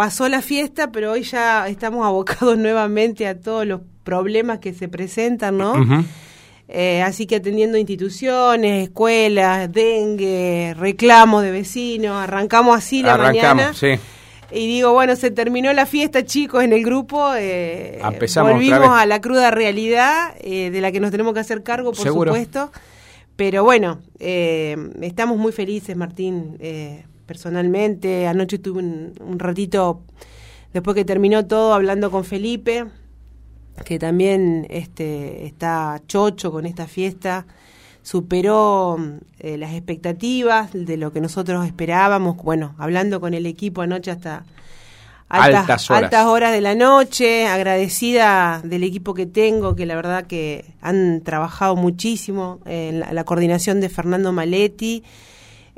pasó 0.00 0.30
la 0.30 0.40
fiesta, 0.40 0.90
pero 0.90 1.12
hoy 1.12 1.24
ya 1.24 1.68
estamos 1.68 2.06
abocados 2.06 2.56
nuevamente 2.58 3.26
a 3.26 3.38
todos 3.38 3.66
los 3.66 3.82
problemas 4.02 4.58
que 4.58 4.72
se 4.72 4.88
presentan, 4.88 5.58
¿no? 5.58 5.74
Eh, 6.68 7.02
así 7.02 7.26
que 7.26 7.36
atendiendo 7.36 7.76
instituciones, 7.76 8.84
escuelas, 8.84 9.70
dengue, 9.70 10.74
reclamos 10.78 11.42
de 11.42 11.50
vecinos, 11.50 12.16
arrancamos 12.16 12.78
así 12.78 13.02
la 13.02 13.18
mañana. 13.18 13.74
Sí. 13.74 13.88
Y 14.50 14.68
digo, 14.68 14.94
bueno, 14.94 15.16
se 15.16 15.30
terminó 15.30 15.70
la 15.74 15.84
fiesta, 15.84 16.24
chicos, 16.24 16.64
en 16.64 16.72
el 16.72 16.82
grupo. 16.82 17.34
Eh, 17.36 18.00
volvimos 18.36 18.88
a 18.88 19.04
la 19.04 19.20
cruda 19.20 19.50
realidad 19.50 20.34
eh, 20.40 20.70
de 20.70 20.80
la 20.80 20.92
que 20.92 21.00
nos 21.00 21.10
tenemos 21.10 21.34
que 21.34 21.40
hacer 21.40 21.62
cargo, 21.62 21.92
por 21.92 22.06
supuesto. 22.06 22.72
Pero 23.36 23.64
bueno, 23.64 24.00
eh, 24.18 24.78
estamos 25.02 25.36
muy 25.36 25.52
felices, 25.52 25.94
Martín, 25.94 26.56
eh, 26.58 27.04
personalmente. 27.30 28.26
Anoche 28.26 28.58
tuve 28.58 28.80
un, 28.80 29.38
ratito, 29.38 30.02
después 30.72 30.96
que 30.96 31.04
terminó 31.04 31.46
todo, 31.46 31.74
hablando 31.74 32.10
con 32.10 32.24
Felipe, 32.24 32.86
que 33.84 34.00
también 34.00 34.66
este, 34.68 35.46
está 35.46 36.02
chocho 36.08 36.50
con 36.50 36.66
esta 36.66 36.88
fiesta. 36.88 37.46
Superó 38.02 38.98
eh, 39.38 39.56
las 39.58 39.74
expectativas 39.74 40.70
de 40.72 40.96
lo 40.96 41.12
que 41.12 41.20
nosotros 41.20 41.64
esperábamos. 41.64 42.36
Bueno, 42.38 42.74
hablando 42.78 43.20
con 43.20 43.32
el 43.32 43.46
equipo 43.46 43.82
anoche 43.82 44.10
hasta 44.10 44.44
altas, 45.28 45.88
horas. 46.26 46.50
de 46.50 46.60
la 46.60 46.74
noche, 46.74 47.46
agradecida 47.46 48.60
del 48.64 48.82
equipo 48.82 49.14
que 49.14 49.26
tengo, 49.26 49.76
que 49.76 49.86
la 49.86 49.94
verdad 49.94 50.26
que 50.26 50.64
han 50.80 51.20
trabajado 51.20 51.76
muchísimo 51.76 52.58
en 52.64 52.98
la, 52.98 53.22
coordinación 53.22 53.80
de 53.80 53.88
Fernando 53.88 54.32
Maletti 54.32 55.04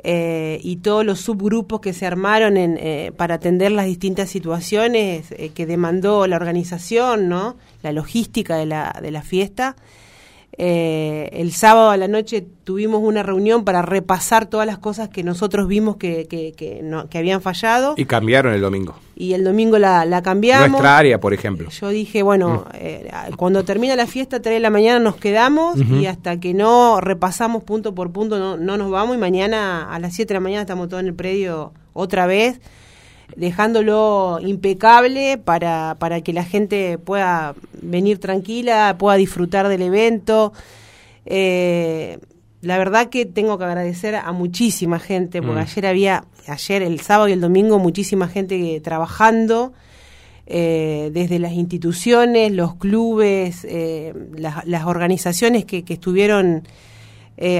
eh, 0.05 0.59
y 0.61 0.77
todos 0.77 1.05
los 1.05 1.21
subgrupos 1.21 1.79
que 1.79 1.93
se 1.93 2.05
armaron 2.05 2.57
en, 2.57 2.77
eh, 2.77 3.13
para 3.15 3.35
atender 3.35 3.71
las 3.71 3.85
distintas 3.85 4.29
situaciones 4.29 5.31
eh, 5.31 5.51
que 5.55 5.65
demandó 5.65 6.27
la 6.27 6.35
organización, 6.35 7.29
¿no? 7.29 7.55
la 7.81 7.93
logística 7.93 8.57
de 8.57 8.65
la, 8.65 8.99
de 9.01 9.11
la 9.11 9.21
fiesta. 9.21 9.77
Eh, 10.55 11.29
el 11.33 11.51
sábado 11.51 11.89
a 11.89 11.97
la 11.97 12.07
noche 12.07 12.45
tuvimos 12.63 13.01
una 13.01 13.23
reunión 13.23 13.65
para 13.65 13.81
repasar 13.81 14.45
todas 14.45 14.67
las 14.67 14.77
cosas 14.77 15.09
que 15.09 15.23
nosotros 15.23 15.67
vimos 15.67 15.95
que, 15.97 16.27
que, 16.27 16.79
no, 16.83 17.09
que 17.09 17.17
habían 17.17 17.41
fallado. 17.41 17.95
Y 17.97 18.05
cambiaron 18.05 18.53
el 18.53 18.61
domingo. 18.61 18.95
Y 19.15 19.33
el 19.33 19.43
domingo 19.43 19.79
la, 19.79 20.05
la 20.05 20.21
cambiamos. 20.21 20.69
Nuestra 20.69 20.97
área, 20.97 21.19
por 21.19 21.33
ejemplo. 21.33 21.69
Yo 21.69 21.89
dije, 21.89 22.21
bueno, 22.21 22.65
mm. 22.67 22.75
eh, 22.75 23.11
cuando 23.35 23.63
termina 23.65 23.95
la 23.95 24.05
fiesta, 24.05 24.41
3 24.41 24.55
de 24.55 24.59
la 24.59 24.69
mañana 24.69 24.99
nos 24.99 25.15
quedamos 25.15 25.79
y 25.79 26.05
hasta 26.05 26.39
que 26.39 26.53
no 26.53 27.01
repasamos 27.01 27.63
punto 27.63 27.95
por 27.95 28.11
punto 28.11 28.37
no, 28.37 28.57
no 28.57 28.77
nos 28.77 28.91
vamos 28.91 29.15
y 29.15 29.19
mañana 29.19 29.91
a 29.91 29.99
las 29.99 30.13
7 30.13 30.27
de 30.27 30.33
la 30.35 30.39
mañana 30.39 30.61
estamos 30.61 30.87
todos 30.87 31.01
en 31.01 31.07
el 31.07 31.15
predio 31.15 31.73
otra 31.93 32.27
vez 32.27 32.59
dejándolo 33.35 34.39
impecable 34.41 35.37
para, 35.37 35.95
para 35.99 36.21
que 36.21 36.33
la 36.33 36.43
gente 36.43 36.97
pueda 36.97 37.55
venir 37.81 38.19
tranquila, 38.19 38.95
pueda 38.97 39.17
disfrutar 39.17 39.67
del 39.67 39.81
evento. 39.81 40.53
Eh, 41.25 42.19
la 42.61 42.77
verdad 42.77 43.09
que 43.09 43.25
tengo 43.25 43.57
que 43.57 43.65
agradecer 43.65 44.15
a 44.15 44.31
muchísima 44.31 44.99
gente, 44.99 45.41
porque 45.41 45.59
mm. 45.59 45.63
ayer 45.63 45.85
había, 45.85 46.25
ayer 46.47 46.81
el 46.81 46.99
sábado 47.01 47.27
y 47.27 47.33
el 47.33 47.41
domingo, 47.41 47.79
muchísima 47.79 48.27
gente 48.27 48.79
trabajando. 48.81 49.73
Eh, 50.45 51.09
desde 51.13 51.39
las 51.39 51.53
instituciones, 51.53 52.51
los 52.51 52.75
clubes, 52.75 53.63
eh, 53.63 54.13
las, 54.35 54.85
organizaciones 54.85 55.63
que, 55.63 55.83
que 55.83 55.93
estuvieron 55.93 56.67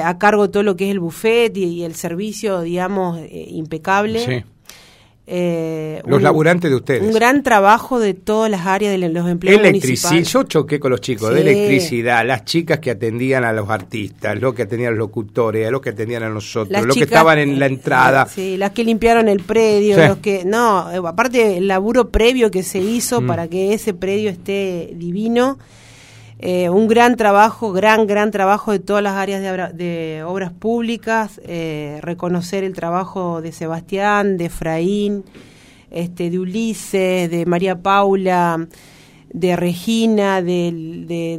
a 0.03 0.17
cargo 0.17 0.47
de 0.47 0.51
todo 0.51 0.63
lo 0.63 0.75
que 0.75 0.85
es 0.85 0.91
el 0.91 0.99
buffet 0.99 1.55
y, 1.57 1.83
el 1.83 1.95
servicio, 1.95 2.61
digamos, 2.61 3.19
impecable. 3.31 4.45
Eh, 5.25 6.01
los 6.05 6.21
laburantes 6.21 6.69
de 6.69 6.75
ustedes. 6.75 7.01
Un 7.01 7.13
gran 7.13 7.43
trabajo 7.43 7.97
de 7.99 8.13
todas 8.13 8.51
las 8.51 8.65
áreas 8.67 8.91
de 8.91 9.09
los 9.09 9.27
empleos 9.29 9.57
Electricidad. 9.57 10.21
Yo 10.21 10.43
choqué 10.43 10.81
con 10.81 10.91
los 10.91 10.99
chicos 10.99 11.33
de 11.33 11.41
electricidad, 11.41 12.25
las 12.25 12.43
chicas 12.43 12.79
que 12.79 12.91
atendían 12.91 13.45
a 13.45 13.53
los 13.53 13.69
artistas, 13.69 14.39
los 14.41 14.53
que 14.53 14.63
atendían 14.63 14.89
a 14.89 14.91
los 14.91 14.99
locutores, 14.99 15.65
a 15.65 15.71
los 15.71 15.79
que 15.79 15.91
atendían 15.91 16.23
a 16.23 16.29
nosotros, 16.29 16.85
los 16.85 16.97
que 16.97 17.03
estaban 17.03 17.39
en 17.39 17.57
la 17.57 17.67
entrada. 17.67 18.25
Sí, 18.25 18.57
las 18.57 18.71
que 18.71 18.83
limpiaron 18.83 19.29
el 19.29 19.39
predio, 19.39 19.95
los 20.07 20.17
que. 20.17 20.43
No, 20.43 20.91
eh, 20.91 20.99
aparte 21.05 21.57
el 21.57 21.69
laburo 21.69 22.09
previo 22.09 22.51
que 22.51 22.63
se 22.63 22.79
hizo 22.79 23.21
mm. 23.21 23.27
para 23.27 23.47
que 23.47 23.73
ese 23.73 23.93
predio 23.93 24.29
esté 24.29 24.91
divino. 24.95 25.57
Eh, 26.45 26.69
un 26.69 26.89
gran 26.89 27.15
trabajo, 27.15 27.71
gran, 27.71 28.05
gran 28.05 28.29
trabajo 28.29 28.73
de 28.73 28.79
todas 28.79 29.01
las 29.01 29.13
áreas 29.13 29.41
de, 29.73 30.23
obras 30.27 30.51
públicas, 30.51 31.39
eh, 31.45 31.99
reconocer 32.01 32.65
el 32.65 32.73
trabajo 32.73 33.41
de 33.41 33.53
Sebastián, 33.53 34.35
de 34.35 34.47
Efraín, 34.47 35.23
este, 35.89 36.29
de 36.29 36.39
Ulises, 36.39 37.31
de 37.31 37.45
María 37.45 37.81
Paula, 37.81 38.67
de 39.33 39.55
Regina, 39.55 40.43
de, 40.43 40.71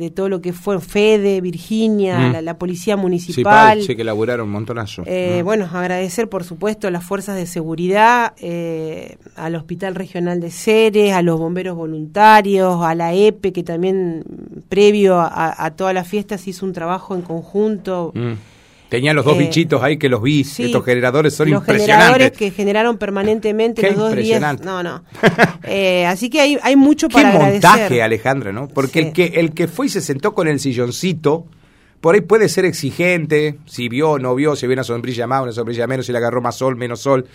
de, 0.00 0.10
todo 0.10 0.28
lo 0.28 0.40
que 0.40 0.52
fue 0.52 0.80
Fede, 0.80 1.40
Virginia, 1.40 2.18
mm. 2.18 2.44
la, 2.44 2.58
policía 2.58 2.96
municipal. 2.96 3.80
Sí, 3.82 3.94
que 3.94 4.02
elaboraron 4.02 4.46
un 4.46 4.52
montonazo. 4.52 5.04
Eh, 5.06 5.40
mm. 5.40 5.44
Bueno, 5.44 5.68
agradecer 5.72 6.28
por 6.28 6.42
supuesto 6.42 6.88
a 6.88 6.90
las 6.90 7.04
fuerzas 7.04 7.36
de 7.36 7.46
seguridad, 7.46 8.34
eh, 8.38 9.16
al 9.36 9.54
Hospital 9.54 9.94
Regional 9.94 10.40
de 10.40 10.50
Ceres, 10.50 11.12
a 11.12 11.22
los 11.22 11.38
bomberos 11.38 11.76
voluntarios, 11.76 12.82
a 12.82 12.96
la 12.96 13.14
EPE, 13.14 13.52
que 13.52 13.62
también 13.62 14.24
previo 14.68 15.20
a, 15.20 15.72
todas 15.76 15.94
las 15.94 16.08
fiestas 16.08 16.48
hizo 16.48 16.66
un 16.66 16.72
trabajo 16.72 17.14
en 17.14 17.22
conjunto. 17.22 18.10
Mm. 18.14 18.32
Tenían 18.94 19.16
los 19.16 19.24
dos 19.24 19.34
eh, 19.34 19.40
bichitos 19.40 19.82
ahí 19.82 19.96
que 19.96 20.08
los 20.08 20.22
vi, 20.22 20.42
estos 20.42 20.84
generadores 20.84 21.34
son 21.34 21.50
los 21.50 21.62
impresionantes. 21.62 21.96
generadores 21.96 22.30
que 22.30 22.52
generaron 22.52 22.96
permanentemente 22.96 23.82
los 23.90 23.96
dos 23.96 24.14
días. 24.14 24.60
No, 24.60 24.84
no. 24.84 25.02
Eh, 25.66 26.06
así 26.06 26.30
que 26.30 26.40
hay, 26.40 26.58
hay 26.62 26.76
mucho 26.76 27.08
para 27.08 27.32
Qué 27.32 27.38
montaje, 27.38 28.02
Alejandra, 28.02 28.52
¿no? 28.52 28.68
Porque 28.68 29.00
el 29.00 29.12
que 29.12 29.24
el 29.34 29.52
que 29.52 29.66
fue 29.66 29.86
y 29.86 29.88
se 29.88 30.00
sentó 30.00 30.32
con 30.32 30.46
el 30.46 30.60
silloncito, 30.60 31.46
por 32.00 32.14
ahí 32.14 32.20
puede 32.20 32.48
ser 32.48 32.66
exigente, 32.66 33.58
si 33.66 33.88
vio, 33.88 34.20
no 34.20 34.34
vio, 34.36 34.54
si 34.54 34.66
vio 34.68 34.74
una 34.74 34.84
sombrilla 34.84 35.26
más, 35.26 35.42
una 35.42 35.52
sombrilla 35.52 35.88
menos, 35.88 36.06
si 36.06 36.12
le 36.12 36.18
agarró 36.18 36.40
más 36.40 36.56
sol, 36.56 36.76
menos 36.76 37.00
sol 37.00 37.26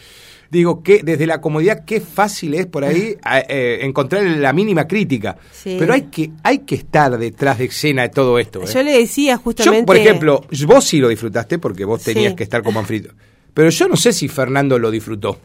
digo 0.51 0.83
que 0.83 1.01
desde 1.03 1.27
la 1.27 1.41
comodidad 1.41 1.83
qué 1.85 2.01
fácil 2.01 2.53
es 2.53 2.65
por 2.65 2.83
ahí 2.83 3.15
eh, 3.49 3.79
encontrar 3.81 4.23
la 4.23 4.53
mínima 4.53 4.87
crítica. 4.87 5.37
Pero 5.63 5.93
hay 5.93 6.03
que 6.03 6.31
hay 6.43 6.59
que 6.59 6.75
estar 6.75 7.17
detrás 7.17 7.57
de 7.57 7.65
escena 7.65 8.03
de 8.03 8.09
todo 8.09 8.39
esto. 8.39 8.61
¿eh? 8.63 8.67
Yo 8.73 8.83
le 8.83 8.97
decía 8.97 9.37
justamente. 9.37 9.85
por 9.85 9.97
ejemplo, 9.97 10.45
vos 10.65 10.85
sí 10.85 10.99
lo 10.99 11.09
disfrutaste 11.09 11.59
porque 11.59 11.85
vos 11.85 12.03
tenías 12.03 12.33
que 12.33 12.43
estar 12.43 12.63
como 12.63 12.79
anfrito. 12.79 13.13
Pero 13.53 13.69
yo 13.69 13.87
no 13.87 13.95
sé 13.95 14.13
si 14.13 14.27
Fernando 14.27 14.77
lo 14.79 14.91
disfrutó. 14.91 15.39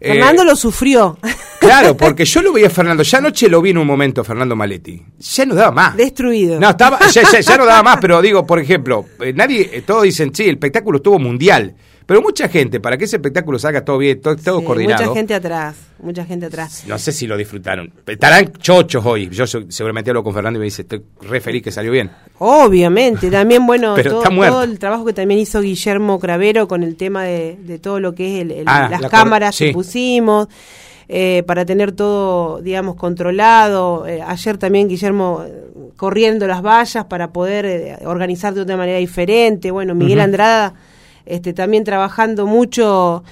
Fernando 0.00 0.42
eh, 0.42 0.46
lo 0.46 0.56
sufrió. 0.56 1.18
Claro, 1.58 1.96
porque 1.96 2.24
yo 2.24 2.40
lo 2.40 2.52
veía 2.52 2.68
a 2.68 2.70
Fernando. 2.70 3.02
Ya 3.02 3.18
anoche 3.18 3.48
lo 3.48 3.60
vi 3.60 3.70
en 3.70 3.78
un 3.78 3.86
momento, 3.86 4.22
Fernando 4.22 4.54
Maletti. 4.54 5.02
Ya 5.18 5.44
no 5.44 5.56
daba 5.56 5.72
más. 5.72 5.96
Destruido. 5.96 6.60
No, 6.60 6.70
estaba, 6.70 7.00
ya, 7.10 7.56
no 7.58 7.66
daba 7.66 7.82
más, 7.82 7.98
pero 8.00 8.22
digo, 8.22 8.46
por 8.46 8.60
ejemplo, 8.60 9.06
nadie, 9.34 9.82
todos 9.84 10.04
dicen, 10.04 10.32
sí, 10.32 10.44
el 10.44 10.50
espectáculo 10.50 10.98
estuvo 10.98 11.18
mundial. 11.18 11.74
Pero 12.08 12.22
mucha 12.22 12.48
gente, 12.48 12.80
para 12.80 12.96
que 12.96 13.04
ese 13.04 13.16
espectáculo 13.16 13.58
salga 13.58 13.84
todo 13.84 13.98
bien, 13.98 14.18
todo, 14.18 14.34
todo 14.34 14.64
coordinado. 14.64 15.02
Mucha 15.02 15.14
gente 15.14 15.34
atrás, 15.34 15.76
mucha 15.98 16.24
gente 16.24 16.46
atrás. 16.46 16.84
No 16.86 16.98
sé 16.98 17.12
si 17.12 17.26
lo 17.26 17.36
disfrutaron. 17.36 17.92
Estarán 18.06 18.50
chochos 18.54 19.04
hoy. 19.04 19.28
Yo 19.28 19.46
seguramente 19.46 20.08
hablo 20.08 20.24
con 20.24 20.32
Fernando 20.32 20.56
y 20.56 20.60
me 20.60 20.64
dice, 20.64 20.80
estoy 20.80 21.02
re 21.20 21.38
feliz 21.42 21.62
que 21.62 21.70
salió 21.70 21.92
bien. 21.92 22.10
Obviamente, 22.38 23.30
también, 23.30 23.66
bueno, 23.66 23.94
todo, 24.02 24.62
el 24.62 24.78
trabajo 24.78 25.04
que 25.04 25.12
también 25.12 25.38
hizo 25.38 25.60
Guillermo 25.60 26.18
Cravero 26.18 26.66
con 26.66 26.82
el 26.82 26.96
tema 26.96 27.24
de, 27.24 27.78
todo 27.82 28.00
lo 28.00 28.14
que 28.14 28.40
es 28.40 28.62
ah, 28.64 28.88
las 28.90 29.10
cámaras 29.10 29.58
que 29.58 29.74
pusimos. 29.74 30.48
Eh, 31.10 31.42
para 31.46 31.66
tener 31.66 31.92
todo, 31.92 32.62
digamos, 32.62 32.96
controlado. 32.96 34.06
Eh, 34.06 34.22
ayer 34.22 34.56
también 34.56 34.88
Guillermo 34.88 35.44
eh, 35.46 35.92
corriendo 35.96 36.46
las 36.46 36.62
vallas 36.62 37.04
para 37.04 37.34
poder 37.34 37.98
organizar 38.06 38.54
de 38.54 38.62
otra 38.62 38.78
manera 38.78 38.96
diferente. 38.96 39.70
Bueno, 39.70 39.94
Miguel 39.94 40.20
Andrada 40.20 40.72
este, 41.28 41.52
también 41.52 41.84
trabajando 41.84 42.46
mucho 42.46 43.22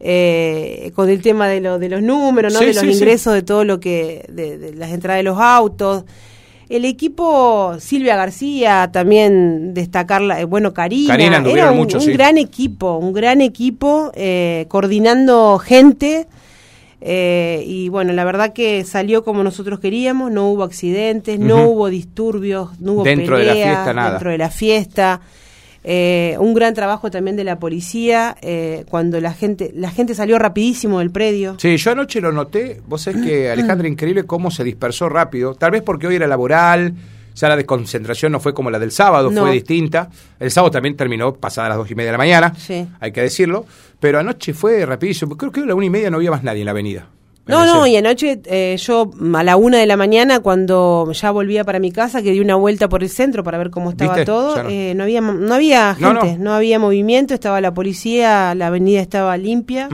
eh, 0.00 0.90
con 0.94 1.08
el 1.08 1.22
tema 1.22 1.48
de, 1.48 1.60
lo, 1.60 1.78
de 1.78 1.88
los 1.88 2.02
números, 2.02 2.52
¿no? 2.52 2.60
de 2.60 2.74
los 2.74 2.84
ingresos, 2.84 3.32
de 3.32 3.42
todo 3.42 3.64
lo 3.64 3.80
que, 3.80 4.24
de, 4.28 4.74
las 4.74 4.90
entradas 4.90 5.20
de 5.20 5.22
los 5.22 5.38
autos. 5.38 6.04
El 6.68 6.84
equipo 6.84 7.76
Silvia 7.78 8.16
García, 8.16 8.90
también 8.92 9.72
destacarla, 9.72 10.40
eh, 10.40 10.44
bueno, 10.44 10.74
Karina, 10.74 11.14
era 11.14 11.70
un, 11.70 11.86
gran 11.86 12.38
equipo, 12.38 12.96
un 12.96 13.12
gran 13.12 13.40
equipo, 13.40 14.10
eh, 14.14 14.66
coordinando 14.68 15.58
gente. 15.58 16.26
y 17.00 17.88
bueno, 17.88 18.12
la 18.14 18.24
verdad 18.24 18.52
que 18.52 18.82
salió 18.84 19.22
como 19.24 19.44
nosotros 19.44 19.78
queríamos, 19.78 20.32
no 20.32 20.48
hubo 20.48 20.64
accidentes, 20.64 21.38
no 21.38 21.68
hubo 21.68 21.88
disturbios, 21.88 22.80
no 22.80 22.94
hubo 22.94 23.04
dentro 23.04 23.38
de 23.38 23.44
la 23.44 23.54
fiesta, 23.54 23.92
nada. 23.92 24.10
dentro 24.10 24.30
de 24.30 24.38
la 24.38 24.50
fiesta. 24.50 25.20
Eh, 25.86 26.36
un 26.40 26.54
gran 26.54 26.72
trabajo 26.72 27.10
también 27.10 27.36
de 27.36 27.44
la 27.44 27.58
policía 27.58 28.36
eh, 28.40 28.86
cuando 28.88 29.20
la 29.20 29.34
gente 29.34 29.70
la 29.74 29.90
gente 29.90 30.14
salió 30.14 30.38
rapidísimo 30.38 30.98
del 31.00 31.10
predio. 31.10 31.56
Sí, 31.58 31.76
yo 31.76 31.90
anoche 31.92 32.22
lo 32.22 32.32
noté. 32.32 32.80
Vos 32.86 33.02
sabés 33.02 33.22
que, 33.22 33.50
Alejandra, 33.52 33.86
increíble 33.86 34.24
cómo 34.24 34.50
se 34.50 34.64
dispersó 34.64 35.10
rápido. 35.10 35.54
Tal 35.54 35.72
vez 35.72 35.82
porque 35.82 36.06
hoy 36.06 36.16
era 36.16 36.26
laboral, 36.26 36.94
ya 37.34 37.48
la 37.48 37.56
desconcentración 37.56 38.32
no 38.32 38.40
fue 38.40 38.54
como 38.54 38.70
la 38.70 38.78
del 38.78 38.92
sábado, 38.92 39.30
fue 39.30 39.52
distinta. 39.52 40.08
El 40.40 40.50
sábado 40.50 40.70
también 40.70 40.96
terminó 40.96 41.34
pasada 41.34 41.68
las 41.68 41.78
dos 41.78 41.90
y 41.90 41.94
media 41.94 42.08
de 42.08 42.12
la 42.12 42.18
mañana, 42.18 42.54
hay 43.00 43.12
que 43.12 43.20
decirlo. 43.20 43.66
Pero 44.00 44.18
anoche 44.18 44.54
fue 44.54 44.84
rapidísimo. 44.86 45.36
Creo 45.36 45.52
que 45.52 45.60
a 45.60 45.66
la 45.66 45.74
una 45.74 45.86
y 45.86 45.90
media 45.90 46.10
no 46.10 46.16
había 46.16 46.30
más 46.30 46.42
nadie 46.42 46.60
en 46.60 46.66
la 46.66 46.70
avenida. 46.70 47.08
No, 47.46 47.66
no, 47.66 47.86
y 47.86 47.96
anoche 47.96 48.40
eh, 48.46 48.76
yo 48.78 49.10
a 49.34 49.42
la 49.42 49.56
una 49.56 49.78
de 49.78 49.86
la 49.86 49.96
mañana, 49.96 50.40
cuando 50.40 51.10
ya 51.12 51.30
volvía 51.30 51.62
para 51.64 51.78
mi 51.78 51.92
casa, 51.92 52.22
que 52.22 52.30
di 52.30 52.40
una 52.40 52.54
vuelta 52.54 52.88
por 52.88 53.02
el 53.02 53.10
centro 53.10 53.44
para 53.44 53.58
ver 53.58 53.70
cómo 53.70 53.90
estaba 53.90 54.24
todo, 54.24 54.62
no. 54.62 54.70
Eh, 54.70 54.94
no. 54.94 55.02
había 55.02 55.20
no 55.20 55.54
había 55.54 55.94
gente, 55.94 56.38
no, 56.38 56.54
había 56.54 56.78
movimiento, 56.78 57.34
estaba 57.34 57.60
la 57.60 57.74
policía, 57.74 58.54
la 58.54 58.68
avenida 58.68 59.00
estaba 59.00 59.36
limpia. 59.36 59.88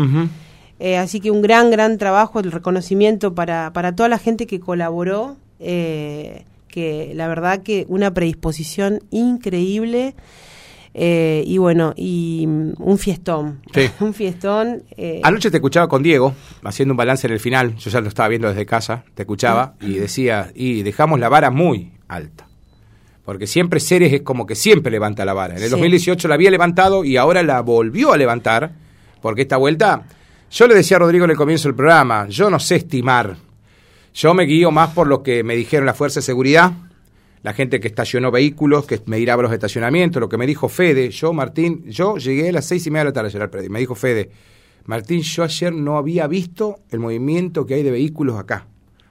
Eh, 0.78 0.96
así 0.96 1.20
que 1.20 1.30
un 1.30 1.42
gran, 1.42 1.70
gran 1.70 1.98
trabajo, 1.98 2.40
el 2.40 2.52
reconocimiento 2.52 3.34
para, 3.34 3.72
para 3.72 3.94
toda 3.94 4.08
la 4.08 4.18
gente 4.18 4.46
que 4.46 4.60
colaboró, 4.60 5.36
que 5.58 7.12
la 7.14 7.26
verdad 7.26 7.62
que 7.62 7.84
una 7.88 8.14
predisposición 8.14 9.00
increíble. 9.10 10.14
Eh, 11.02 11.42
y 11.46 11.56
bueno, 11.56 11.94
y 11.96 12.44
mm, 12.46 12.72
un 12.78 12.98
fiestón. 12.98 13.62
un 14.00 14.12
fiestón. 14.12 14.82
Eh. 14.98 15.22
Anoche 15.24 15.50
te 15.50 15.56
escuchaba 15.56 15.88
con 15.88 16.02
Diego, 16.02 16.34
haciendo 16.62 16.92
un 16.92 16.98
balance 16.98 17.26
en 17.26 17.32
el 17.32 17.40
final. 17.40 17.74
Yo 17.76 17.90
ya 17.90 18.02
lo 18.02 18.08
estaba 18.08 18.28
viendo 18.28 18.48
desde 18.48 18.66
casa, 18.66 19.02
te 19.14 19.22
escuchaba 19.22 19.76
y 19.80 19.94
decía, 19.94 20.50
y 20.54 20.82
dejamos 20.82 21.18
la 21.18 21.30
vara 21.30 21.50
muy 21.50 21.92
alta. 22.06 22.46
Porque 23.24 23.46
siempre 23.46 23.80
Ceres 23.80 24.12
es 24.12 24.20
como 24.20 24.44
que 24.44 24.54
siempre 24.54 24.92
levanta 24.92 25.24
la 25.24 25.32
vara. 25.32 25.56
En 25.56 25.62
el 25.62 25.70
2018 25.70 26.28
la 26.28 26.34
había 26.34 26.50
levantado 26.50 27.02
y 27.02 27.16
ahora 27.16 27.42
la 27.42 27.62
volvió 27.62 28.12
a 28.12 28.18
levantar, 28.18 28.72
porque 29.22 29.42
esta 29.42 29.56
vuelta, 29.56 30.02
yo 30.50 30.66
le 30.66 30.74
decía 30.74 30.98
a 30.98 31.00
Rodrigo 31.00 31.24
en 31.24 31.30
el 31.30 31.36
comienzo 31.38 31.68
del 31.68 31.76
programa, 31.76 32.28
yo 32.28 32.50
no 32.50 32.60
sé 32.60 32.76
estimar. 32.76 33.36
Yo 34.12 34.34
me 34.34 34.44
guío 34.44 34.70
más 34.70 34.90
por 34.90 35.06
lo 35.06 35.22
que 35.22 35.44
me 35.44 35.56
dijeron 35.56 35.86
la 35.86 35.94
Fuerza 35.94 36.20
de 36.20 36.24
Seguridad, 36.24 36.72
la 37.42 37.52
gente 37.52 37.80
que 37.80 37.88
estacionó 37.88 38.30
vehículos, 38.30 38.86
que 38.86 39.00
me 39.06 39.18
irá 39.18 39.34
a 39.34 39.36
los 39.38 39.52
estacionamientos, 39.52 40.20
lo 40.20 40.28
que 40.28 40.36
me 40.36 40.46
dijo 40.46 40.68
Fede, 40.68 41.10
yo, 41.10 41.32
Martín, 41.32 41.84
yo 41.86 42.16
llegué 42.16 42.50
a 42.50 42.52
las 42.52 42.66
seis 42.66 42.86
y 42.86 42.90
media 42.90 43.04
de 43.04 43.10
la 43.10 43.12
tarde 43.12 43.28
ayer 43.28 43.42
al 43.42 43.50
predio, 43.50 43.70
me 43.70 43.80
dijo 43.80 43.94
Fede, 43.94 44.30
Martín, 44.86 45.22
yo 45.22 45.44
ayer 45.44 45.72
no 45.72 45.96
había 45.96 46.26
visto 46.26 46.80
el 46.90 47.00
movimiento 47.00 47.66
que 47.66 47.74
hay 47.74 47.82
de 47.82 47.90
vehículos 47.90 48.38
acá. 48.38 48.66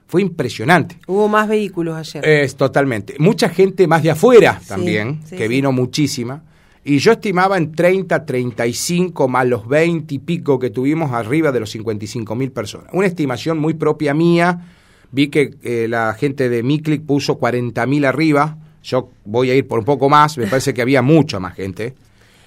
Fue 0.06 0.22
impresionante. 0.22 0.98
Hubo 1.06 1.28
más 1.28 1.48
vehículos 1.48 1.96
ayer. 1.96 2.26
Es 2.26 2.56
totalmente. 2.56 3.14
Mucha 3.18 3.48
gente 3.48 3.86
más 3.86 4.02
de 4.02 4.10
afuera 4.10 4.60
también, 4.66 5.20
que 5.30 5.46
vino 5.46 5.70
muchísima. 5.70 6.42
Y 6.82 6.98
yo 6.98 7.12
estimaba 7.12 7.56
en 7.58 7.72
30, 7.72 8.26
35, 8.26 9.28
más 9.28 9.46
los 9.46 9.68
20 9.68 10.14
y 10.14 10.18
pico 10.18 10.58
que 10.58 10.70
tuvimos 10.70 11.12
arriba 11.12 11.52
de 11.52 11.60
los 11.60 11.70
55 11.70 12.34
mil 12.34 12.50
personas. 12.50 12.88
Una 12.92 13.06
estimación 13.06 13.58
muy 13.58 13.74
propia 13.74 14.12
mía, 14.12 14.66
Vi 15.12 15.28
que 15.28 15.54
eh, 15.62 15.86
la 15.88 16.14
gente 16.14 16.48
de 16.48 16.62
Miclic 16.62 17.04
puso 17.04 17.38
40.000 17.38 18.06
arriba. 18.06 18.56
Yo 18.82 19.10
voy 19.24 19.50
a 19.50 19.54
ir 19.54 19.66
por 19.66 19.80
un 19.80 19.84
poco 19.84 20.08
más. 20.08 20.38
Me 20.38 20.46
parece 20.46 20.72
que 20.72 20.82
había 20.82 21.02
mucha 21.02 21.40
más 21.40 21.54
gente. 21.54 21.94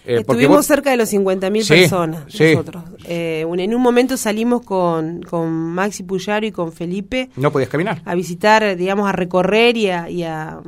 Eh, 0.05 0.17
Estuvimos 0.19 0.65
cerca 0.65 0.91
de 0.91 0.97
los 0.97 1.11
50.000 1.13 1.67
personas 1.67 2.25
nosotros. 2.25 2.83
Eh, 3.05 3.45
en 3.47 3.75
un 3.75 3.81
momento 3.81 4.17
salimos 4.17 4.61
con, 4.63 5.21
con 5.23 5.49
Maxi 5.49 6.03
Puyaro 6.03 6.45
y 6.45 6.51
con 6.51 6.73
Felipe. 6.73 7.29
No 7.35 7.51
podías 7.51 7.69
caminar. 7.69 8.01
A 8.05 8.15
visitar, 8.15 8.75
digamos, 8.75 9.07
a 9.07 9.11
recorrer 9.13 9.77
y 9.77 9.89
a, 9.89 10.59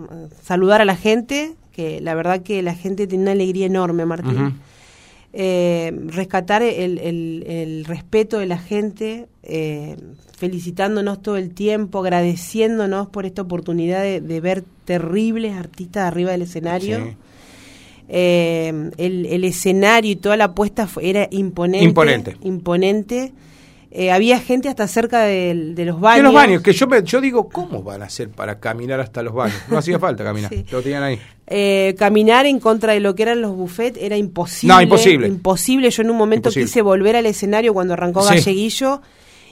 saludar 0.41 0.81
a 0.81 0.85
la 0.85 0.95
gente. 0.95 1.55
Que 1.71 1.99
la 1.99 2.15
verdad 2.15 2.41
que 2.41 2.61
la 2.61 2.73
gente 2.73 3.05
tiene 3.07 3.23
una 3.23 3.31
alegría 3.33 3.65
enorme, 3.65 4.05
Martín. 4.05 4.59
rescatar 5.33 6.61
el, 6.63 6.97
el, 6.99 7.83
respeto 7.85 8.39
de 8.39 8.45
la 8.45 8.57
gente, 8.57 9.27
eh, 9.43 9.97
felicitándonos 10.37 11.21
todo 11.21 11.37
el 11.37 11.53
tiempo, 11.53 11.99
agradeciéndonos 11.99 13.07
por 13.07 13.25
esta 13.25 13.41
oportunidad 13.41 14.03
de, 14.03 14.41
ver 14.41 14.63
terribles 14.85 15.55
artistas 15.55 16.05
arriba 16.05 16.31
del 16.31 16.43
escenario. 16.43 17.15
Eh, 18.07 18.91
el, 18.97 19.43
escenario 19.43 20.11
y 20.11 20.15
toda 20.15 20.37
la 20.37 20.53
puesta 20.53 20.87
era 21.01 21.27
imponente. 21.31 21.85
Imponente. 21.85 22.37
Imponente. 22.43 23.33
Eh, 23.97 24.11
había 24.11 24.39
gente 24.41 24.67
hasta 24.67 24.87
cerca 24.89 25.21
de, 25.21 25.73
los 25.77 26.01
baños. 26.01 26.17
De 26.17 26.23
los 26.23 26.33
baños, 26.33 26.61
que 26.61 26.73
yo, 26.73 26.85
yo 27.03 27.21
digo, 27.21 27.47
¿cómo 27.47 27.81
van 27.81 28.01
a 28.01 28.05
hacer 28.05 28.29
para 28.29 28.59
caminar 28.59 28.99
hasta 28.99 29.23
los 29.23 29.33
baños? 29.33 29.57
No 29.69 29.77
hacía 29.77 29.97
falta 29.99 30.23
caminar, 30.25 30.51
lo 30.71 30.81
tenían 30.81 31.03
ahí. 31.03 31.19
Eh, 31.47 31.95
caminar 31.97 32.45
en 32.45 32.59
contra 32.59 32.91
de 32.91 32.99
lo 32.99 33.15
que 33.15 33.23
eran 33.23 33.41
los 33.41 33.55
buffets 33.55 33.97
era 34.01 34.17
imposible. 34.17 34.73
No, 34.73 34.81
imposible. 34.81 35.27
Imposible. 35.27 35.89
Yo 35.91 36.01
en 36.01 36.09
un 36.09 36.17
momento 36.17 36.49
quise 36.49 36.81
volver 36.81 37.15
al 37.15 37.25
escenario 37.25 37.73
cuando 37.73 37.93
arrancó 37.93 38.21
Galleguillo 38.21 39.01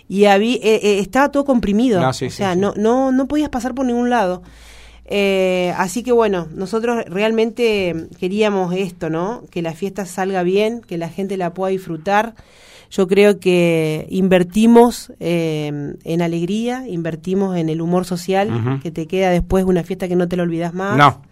y 0.09 0.25
había, 0.25 0.55
eh, 0.55 0.79
eh, 0.83 0.99
estaba 0.99 1.31
todo 1.31 1.45
comprimido. 1.45 2.07
o 2.07 2.13
sea, 2.13 2.55
no, 2.55 2.73
no, 2.75 3.11
no 3.11 3.27
podías 3.27 3.49
pasar 3.49 3.73
por 3.73 3.85
ningún 3.85 4.09
lado. 4.09 4.43
Eh, 5.05 5.73
así 5.77 6.01
que 6.03 6.11
bueno, 6.11 6.47
nosotros 6.53 7.05
realmente 7.07 8.07
queríamos 8.19 8.73
esto, 8.73 9.09
¿no? 9.09 9.43
Que 9.51 9.61
la 9.61 9.73
fiesta 9.73 10.05
salga 10.05 10.43
bien, 10.43 10.81
que 10.81 10.97
la 10.97 11.09
gente 11.09 11.37
la 11.37 11.53
pueda 11.53 11.71
disfrutar. 11.71 12.35
Yo 12.89 13.07
creo 13.07 13.39
que 13.39 14.05
invertimos 14.09 15.11
en 15.19 16.21
alegría, 16.21 16.87
invertimos 16.87 17.57
en 17.57 17.69
el 17.69 17.81
humor 17.81 18.05
social, 18.05 18.79
que 18.83 18.91
te 18.91 19.07
queda 19.07 19.31
después 19.31 19.65
una 19.65 19.83
fiesta 19.83 20.07
que 20.07 20.15
no 20.15 20.27
te 20.27 20.37
la 20.37 20.43
olvidas 20.43 20.75
más. 20.75 20.95
No. 20.95 21.23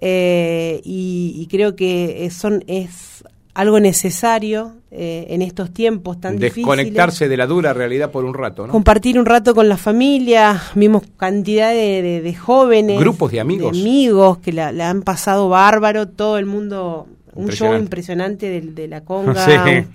y, 0.00 1.34
y, 1.36 1.46
creo 1.50 1.76
que 1.76 2.30
son, 2.30 2.64
es 2.68 3.11
algo 3.54 3.80
necesario 3.80 4.72
eh, 4.90 5.26
en 5.30 5.42
estos 5.42 5.72
tiempos 5.72 6.20
tan 6.20 6.38
difíciles. 6.38 6.66
Desconectarse 6.66 7.28
de 7.28 7.36
la 7.36 7.46
dura 7.46 7.72
realidad 7.72 8.10
por 8.10 8.24
un 8.24 8.34
rato, 8.34 8.66
¿no? 8.66 8.72
Compartir 8.72 9.18
un 9.18 9.26
rato 9.26 9.54
con 9.54 9.68
la 9.68 9.76
familia, 9.76 10.62
vimos 10.74 11.02
cantidad 11.16 11.70
de, 11.70 12.36
jóvenes. 12.38 12.98
Grupos 12.98 13.30
de 13.32 13.40
amigos. 13.40 13.78
amigos 13.78 14.38
que 14.38 14.52
la, 14.52 14.68
han 14.88 15.02
pasado 15.02 15.48
bárbaro, 15.48 16.08
todo 16.08 16.38
el 16.38 16.46
mundo, 16.46 17.06
un 17.34 17.50
show 17.50 17.74
impresionante 17.74 18.48
de, 18.48 18.60
de 18.60 18.88
la 18.88 19.02
conga. 19.02 19.44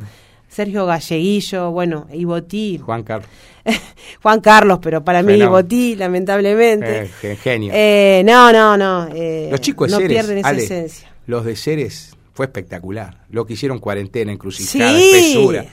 Sergio 0.50 0.86
Galleguillo, 0.86 1.72
bueno, 1.72 2.08
Ibotí. 2.12 2.80
Juan 2.80 3.04
Carlos. 3.04 3.30
Juan 4.24 4.40
Carlos, 4.40 4.80
pero 4.82 5.04
para 5.04 5.22
mí 5.22 5.34
Ibotí, 5.34 5.96
lamentablemente. 5.96 7.10
Eh, 7.22 7.36
genio. 7.36 7.74
Eh, 7.76 8.24
no, 8.26 8.52
no, 8.52 8.78
no. 8.78 9.10
los 9.52 9.62
chicos 9.62 9.92
no 9.92 9.98
pierden 10.00 10.38
esa 10.40 10.52
esencia. 10.52 11.12
Los 11.26 11.44
de 11.44 11.56
Ceres 11.58 12.17
fue 12.38 12.46
espectacular. 12.46 13.18
Lo 13.32 13.48
que 13.48 13.54
hicieron 13.54 13.80
cuarentena, 13.80 14.32
encrucijada, 14.32 14.96
sí. 14.96 15.10
espesura. 15.12 15.66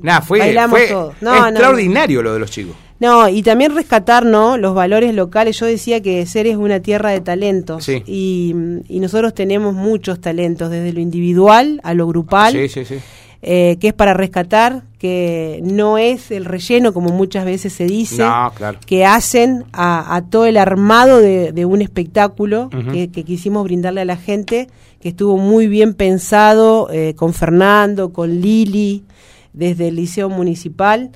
Nada, 0.00 0.22
fue, 0.22 0.38
fue 0.70 0.84
extraordinario 0.84 2.22
lo 2.22 2.32
de 2.32 2.38
los 2.38 2.48
chicos. 2.48 2.76
No, 3.00 3.28
y 3.28 3.42
también 3.42 3.74
rescatar 3.74 4.24
¿no? 4.24 4.56
los 4.56 4.72
valores 4.72 5.16
locales. 5.16 5.58
Yo 5.58 5.66
decía 5.66 6.00
que 6.00 6.24
ser 6.26 6.46
es 6.46 6.56
una 6.56 6.78
tierra 6.78 7.10
de 7.10 7.20
talentos. 7.20 7.88
Y, 7.88 8.54
y, 8.88 9.00
nosotros 9.00 9.34
tenemos 9.34 9.74
muchos 9.74 10.20
talentos, 10.20 10.70
desde 10.70 10.92
lo 10.92 11.00
individual 11.00 11.80
a 11.82 11.92
lo 11.92 12.06
grupal. 12.06 12.52
Sí, 12.52 12.68
sí, 12.68 12.84
sí. 12.84 13.00
Eh, 13.44 13.76
que 13.80 13.88
es 13.88 13.92
para 13.92 14.14
rescatar, 14.14 14.84
que 15.00 15.58
no 15.64 15.98
es 15.98 16.30
el 16.30 16.44
relleno, 16.44 16.94
como 16.94 17.08
muchas 17.08 17.44
veces 17.44 17.72
se 17.72 17.86
dice, 17.86 18.22
que 18.86 19.04
hacen 19.04 19.64
a, 19.72 20.22
todo 20.30 20.46
el 20.46 20.56
armado 20.56 21.18
de, 21.18 21.64
un 21.66 21.82
espectáculo 21.82 22.70
que, 22.70 23.10
quisimos 23.10 23.64
brindarle 23.64 24.02
a 24.02 24.04
la 24.04 24.16
gente, 24.16 24.68
que 25.02 25.08
estuvo 25.08 25.36
muy 25.36 25.66
bien 25.66 25.94
pensado 25.94 26.88
eh, 26.92 27.14
con 27.16 27.34
Fernando, 27.34 28.12
con 28.12 28.40
Lili, 28.40 29.02
desde 29.52 29.88
el 29.88 29.96
Liceo 29.96 30.28
Municipal. 30.28 31.10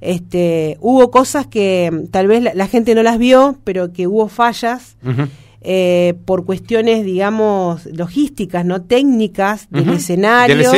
Este, 0.00 0.78
hubo 0.80 1.10
cosas 1.10 1.48
que 1.48 2.06
tal 2.12 2.28
vez 2.28 2.54
la, 2.54 2.66
gente 2.68 2.94
no 2.94 3.02
las 3.02 3.18
vio, 3.18 3.58
pero 3.64 3.92
que 3.92 4.06
hubo 4.06 4.28
fallas. 4.28 4.96
Eh, 5.62 6.14
por 6.26 6.44
cuestiones, 6.44 7.04
digamos, 7.04 7.86
logísticas, 7.86 8.64
no 8.64 8.82
técnicas 8.82 9.66
del 9.70 9.88
escenario, 9.94 10.70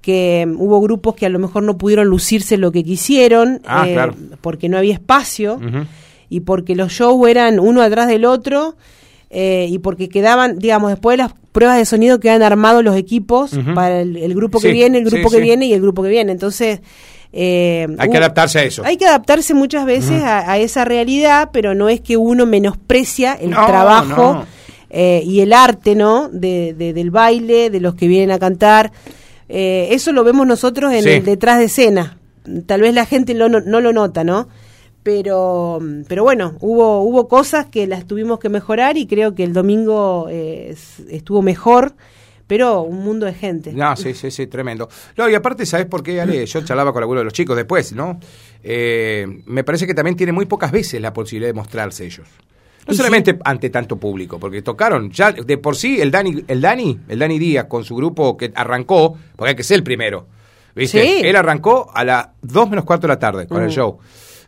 que 0.00 0.44
um, 0.46 0.60
hubo 0.62 0.80
grupos 0.80 1.16
que 1.16 1.26
a 1.26 1.28
lo 1.28 1.38
mejor 1.38 1.64
no 1.64 1.76
pudieron 1.76 2.06
lucirse 2.06 2.56
lo 2.56 2.72
que 2.72 2.82
quisieron, 2.82 3.60
ah, 3.66 3.88
eh, 3.88 4.10
porque 4.40 4.68
no 4.68 4.78
había 4.78 4.94
espacio 4.94 5.60
y 6.30 6.40
porque 6.40 6.76
los 6.76 6.92
shows 6.92 7.28
eran 7.28 7.58
uno 7.58 7.82
atrás 7.82 8.08
del 8.08 8.24
otro. 8.24 8.76
Eh, 9.36 9.66
y 9.68 9.78
porque 9.80 10.08
quedaban, 10.08 10.60
digamos, 10.60 10.90
después 10.90 11.14
de 11.14 11.24
las 11.24 11.32
pruebas 11.50 11.76
de 11.76 11.84
sonido 11.84 12.20
quedan 12.20 12.42
armados 12.42 12.84
los 12.84 12.96
equipos 12.96 13.50
para 13.74 14.00
el, 14.00 14.34
grupo 14.34 14.60
que 14.60 14.70
viene, 14.70 14.98
el 14.98 15.04
grupo 15.04 15.28
que 15.28 15.40
viene 15.40 15.66
y 15.66 15.72
el 15.72 15.80
grupo 15.80 16.04
que 16.04 16.08
viene. 16.08 16.30
Entonces, 16.30 16.80
eh, 17.32 17.88
hay 17.98 18.10
que 18.10 18.16
adaptarse 18.16 18.60
a 18.60 18.62
eso. 18.62 18.84
Hay 18.84 18.96
que 18.96 19.06
adaptarse 19.06 19.54
muchas 19.54 19.86
veces 19.86 20.22
a, 20.22 20.56
esa 20.58 20.84
realidad, 20.84 21.50
pero 21.52 21.74
no 21.74 21.88
es 21.88 22.00
que 22.00 22.16
uno 22.16 22.46
menosprecia 22.46 23.34
el 23.34 23.50
trabajo 23.50 24.44
eh, 24.88 25.22
y 25.26 25.40
el 25.40 25.52
arte, 25.52 25.96
¿no? 25.96 26.28
De, 26.28 26.72
del 26.74 27.10
baile, 27.10 27.70
de 27.70 27.80
los 27.80 27.96
que 27.96 28.06
vienen 28.06 28.30
a 28.30 28.38
cantar. 28.38 28.92
Eh, 29.48 29.88
eso 29.90 30.12
lo 30.12 30.22
vemos 30.22 30.46
nosotros 30.46 30.92
en 30.92 31.08
el 31.08 31.24
detrás 31.24 31.58
de 31.58 31.64
escena. 31.64 32.18
Tal 32.66 32.82
vez 32.82 32.94
la 32.94 33.04
gente 33.04 33.34
no, 33.34 33.48
no 33.48 33.80
lo 33.80 33.92
nota, 33.92 34.22
¿no? 34.22 34.48
Pero, 35.04 35.80
pero 36.08 36.24
bueno, 36.24 36.56
hubo, 36.60 37.02
hubo 37.02 37.28
cosas 37.28 37.66
que 37.66 37.86
las 37.86 38.06
tuvimos 38.06 38.40
que 38.40 38.48
mejorar 38.48 38.96
y 38.96 39.06
creo 39.06 39.34
que 39.34 39.44
el 39.44 39.52
domingo 39.52 40.28
estuvo 40.28 41.42
mejor 41.42 41.94
pero 42.46 42.82
un 42.82 43.02
mundo 43.02 43.26
de 43.26 43.34
gente. 43.34 43.72
No, 43.72 43.96
sí, 43.96 44.14
sí, 44.14 44.30
sí, 44.30 44.46
tremendo. 44.46 44.88
No, 45.16 45.28
y 45.28 45.34
aparte, 45.34 45.64
¿sabes 45.64 45.86
por 45.86 46.02
qué, 46.02 46.20
Ale? 46.20 46.44
Yo 46.46 46.62
charlaba 46.64 46.92
con 46.92 47.02
algunos 47.02 47.20
de 47.20 47.24
los 47.24 47.32
chicos 47.32 47.56
después, 47.56 47.92
¿no? 47.92 48.20
Eh, 48.62 49.26
me 49.46 49.64
parece 49.64 49.86
que 49.86 49.94
también 49.94 50.16
tiene 50.16 50.32
muy 50.32 50.46
pocas 50.46 50.70
veces 50.70 51.00
la 51.00 51.12
posibilidad 51.12 51.48
de 51.48 51.54
mostrarse 51.54 52.04
ellos. 52.04 52.26
No 52.86 52.92
solamente 52.92 53.38
ante 53.44 53.70
tanto 53.70 53.96
público, 53.96 54.38
porque 54.38 54.60
tocaron 54.60 55.10
ya 55.10 55.32
de 55.32 55.56
por 55.56 55.74
sí 55.74 56.02
el 56.02 56.10
Dani, 56.10 56.44
el 56.46 56.60
Dani, 56.60 57.00
el 57.08 57.18
Dani 57.18 57.38
Díaz 57.38 57.64
con 57.64 57.82
su 57.82 57.96
grupo 57.96 58.36
que 58.36 58.52
arrancó, 58.54 59.16
porque 59.36 59.50
hay 59.50 59.56
que 59.56 59.62
ser 59.62 59.78
el 59.78 59.82
primero. 59.82 60.26
¿Viste? 60.74 61.26
Él 61.26 61.36
arrancó 61.36 61.90
a 61.94 62.04
las 62.04 62.28
2 62.42 62.68
menos 62.68 62.84
cuarto 62.84 63.06
de 63.06 63.14
la 63.14 63.18
tarde 63.18 63.46
con 63.46 63.62
el 63.62 63.70
show 63.70 63.98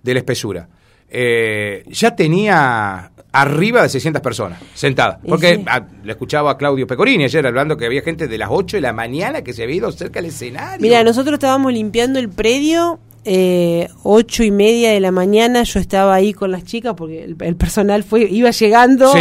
de 0.02 0.14
la 0.14 0.20
espesura. 0.20 0.68
Eh, 1.08 1.84
ya 1.88 2.16
tenía 2.16 3.12
arriba 3.32 3.82
de 3.82 3.88
600 3.88 4.22
personas 4.22 4.60
sentadas. 4.74 5.18
Porque 5.26 5.62
le 6.04 6.12
escuchaba 6.12 6.52
a 6.52 6.56
Claudio 6.56 6.86
Pecorini 6.86 7.24
ayer 7.24 7.46
hablando 7.46 7.76
que 7.76 7.86
había 7.86 8.02
gente 8.02 8.28
de 8.28 8.38
las 8.38 8.48
8 8.50 8.78
de 8.78 8.80
la 8.80 8.92
mañana 8.92 9.42
que 9.42 9.52
se 9.52 9.62
había 9.62 9.76
ido 9.76 9.92
cerca 9.92 10.20
del 10.20 10.30
escenario. 10.30 10.80
Mira, 10.80 11.04
nosotros 11.04 11.34
estábamos 11.34 11.72
limpiando 11.72 12.18
el 12.18 12.28
predio 12.28 12.98
eh, 13.28 13.88
ocho 14.04 14.44
y 14.44 14.52
media 14.52 14.92
de 14.92 15.00
la 15.00 15.10
mañana 15.10 15.64
yo 15.64 15.80
estaba 15.80 16.14
ahí 16.14 16.32
con 16.32 16.52
las 16.52 16.62
chicas 16.62 16.94
porque 16.96 17.24
el, 17.24 17.56
personal 17.56 18.04
fue 18.04 18.22
iba 18.30 18.52
llegando 18.52 19.12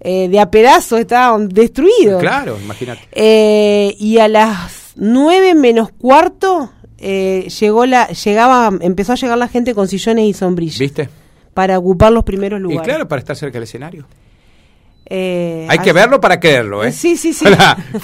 eh, 0.00 0.28
de 0.28 0.38
a 0.38 0.48
pedazos, 0.48 1.00
estaban 1.00 1.48
destruidos. 1.48 2.20
Claro, 2.20 2.56
imagínate. 2.62 3.08
Eh, 3.10 3.96
y 3.98 4.18
a 4.18 4.28
las 4.28 4.92
nueve 4.94 5.56
menos 5.56 5.90
cuarto 5.90 6.70
eh, 6.98 7.48
llegó 7.60 7.86
la, 7.86 8.08
llegaba, 8.08 8.70
empezó 8.80 9.12
a 9.12 9.16
llegar 9.16 9.38
la 9.38 9.48
gente 9.48 9.74
con 9.74 9.88
sillones 9.88 10.26
y 10.26 10.32
sombrillas. 10.32 10.78
¿Viste? 10.78 11.08
Para 11.54 11.78
ocupar 11.78 12.12
los 12.12 12.24
primeros 12.24 12.60
lugares. 12.60 12.82
Y 12.82 12.88
claro, 12.88 13.08
para 13.08 13.20
estar 13.20 13.36
cerca 13.36 13.54
del 13.54 13.64
escenario. 13.64 14.06
Hay 15.10 15.78
que 15.82 15.92
verlo 15.92 16.20
para 16.20 16.38
creerlo, 16.38 16.84
¿eh? 16.84 16.92
Sí, 16.92 17.16
sí, 17.16 17.32
sí. 17.32 17.46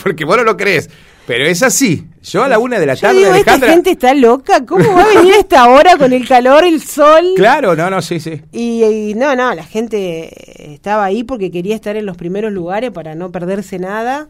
porque 0.03 0.25
vos 0.25 0.37
no 0.39 0.45
lo 0.45 0.57
crees. 0.57 0.89
Pero 1.27 1.47
es 1.47 1.63
así. 1.63 2.07
Yo 2.23 2.43
a 2.43 2.49
la 2.49 2.59
una 2.59 2.79
de 2.79 2.87
la 2.87 2.97
tarde, 2.97 3.19
digo, 3.19 3.35
Esta 3.35 3.59
gente 3.59 3.93
está 3.93 4.15
loca. 4.15 4.65
¿Cómo 4.67 4.93
va 4.93 5.05
a 5.05 5.09
venir 5.09 5.35
a 5.35 5.39
esta 5.39 5.69
hora 5.69 5.97
con 5.97 6.13
el 6.13 6.29
calor, 6.29 6.65
el 6.65 6.83
sol? 6.83 7.33
Claro, 7.37 7.75
no, 7.75 7.89
no, 7.89 8.03
sí, 8.03 8.21
sí. 8.21 8.43
Y, 8.53 9.15
no, 9.17 9.35
no, 9.35 9.55
la 9.55 9.65
gente 9.65 10.75
estaba 10.75 11.05
ahí 11.05 11.25
porque 11.25 11.51
quería 11.51 11.75
estar 11.75 11.97
en 11.97 12.05
los 12.05 12.17
primeros 12.17 12.53
lugares 12.53 12.91
para 12.91 13.15
no 13.15 13.33
perderse 13.33 13.79
nada. 13.79 14.29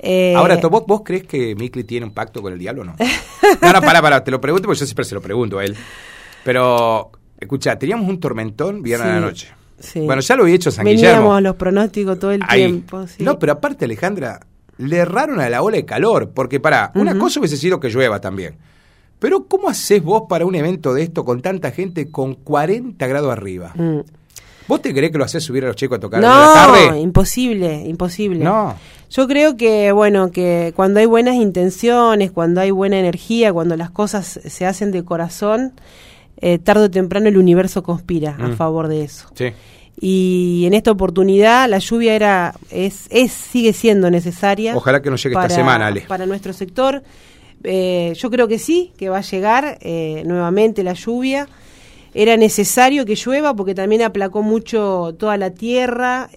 Eh, 0.00 0.34
Ahora, 0.36 0.56
¿vos, 0.56 0.84
¿vos 0.86 1.02
crees 1.04 1.24
que 1.24 1.54
Mikli 1.54 1.84
tiene 1.84 2.06
un 2.06 2.12
pacto 2.12 2.42
con 2.42 2.52
el 2.52 2.58
diablo 2.58 2.82
o 2.82 2.84
no? 2.84 2.96
no, 3.62 3.72
no, 3.72 3.80
pará, 3.80 4.02
pará, 4.02 4.22
te 4.22 4.30
lo 4.30 4.40
pregunto 4.40 4.66
porque 4.66 4.80
yo 4.80 4.86
siempre 4.86 5.04
se 5.04 5.14
lo 5.14 5.20
pregunto 5.20 5.58
a 5.58 5.64
él. 5.64 5.76
Pero, 6.44 7.10
escucha, 7.40 7.78
teníamos 7.78 8.08
un 8.08 8.20
tormentón 8.20 8.82
viernes 8.82 9.08
a 9.08 9.14
la 9.14 9.20
noche. 9.20 9.48
Sí. 9.78 10.00
Bueno, 10.00 10.22
ya 10.22 10.36
lo 10.36 10.44
había 10.44 10.54
hecho 10.54 10.70
San 10.70 10.84
Veníamos 10.84 11.42
los 11.42 11.56
pronósticos 11.56 12.18
todo 12.18 12.32
el 12.32 12.46
tiempo. 12.46 13.06
Sí. 13.06 13.22
No, 13.22 13.38
pero 13.38 13.52
aparte, 13.52 13.84
Alejandra, 13.84 14.40
le 14.78 14.96
erraron 14.96 15.40
a 15.40 15.48
la 15.48 15.62
ola 15.62 15.76
de 15.76 15.84
calor, 15.84 16.30
porque 16.34 16.60
para, 16.60 16.92
una 16.94 17.18
cosa 17.18 17.40
hubiese 17.40 17.56
sido 17.56 17.80
que 17.80 17.88
llueva 17.88 18.20
también. 18.20 18.56
Pero 19.18 19.46
¿cómo 19.46 19.68
haces 19.68 20.02
vos 20.02 20.24
para 20.28 20.44
un 20.44 20.54
evento 20.54 20.92
de 20.92 21.02
esto 21.02 21.24
con 21.24 21.40
tanta 21.40 21.70
gente 21.70 22.10
con 22.10 22.34
40 22.34 23.06
grados 23.06 23.32
arriba? 23.32 23.72
Mm. 23.74 24.00
¿Vos 24.68 24.82
te 24.82 24.92
crees 24.92 25.12
que 25.12 25.18
lo 25.18 25.24
haces 25.24 25.44
subir 25.44 25.64
a 25.64 25.68
los 25.68 25.76
chicos 25.76 25.96
a 25.96 26.00
tocar 26.00 26.20
no, 26.20 26.28
la 26.28 26.52
tarde? 26.52 26.90
No, 26.90 26.96
imposible, 26.96 27.84
imposible. 27.86 28.44
No. 28.44 28.74
Yo 29.10 29.28
creo 29.28 29.56
que, 29.56 29.92
bueno, 29.92 30.30
que 30.30 30.72
cuando 30.76 31.00
hay 31.00 31.06
buenas 31.06 31.36
intenciones, 31.36 32.30
cuando 32.30 32.60
hay 32.60 32.70
buena 32.70 32.98
energía, 32.98 33.52
cuando 33.52 33.76
las 33.76 33.90
cosas 33.90 34.40
se 34.44 34.66
hacen 34.66 34.90
de 34.90 35.04
corazón, 35.04 35.72
eh, 36.38 36.58
tarde 36.58 36.84
o 36.84 36.90
temprano 36.90 37.28
el 37.28 37.38
universo 37.38 37.82
conspira 37.82 38.36
a 38.38 38.48
mm. 38.48 38.56
favor 38.56 38.88
de 38.88 39.04
eso. 39.04 39.28
Sí 39.34 39.52
y 39.98 40.64
en 40.66 40.74
esta 40.74 40.90
oportunidad 40.90 41.68
la 41.68 41.78
lluvia 41.78 42.14
era 42.14 42.54
es, 42.70 43.06
es 43.10 43.32
sigue 43.32 43.72
siendo 43.72 44.10
necesaria. 44.10 44.76
Ojalá 44.76 45.00
que 45.00 45.10
nos 45.10 45.22
llegue 45.22 45.34
esta 45.34 45.48
semana, 45.48 45.86
Ale. 45.86 46.02
Para 46.02 46.26
nuestro 46.26 46.52
sector, 46.52 47.02
eh, 47.64 48.12
yo 48.14 48.30
creo 48.30 48.46
que 48.46 48.58
sí, 48.58 48.92
que 48.98 49.08
va 49.08 49.18
a 49.18 49.22
llegar 49.22 49.78
eh, 49.80 50.22
nuevamente 50.26 50.82
la 50.82 50.92
lluvia. 50.92 51.48
Era 52.12 52.36
necesario 52.36 53.04
que 53.04 53.14
llueva 53.14 53.54
porque 53.54 53.74
también 53.74 54.02
aplacó 54.02 54.42
mucho 54.42 55.14
toda 55.18 55.36
la 55.36 55.50
tierra. 55.50 56.30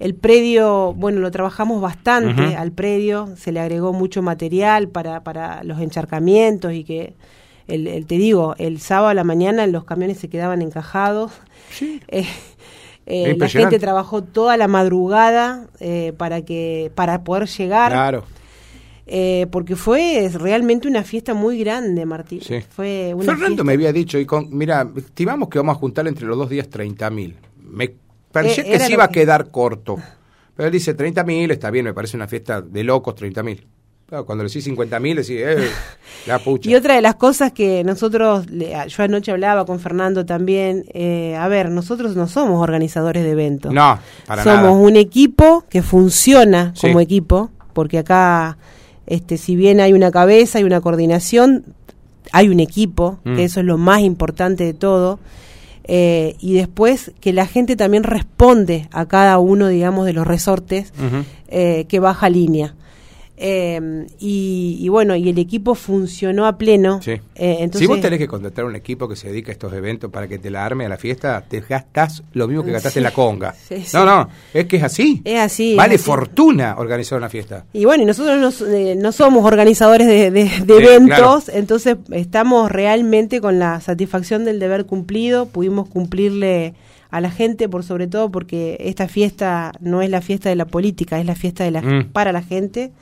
Eh, 0.00 0.04
el 0.04 0.14
predio, 0.14 0.94
bueno, 0.94 1.20
lo 1.20 1.30
trabajamos 1.30 1.80
bastante 1.80 2.56
al 2.56 2.72
predio, 2.72 3.28
se 3.36 3.52
le 3.52 3.60
agregó 3.60 3.92
mucho 3.92 4.22
material 4.22 4.88
para, 4.88 5.22
para 5.22 5.62
los 5.64 5.80
encharcamientos 5.80 6.72
y 6.72 6.84
que, 6.84 7.14
el, 7.68 8.06
te 8.06 8.16
digo, 8.16 8.54
el 8.58 8.80
sábado 8.80 9.08
a 9.08 9.14
la 9.14 9.24
mañana 9.24 9.66
los 9.66 9.84
camiones 9.84 10.18
se 10.18 10.28
quedaban 10.28 10.62
encajados 10.62 11.32
eh, 12.08 12.26
eh, 13.06 13.36
la 13.36 13.48
gente 13.48 13.78
trabajó 13.78 14.22
toda 14.22 14.56
la 14.56 14.68
madrugada 14.68 15.66
eh, 15.80 16.12
para 16.16 16.42
que 16.42 16.92
para 16.94 17.24
poder 17.24 17.48
llegar. 17.48 17.92
Claro. 17.92 18.24
porque 19.50 19.74
fue 19.74 20.30
realmente 20.32 20.86
una 20.86 21.02
fiesta 21.02 21.34
muy 21.34 21.58
grande, 21.58 22.06
Martín. 22.06 22.40
Fue 22.68 23.14
Fernando 23.20 23.64
me 23.64 23.72
había 23.72 23.92
dicho, 23.92 24.18
y 24.18 24.26
con, 24.26 24.56
mira, 24.56 24.88
estimamos 24.96 25.48
que 25.48 25.58
vamos 25.58 25.76
a 25.76 25.80
juntar 25.80 26.06
entre 26.06 26.26
los 26.26 26.38
dos 26.38 26.50
días 26.50 26.68
30 26.68 27.10
mil. 27.10 27.36
Me 27.58 27.94
parecía 28.32 28.64
que 28.64 28.78
se 28.78 28.92
iba 28.92 29.04
a 29.04 29.10
quedar 29.10 29.50
corto. 29.50 29.98
Pero 30.56 30.66
él 30.66 30.72
dice 30.72 30.94
30 30.94 31.24
mil, 31.24 31.50
está 31.50 31.70
bien, 31.70 31.84
me 31.84 31.94
parece 31.94 32.16
una 32.16 32.28
fiesta 32.28 32.60
de 32.60 32.84
locos 32.84 33.14
30 33.14 33.42
mil 33.42 33.66
cuando 34.24 34.42
le 34.42 34.48
decís 34.48 34.64
50 34.64 34.98
mil, 34.98 35.16
decís, 35.16 35.36
eh, 35.38 35.70
la 36.26 36.38
pucha. 36.38 36.68
Y 36.68 36.74
otra 36.74 36.96
de 36.96 37.00
las 37.00 37.14
cosas 37.14 37.52
que 37.52 37.84
nosotros, 37.84 38.46
yo 38.48 39.04
anoche 39.04 39.30
hablaba 39.30 39.64
con 39.64 39.78
Fernando 39.78 40.26
también, 40.26 40.84
eh, 40.92 41.36
a 41.36 41.46
ver, 41.48 41.70
nosotros 41.70 42.16
no 42.16 42.26
somos 42.26 42.60
organizadores 42.60 43.22
de 43.22 43.30
eventos. 43.30 43.72
No, 43.72 43.98
para 44.26 44.42
Somos 44.42 44.76
un 44.76 44.96
equipo 44.96 45.64
que 45.70 45.82
funciona 45.82 46.74
como 46.80 47.00
equipo, 47.00 47.50
porque 47.72 47.98
acá, 47.98 48.58
este, 49.06 49.36
si 49.36 49.54
bien 49.54 49.80
hay 49.80 49.92
una 49.92 50.10
cabeza, 50.10 50.58
hay 50.58 50.64
una 50.64 50.80
coordinación, 50.80 51.64
hay 52.32 52.48
un 52.48 52.58
equipo, 52.58 53.20
que 53.22 53.30
mm. 53.30 53.38
eso 53.40 53.60
es 53.60 53.66
lo 53.66 53.78
más 53.78 54.00
importante 54.00 54.64
de 54.64 54.74
todo. 54.74 55.20
Eh, 55.92 56.36
y 56.38 56.54
después 56.54 57.10
que 57.18 57.32
la 57.32 57.46
gente 57.46 57.74
también 57.74 58.04
responde 58.04 58.88
a 58.92 59.06
cada 59.06 59.40
uno, 59.40 59.66
digamos, 59.66 60.06
de 60.06 60.12
los 60.12 60.24
resortes 60.24 60.92
eh, 61.48 61.86
que 61.88 61.98
baja 61.98 62.30
línea. 62.30 62.76
Eh, 63.42 64.06
y, 64.18 64.86
bueno, 64.90 65.16
y 65.16 65.30
el 65.30 65.38
equipo 65.38 65.74
funcionó 65.74 66.46
a 66.46 66.58
pleno. 66.58 67.00
Sí. 67.00 67.12
Eh, 67.12 67.56
entonces, 67.60 67.80
si 67.80 67.86
vos 67.86 67.98
tenés 67.98 68.18
que 68.18 68.28
contratar 68.28 68.66
un 68.66 68.76
equipo 68.76 69.08
que 69.08 69.16
se 69.16 69.28
dedica 69.28 69.50
a 69.50 69.52
estos 69.52 69.72
eventos 69.72 70.10
para 70.10 70.28
que 70.28 70.38
te 70.38 70.50
la 70.50 70.62
arme 70.62 70.84
a 70.84 70.90
la 70.90 70.98
fiesta, 70.98 71.42
te 71.48 71.60
gastas 71.60 72.22
lo 72.34 72.46
mismo 72.46 72.62
que 72.62 72.72
gastaste 72.72 72.98
en 72.98 73.04
la 73.04 73.12
conga. 73.12 73.54
no, 73.94 74.04
no, 74.04 74.28
es 74.52 74.66
que 74.66 74.76
es 74.76 74.82
así. 74.82 75.22
Es 75.24 75.40
así. 75.40 75.74
Vale 75.74 75.96
fortuna 75.96 76.74
organizar 76.76 77.16
una 77.16 77.30
fiesta. 77.30 77.64
Y 77.72 77.86
bueno, 77.86 78.02
y 78.02 78.06
nosotros 78.06 78.60
eh, 78.60 78.94
no, 78.94 79.10
somos 79.10 79.42
organizadores 79.46 80.06
de, 80.06 80.26
eventos, 80.26 81.48
entonces 81.48 81.96
estamos 82.10 82.70
realmente 82.70 83.40
con 83.40 83.58
la 83.58 83.80
satisfacción 83.80 84.44
del 84.44 84.58
deber 84.58 84.84
cumplido, 84.84 85.46
pudimos 85.46 85.88
cumplirle 85.88 86.74
a 87.10 87.22
la 87.22 87.30
gente, 87.30 87.70
por 87.70 87.84
sobre 87.84 88.06
todo 88.06 88.30
porque 88.30 88.76
esta 88.80 89.08
fiesta 89.08 89.72
no 89.80 90.02
es 90.02 90.10
la 90.10 90.20
fiesta 90.20 90.50
de 90.50 90.56
la 90.56 90.66
política, 90.66 91.18
es 91.18 91.24
la 91.24 91.34
fiesta 91.34 91.64
de 91.64 91.70
la, 91.70 91.80
mm. 91.80 92.10
para 92.12 92.32
la 92.32 92.42
gente. 92.42 92.92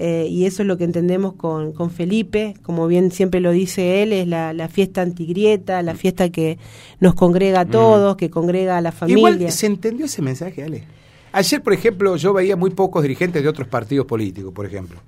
Eh, 0.00 0.28
y 0.30 0.44
eso 0.44 0.62
es 0.62 0.68
lo 0.68 0.78
que 0.78 0.84
entendemos 0.84 1.32
con, 1.32 1.72
con, 1.72 1.90
Felipe, 1.90 2.54
como 2.62 2.86
bien 2.86 3.10
siempre 3.10 3.40
lo 3.40 3.50
dice 3.50 4.00
él, 4.00 4.12
es 4.12 4.28
la, 4.28 4.52
la 4.52 4.68
fiesta 4.68 5.02
antigrieta, 5.02 5.82
la 5.82 5.96
fiesta 5.96 6.28
que 6.28 6.56
nos 7.00 7.16
congrega 7.16 7.62
a 7.62 7.64
mm. 7.64 7.70
todos, 7.70 8.16
que 8.16 8.30
congrega 8.30 8.78
a 8.78 8.80
la 8.80 8.92
familia. 8.92 9.30
Igual 9.30 9.50
se 9.50 9.66
entendió 9.66 10.06
ese 10.06 10.22
mensaje, 10.22 10.62
Ale. 10.62 10.84
Ayer, 11.32 11.60
por 11.60 11.72
ejemplo, 11.72 12.14
yo 12.14 12.32
veía 12.32 12.54
muy 12.54 12.70
pocos 12.70 13.02
dirigentes 13.02 13.42
de 13.42 13.48
otros 13.48 13.66
partidos 13.66 14.06
políticos, 14.06 14.52
por 14.54 14.66
ejemplo. 14.66 15.00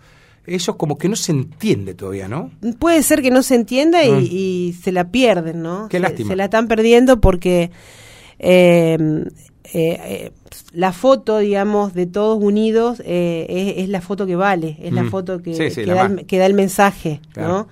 Eso 0.45 0.77
como 0.77 0.99
que 0.99 1.09
no 1.09 1.15
se 1.15 1.31
entiende 1.31 1.95
todavía, 1.95 2.27
¿no? 2.27 2.51
Puede 2.81 3.05
ser 3.05 3.23
que 3.23 3.31
no 3.31 3.45
se 3.45 3.55
entienda 3.55 4.03
y, 4.05 4.75
mm. 4.75 4.83
se 4.83 4.91
la 4.91 5.13
pierden, 5.13 5.63
¿no? 5.63 5.89
Qué 5.89 6.01
lástima. 6.01 6.31
Se 6.31 6.37
la 6.37 6.47
están 6.47 6.67
perdiendo 6.67 7.21
porque 7.21 7.71
eh, 8.41 8.99
eh, 9.73 10.33
la 10.73 10.93
foto, 10.93 11.39
digamos, 11.39 11.95
de 11.95 12.07
todos 12.07 12.43
unidos 12.43 13.01
eh, 13.05 13.75
es, 13.79 13.89
la 13.89 14.01
foto 14.01 14.27
que 14.27 14.37
vale, 14.37 14.77
es 14.83 14.93
la 14.93 15.05
mm. 15.05 15.11
foto 15.11 15.43
que, 15.43 15.53
da 15.53 16.47
el, 16.47 16.55
mensaje, 16.55 17.21
¿no? 17.37 17.69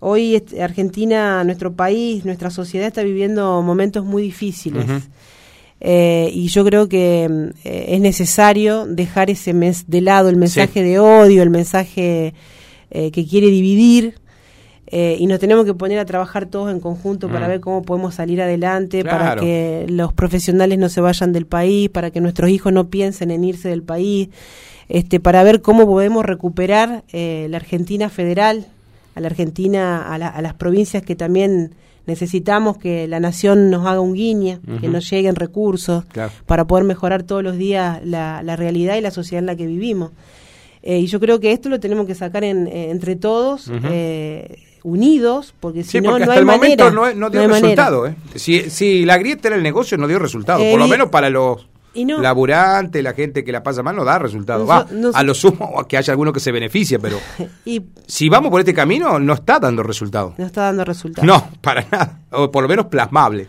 Hoy 0.00 0.42
Argentina, 0.60 1.42
nuestro 1.44 1.74
país, 1.74 2.24
nuestra 2.24 2.50
sociedad 2.50 2.86
está 2.86 3.02
viviendo 3.02 3.62
momentos 3.62 4.04
muy 4.04 4.22
difíciles. 4.22 4.84
Eh, 5.80 6.30
y 6.32 6.48
yo 6.48 6.64
creo 6.64 6.88
que 6.88 7.28
mm, 7.28 7.58
es 7.64 8.00
necesario 8.00 8.86
dejar 8.86 9.30
ese 9.30 9.54
mes 9.54 9.84
de 9.88 10.00
lado 10.00 10.28
el 10.28 10.36
mensaje 10.36 10.82
de 10.82 10.98
odio, 10.98 11.42
el 11.42 11.50
mensaje 11.50 12.34
que 12.90 13.26
quiere 13.28 13.48
dividir, 13.48 14.14
eh, 14.90 15.16
y 15.18 15.26
nos 15.26 15.38
tenemos 15.38 15.66
que 15.66 15.74
poner 15.74 15.98
a 15.98 16.06
trabajar 16.06 16.46
todos 16.46 16.72
en 16.72 16.80
conjunto 16.80 17.28
para 17.28 17.46
mm. 17.46 17.50
ver 17.50 17.60
cómo 17.60 17.82
podemos 17.82 18.14
salir 18.14 18.40
adelante, 18.40 19.04
para 19.04 19.36
que 19.36 19.84
los 19.88 20.14
profesionales 20.14 20.78
no 20.78 20.88
se 20.88 21.02
vayan 21.02 21.32
del 21.32 21.46
país, 21.46 21.90
para 21.90 22.10
que 22.10 22.22
nuestros 22.22 22.48
hijos 22.48 22.72
no 22.72 22.88
piensen 22.88 23.30
en 23.30 23.44
irse 23.44 23.68
del 23.68 23.82
país, 23.82 24.30
este, 24.88 25.20
para 25.20 25.42
ver 25.42 25.60
cómo 25.60 25.84
podemos 25.84 26.24
recuperar 26.24 27.04
eh, 27.12 27.48
la 27.50 27.58
Argentina 27.58 28.08
federal, 28.08 28.66
a 29.14 29.20
la 29.20 29.26
Argentina, 29.26 30.14
a, 30.14 30.18
las 30.18 30.54
provincias 30.54 31.02
que 31.02 31.16
también 31.16 31.74
necesitamos 32.06 32.78
que 32.78 33.06
la 33.08 33.20
nación 33.20 33.68
nos 33.68 33.86
haga 33.86 34.00
un 34.00 34.14
guiño, 34.14 34.60
que 34.80 34.88
nos 34.88 35.10
lleguen 35.10 35.34
recursos 35.34 36.04
para 36.46 36.66
poder 36.66 36.84
mejorar 36.84 37.24
todos 37.24 37.42
los 37.42 37.58
días 37.58 38.00
la, 38.04 38.56
realidad 38.56 38.96
y 38.96 39.02
la 39.02 39.10
sociedad 39.10 39.40
en 39.40 39.46
la 39.46 39.56
que 39.56 39.66
vivimos. 39.66 40.12
Eh, 40.82 41.00
y 41.00 41.06
yo 41.06 41.18
creo 41.18 41.40
que 41.40 41.52
esto 41.52 41.68
lo 41.68 41.80
tenemos 41.80 42.06
que 42.06 42.14
sacar 42.14 42.44
entre 42.44 43.16
todos 43.16 43.68
unidos, 44.88 45.54
porque 45.60 45.84
si 45.84 46.00
no, 46.00 46.18
no 46.18 46.32
hay 46.32 46.38
el 46.38 46.46
momento 46.46 46.90
no, 46.90 47.30
dio 47.30 47.46
resultado. 47.46 48.06
¿eh? 48.06 48.16
Si, 48.34 48.70
si, 48.70 49.04
la 49.04 49.18
grieta 49.18 49.48
era 49.48 49.56
el 49.56 49.62
negocio, 49.62 49.98
no 49.98 50.08
dio 50.08 50.18
resultado, 50.18 50.62
por 50.70 50.78
lo 50.78 50.88
menos 50.88 51.08
para 51.10 51.30
los... 51.30 51.68
laburante, 51.94 53.02
la 53.02 53.12
gente 53.12 53.44
que 53.44 53.52
la 53.52 53.62
pasa 53.62 53.82
mal, 53.82 53.94
no 53.94 54.04
da 54.04 54.18
resultado. 54.18 54.66
Va, 54.66 54.86
a 55.14 55.22
lo 55.22 55.34
sumo 55.34 55.86
que 55.86 55.96
haya 55.96 56.12
alguno 56.12 56.32
que 56.32 56.40
se 56.40 56.52
beneficia, 56.52 56.98
pero 56.98 57.18
y, 57.64 57.82
si 58.06 58.28
vamos 58.28 58.50
por 58.50 58.60
este 58.60 58.74
camino, 58.74 59.18
no 59.18 59.34
está 59.34 59.58
dando 59.58 59.82
resultado. 59.82 60.34
No 60.38 60.46
está 60.46 60.62
dando 60.62 60.84
resultado. 60.84 61.26
No, 61.26 61.48
para 61.60 61.86
nada. 61.90 62.20
O 62.30 62.50
por 62.50 62.62
lo 62.62 62.68
menos 62.68 62.86
plasmable. 62.86 63.48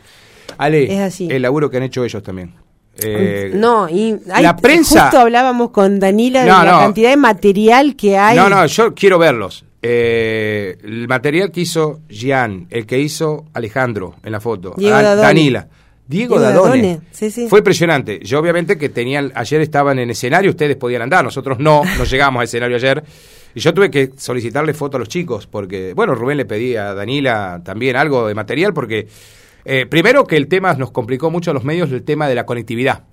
Ale, 0.57 0.93
es 0.93 0.99
así. 0.99 1.27
el 1.31 1.41
laburo 1.41 1.69
que 1.69 1.77
han 1.77 1.83
hecho 1.83 2.03
ellos 2.03 2.21
también. 2.21 2.53
Eh, 3.01 3.51
no, 3.53 3.89
y 3.89 4.19
la 4.25 4.55
prensa. 4.55 5.03
Justo 5.03 5.19
hablábamos 5.19 5.71
con 5.71 5.99
Danila 5.99 6.41
de 6.41 6.47
la 6.47 6.79
cantidad 6.79 7.09
de 7.09 7.17
material 7.17 7.95
que 7.95 8.17
hay. 8.17 8.35
No, 8.35 8.49
no, 8.49 8.65
yo 8.65 8.93
quiero 8.93 9.17
verlos. 9.17 9.65
Eh, 9.81 10.77
el 10.83 11.07
material 11.07 11.51
que 11.51 11.61
hizo 11.61 12.01
Gian, 12.09 12.67
el 12.69 12.85
que 12.85 12.99
hizo 12.99 13.45
Alejandro 13.53 14.15
en 14.23 14.33
la 14.33 14.41
foto, 14.41 14.75
Danila. 14.77 15.67
Diego, 16.09 16.39
Dadone. 16.39 17.01
Fue 17.47 17.59
impresionante. 17.59 18.19
Yo 18.23 18.39
obviamente 18.39 18.79
que 18.79 18.89
tenían, 18.89 19.31
ayer 19.35 19.61
estaban 19.61 19.99
en 19.99 20.09
escenario, 20.09 20.49
ustedes 20.49 20.75
podían 20.75 21.03
andar, 21.03 21.23
nosotros 21.23 21.59
no, 21.59 21.83
no 21.97 22.03
llegamos 22.03 22.41
a 22.41 22.43
escenario 22.45 22.77
ayer. 22.77 23.03
Y 23.53 23.59
yo 23.59 23.73
tuve 23.75 23.91
que 23.91 24.11
solicitarle 24.17 24.73
foto 24.73 24.97
a 24.97 24.99
los 24.99 25.07
chicos, 25.07 25.45
porque, 25.45 25.93
bueno, 25.93 26.15
Rubén 26.15 26.37
le 26.37 26.45
pedía 26.45 26.89
a 26.89 26.93
Danila 26.95 27.61
también 27.63 27.95
algo 27.95 28.27
de 28.27 28.33
material, 28.33 28.73
porque 28.73 29.07
eh, 29.65 29.85
primero 29.85 30.25
que 30.25 30.37
el 30.37 30.47
tema 30.47 30.73
nos 30.73 30.91
complicó 30.91 31.31
mucho 31.31 31.51
a 31.51 31.53
los 31.53 31.63
medios 31.63 31.91
el 31.91 32.03
tema 32.03 32.27
de 32.27 32.35
la 32.35 32.45
conectividad. 32.45 33.03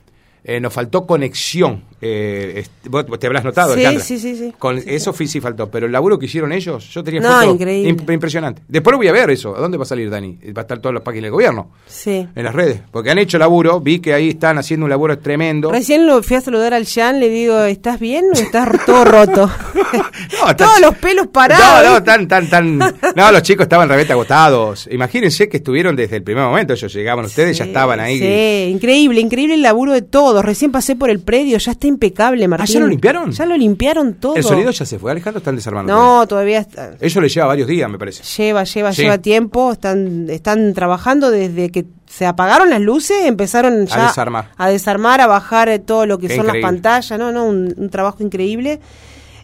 Eh, 0.49 0.61
nos 0.61 0.73
faltó 0.73 1.05
conexión. 1.09 1.83
Eh, 2.01 2.65
vos 2.89 3.05
te 3.19 3.27
habrás 3.27 3.43
notado, 3.43 3.75
sí, 3.75 3.83
Sí, 3.99 4.17
sí, 4.17 4.37
sí. 4.37 4.55
Con 4.57 4.81
eso 4.87 5.13
sí 5.13 5.41
faltó, 5.41 5.69
pero 5.69 5.87
el 5.87 5.93
laburo 5.93 6.21
que 6.21 6.27
hicieron 6.27 6.53
ellos, 6.53 6.89
yo 6.95 7.03
tenía 7.03 7.21
no, 7.21 7.43
increíble. 7.43 8.13
impresionante. 8.15 8.63
Después 8.69 8.93
lo 8.93 8.99
voy 8.99 9.09
a 9.09 9.13
ver 9.13 9.29
eso. 9.31 9.57
¿A 9.57 9.59
dónde 9.59 9.77
va 9.77 9.83
a 9.83 9.87
salir, 9.87 10.09
Dani? 10.09 10.39
Va 10.57 10.61
a 10.61 10.63
estar 10.63 10.79
todas 10.79 10.95
las 10.95 11.03
páginas 11.03 11.25
del 11.25 11.33
gobierno. 11.33 11.73
Sí. 11.89 12.29
En 12.33 12.45
las 12.45 12.55
redes. 12.55 12.81
Porque 12.93 13.11
han 13.11 13.19
hecho 13.19 13.39
laburo, 13.39 13.81
vi 13.81 13.99
que 13.99 14.15
ahí 14.15 14.29
están 14.29 14.57
haciendo 14.57 14.85
un 14.85 14.91
laburo 14.91 15.19
tremendo. 15.19 15.73
Recién 15.73 16.07
lo 16.07 16.23
fui 16.23 16.37
a 16.37 16.41
saludar 16.41 16.75
al 16.75 16.87
Jan, 16.87 17.19
le 17.19 17.29
digo, 17.29 17.59
¿estás 17.65 17.99
bien 17.99 18.27
o 18.33 18.39
estás 18.39 18.69
todo 18.87 19.05
roto? 19.05 19.51
Todos 20.57 20.81
los 20.81 20.97
pelos 20.99 21.27
parados. 21.29 21.85
No, 21.85 21.95
no, 21.95 22.03
tan, 22.03 22.29
tan, 22.29 22.49
tan. 22.49 22.79
No, 22.79 23.33
los 23.33 23.43
chicos 23.43 23.65
estaban 23.65 23.89
realmente 23.89 24.13
agotados. 24.13 24.89
Imagínense 24.91 25.49
que 25.49 25.59
estuvieron 25.59 25.97
desde 25.97 26.17
el 26.17 26.23
primer 26.23 26.45
momento. 26.45 26.73
Ellos 26.73 26.93
llegaban, 26.93 27.25
ustedes 27.25 27.59
ya 27.59 27.65
estaban 27.65 28.01
ahí. 28.01 28.19
Sí, 28.19 28.73
increíble, 28.73 29.21
increíble 29.21 29.55
el 29.55 29.63
laburo 29.63 29.93
de 29.93 30.03
todos. 30.03 30.36
Recién 30.43 30.73
pasé 30.73 30.97
por 30.97 31.11
el 31.11 31.21
predio, 31.21 31.59
ya 31.59 31.73
está 31.73 31.87
impecable, 31.87 32.47
Martín. 32.49 32.65
¿Ah, 32.65 32.73
ya 32.73 32.81
lo 32.81 32.87
limpiaron? 32.87 33.33
Ya 33.33 33.47
lo 33.47 33.57
limpiaron 33.57 34.15
todo. 34.15 34.37
¿El 34.37 34.43
sonido 34.43 34.71
ya 34.71 34.85
se 34.85 34.99
fue, 34.99 35.11
Alejandro? 35.11 35.39
¿Están 35.39 35.57
desarmando? 35.57 35.93
No, 35.93 36.27
todavía 36.27 36.61
está. 36.61 36.95
Eso 37.01 37.21
le 37.21 37.29
lleva 37.29 37.47
varios 37.47 37.69
días, 37.69 37.91
me 37.91 37.99
parece. 37.99 38.23
Lleva, 38.23 38.65
lleva, 38.65 38.91
lleva 38.91 39.19
tiempo. 39.19 39.73
Están, 39.73 40.29
están 40.31 40.75
trabajando 40.75 41.31
desde 41.31 41.71
que 41.71 41.87
se 42.07 42.27
apagaron 42.27 42.71
las 42.71 42.81
luces, 42.81 43.25
empezaron 43.25 43.87
ya 43.87 44.05
a 44.05 44.09
desarmar, 44.09 44.51
a, 44.57 44.69
desarmar, 44.69 45.21
a 45.21 45.27
bajar 45.27 45.69
eh, 45.69 45.79
todo 45.79 46.07
lo 46.07 46.19
que 46.19 46.35
son 46.35 46.47
las 46.47 46.57
pantallas, 46.63 47.19
¿no? 47.19 47.33
no 47.33 47.47
un 47.47 47.91
trabajo 47.91 48.23
increíble. 48.23 48.81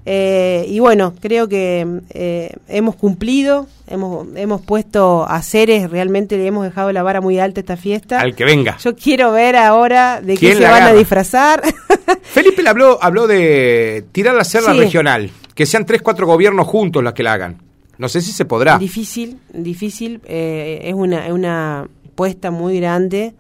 Eh, 0.05 0.67
y 0.69 0.81
bueno, 0.81 1.15
creo 1.21 1.49
que 1.49 1.87
eh, 2.11 2.57
hemos 2.69 2.97
cumplido, 2.97 3.69
hemos, 3.87 4.27
hemos 4.35 4.61
puesto 4.61 5.25
a 5.29 5.41
realmente 5.89 6.37
le 6.37 6.47
hemos 6.47 6.65
dejado 6.65 6.91
la 6.93 7.03
vara 7.03 7.21
muy 7.21 7.39
alta 7.39 7.61
esta 7.61 7.77
fiesta. 7.77 8.21
Al 8.21 8.35
que 8.35 8.45
venga. 8.45 8.79
Yo 8.79 8.97
quiero 8.97 9.33
ver 9.33 9.57
ahora 9.57 10.21
de 10.21 10.37
qué 10.37 10.55
se 10.57 10.63
van 10.63 10.83
a 10.83 10.93
disfrazar. 10.93 11.63
Felipe 12.23 12.63
le 12.63 12.69
habló, 12.69 12.99
habló 13.01 13.27
de 13.27 14.05
tirar 14.13 14.35
la 14.35 14.45
cerda 14.45 14.73
regional, 14.73 15.31
que 15.55 15.67
sean 15.67 15.87
tres, 15.87 16.03
cuatro 16.03 16.27
gobiernos 16.27 16.67
juntos 16.67 17.03
los 17.03 17.13
que 17.13 17.23
la 17.23 17.35
hagan. 17.35 17.59
No 17.99 18.09
sé 18.09 18.21
si 18.21 18.33
se 18.33 18.45
podrá. 18.45 18.79
Difícil, 18.79 19.39
difícil, 19.53 20.21
eh, 20.25 20.81
es 20.85 20.95
una, 20.95 21.27
es 21.27 21.33
una 21.33 21.87
puesta 22.17 22.51
muy 22.51 22.81
grande 22.81 23.35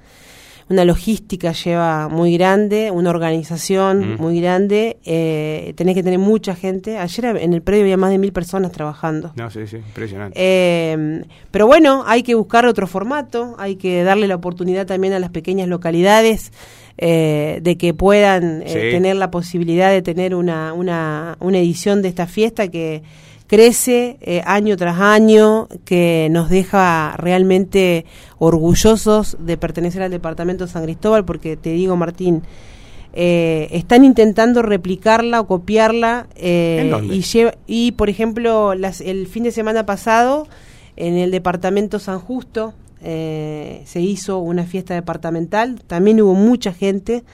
una 0.69 0.85
logística 0.85 1.53
lleva 1.53 2.09
muy 2.09 2.35
grande, 2.35 2.91
una 2.91 3.11
organización 3.11 4.17
muy 4.19 4.41
grande, 4.41 4.99
eh, 5.05 5.75
tenés 5.77 5.95
que 5.95 6.03
tener 6.03 6.19
mucha 6.19 6.55
gente. 6.55 6.99
Ayer 6.99 7.37
en 7.37 7.53
el 7.53 7.63
predio 7.63 7.83
había 7.83 7.97
más 7.97 8.11
de 8.11 8.19
mil 8.19 8.33
personas 8.33 8.73
trabajando. 8.73 9.33
No, 9.37 9.51
sí, 9.51 9.67
sí, 9.67 9.77
impresionante. 9.77 10.39
Eh, 10.39 11.25
pero 11.51 11.67
bueno, 11.67 12.05
hay 12.07 12.23
que 12.23 12.35
buscar 12.35 12.67
otro 12.67 12.87
formato, 12.87 13.55
hay 13.59 13.77
que 13.77 14.03
darle 14.03 14.29
la 14.29 14.37
oportunidad 14.37 14.87
también 14.87 15.13
a 15.13 15.19
las 15.19 15.31
pequeñas 15.31 15.69
localidades 15.69 16.53
eh, 16.99 17.61
de 17.63 17.79
que 17.79 17.95
puedan 17.95 18.63
eh, 18.63 18.91
tener 18.93 19.17
la 19.17 19.31
posibilidad 19.31 19.91
de 19.91 20.03
tener 20.03 20.35
una, 20.35 20.73
una, 20.73 21.37
una 21.41 21.59
edición 21.59 22.03
de 22.03 22.09
esta 22.09 22.27
fiesta 22.27 22.69
que 22.69 23.03
crece 23.53 24.17
eh, 24.23 24.41
año 24.47 24.79
tras 24.79 24.99
año, 24.99 25.69
que 25.85 26.29
nos 26.31 26.49
deja 26.49 27.15
realmente 27.19 28.07
orgullosos 28.39 29.37
de 29.41 29.59
pertenecer 29.59 30.01
al 30.01 30.11
departamento 30.11 30.65
de 30.65 30.73
San 30.73 30.85
Cristóbal, 30.85 31.27
porque 31.27 31.59
te 31.59 31.69
digo, 31.73 31.95
Martín, 31.95 32.45
eh, 33.13 33.69
están 33.73 34.07
intentando 34.07 34.63
replicarla 34.63 35.39
o 35.39 35.47
copiarla 35.47 36.29
eh, 36.35 36.91
y, 37.11 37.23
y, 37.67 37.93
por 37.93 38.09
ejemplo, 38.09 38.75
las, 38.75 39.03
el 39.03 39.27
fin 39.27 39.43
de 39.43 39.51
semana 39.51 39.85
pasado 39.85 40.49
en 40.97 41.19
el 41.19 41.31
departamento 41.31 41.99
San 41.99 42.21
Justo, 42.21 42.73
eh, 43.05 43.83
se 43.85 44.01
hizo 44.01 44.39
una 44.39 44.65
fiesta 44.65 44.95
departamental, 44.95 45.83
también 45.87 46.21
hubo 46.21 46.35
mucha 46.35 46.73
gente. 46.73 47.25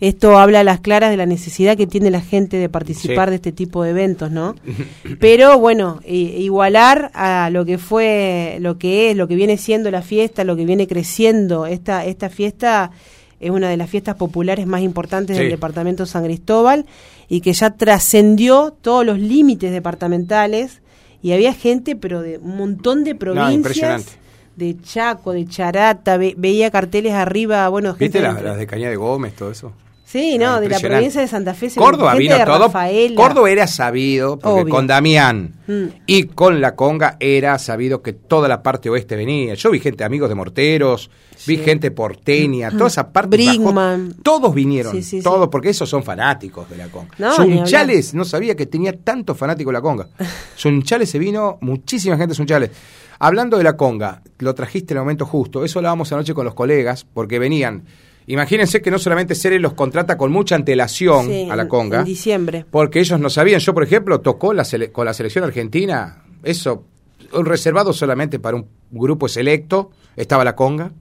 Esto 0.00 0.38
habla 0.38 0.60
a 0.60 0.64
las 0.64 0.80
claras 0.80 1.10
de 1.10 1.16
la 1.16 1.26
necesidad 1.26 1.76
que 1.76 1.86
tiene 1.86 2.10
la 2.10 2.20
gente 2.20 2.56
de 2.56 2.68
participar 2.68 3.30
de 3.30 3.36
este 3.36 3.52
tipo 3.52 3.84
de 3.84 3.90
eventos, 3.90 4.32
¿no? 4.32 4.56
Pero 5.20 5.58
bueno, 5.60 6.00
igualar 6.04 7.12
a 7.14 7.48
lo 7.50 7.64
que 7.64 7.78
fue, 7.78 8.58
lo 8.60 8.76
que 8.76 9.10
es, 9.10 9.16
lo 9.16 9.28
que 9.28 9.36
viene 9.36 9.56
siendo 9.56 9.90
la 9.92 10.02
fiesta, 10.02 10.42
lo 10.42 10.56
que 10.56 10.64
viene 10.64 10.88
creciendo 10.88 11.66
esta, 11.66 12.04
esta 12.04 12.28
fiesta 12.28 12.90
es 13.38 13.50
una 13.50 13.68
de 13.68 13.76
las 13.76 13.90
fiestas 13.90 14.16
populares 14.16 14.66
más 14.66 14.82
importantes 14.82 15.36
del 15.36 15.50
departamento 15.50 16.06
San 16.06 16.24
Cristóbal 16.24 16.86
y 17.28 17.40
que 17.40 17.52
ya 17.52 17.70
trascendió 17.70 18.74
todos 18.80 19.06
los 19.06 19.18
límites 19.18 19.70
departamentales. 19.70 20.80
Y 21.22 21.32
había 21.32 21.54
gente, 21.54 21.96
pero 21.96 22.20
de 22.20 22.38
un 22.38 22.56
montón 22.56 23.04
de 23.04 23.14
provincias 23.14 24.18
de 24.56 24.76
Chaco, 24.80 25.32
de 25.32 25.46
Charata, 25.46 26.16
veía 26.16 26.70
carteles 26.70 27.12
arriba, 27.12 27.68
bueno, 27.68 27.94
¿Viste 27.94 28.20
las, 28.20 28.56
de 28.56 28.66
Caña 28.66 28.88
de 28.88 28.96
Gómez, 28.96 29.34
todo 29.34 29.50
eso? 29.50 29.72
Sí, 30.14 30.38
no, 30.38 30.60
de 30.60 30.68
la 30.68 30.78
provincia 30.78 31.20
de 31.20 31.26
Santa 31.26 31.54
Fe. 31.54 31.70
Córdoba 31.74 32.14
vino 32.14 32.36
todo. 32.44 32.70
Córdoba 33.16 33.50
era 33.50 33.66
sabido, 33.66 34.38
porque 34.38 34.70
con 34.70 34.86
Damián 34.86 35.54
mm. 35.66 35.84
y 36.06 36.22
con 36.26 36.60
la 36.60 36.76
Conga 36.76 37.16
era 37.18 37.58
sabido 37.58 38.00
que 38.00 38.12
toda 38.12 38.46
la 38.46 38.62
parte 38.62 38.88
oeste 38.88 39.16
venía. 39.16 39.54
Yo 39.54 39.72
vi 39.72 39.80
gente, 39.80 40.04
amigos 40.04 40.28
de 40.28 40.36
Morteros, 40.36 41.10
vi 41.48 41.56
gente 41.56 41.90
porteña, 41.90 42.70
toda 42.70 42.86
esa 42.86 43.10
parte. 43.12 43.36
Brinkman. 43.36 44.14
todos 44.22 44.54
vinieron, 44.54 44.96
todos, 45.20 45.48
porque 45.48 45.70
esos 45.70 45.90
son 45.90 46.04
fanáticos 46.04 46.70
de 46.70 46.76
la 46.76 46.86
Conga. 46.86 47.10
No, 47.18 47.34
Sunchales, 47.34 48.14
no 48.14 48.24
sabía 48.24 48.54
que 48.54 48.66
tenía 48.66 48.92
tantos 48.96 49.36
fanáticos 49.36 49.72
de 49.72 49.78
la 49.78 49.82
Conga. 49.82 50.06
Sunchales 50.54 51.10
se 51.10 51.18
vino, 51.18 51.58
muchísima 51.60 52.16
gente 52.16 52.36
Sunchales. 52.36 52.70
Hablando 53.18 53.58
de 53.58 53.64
la 53.64 53.76
conga, 53.76 54.22
lo 54.38 54.54
trajiste 54.54 54.94
en 54.94 54.98
el 54.98 55.02
momento 55.02 55.26
justo. 55.26 55.64
Eso 55.64 55.80
hablábamos 55.80 56.12
anoche 56.12 56.34
con 56.34 56.44
los 56.44 56.54
colegas, 56.54 57.04
porque 57.04 57.40
venían. 57.40 57.84
Imagínense 58.26 58.80
que 58.80 58.90
no 58.90 58.98
solamente 58.98 59.34
Ceres 59.34 59.60
los 59.60 59.74
contrata 59.74 60.16
con 60.16 60.32
mucha 60.32 60.54
antelación 60.54 61.50
a 61.50 61.56
la 61.56 61.68
conga. 61.68 62.00
En 62.00 62.04
diciembre. 62.06 62.64
Porque 62.70 63.00
ellos 63.00 63.20
no 63.20 63.28
sabían. 63.28 63.60
Yo, 63.60 63.74
por 63.74 63.82
ejemplo, 63.82 64.20
tocó 64.20 64.54
la 64.54 64.64
con 64.92 65.04
la 65.04 65.12
selección 65.14 65.44
argentina. 65.44 66.24
Eso, 66.42 66.84
un 67.32 67.44
reservado 67.44 67.92
solamente 67.92 68.38
para 68.38 68.56
un 68.56 68.66
grupo 68.90 69.28
selecto. 69.28 69.90
Estaba 70.16 70.44
la 70.44 70.56
conga. 70.56 70.92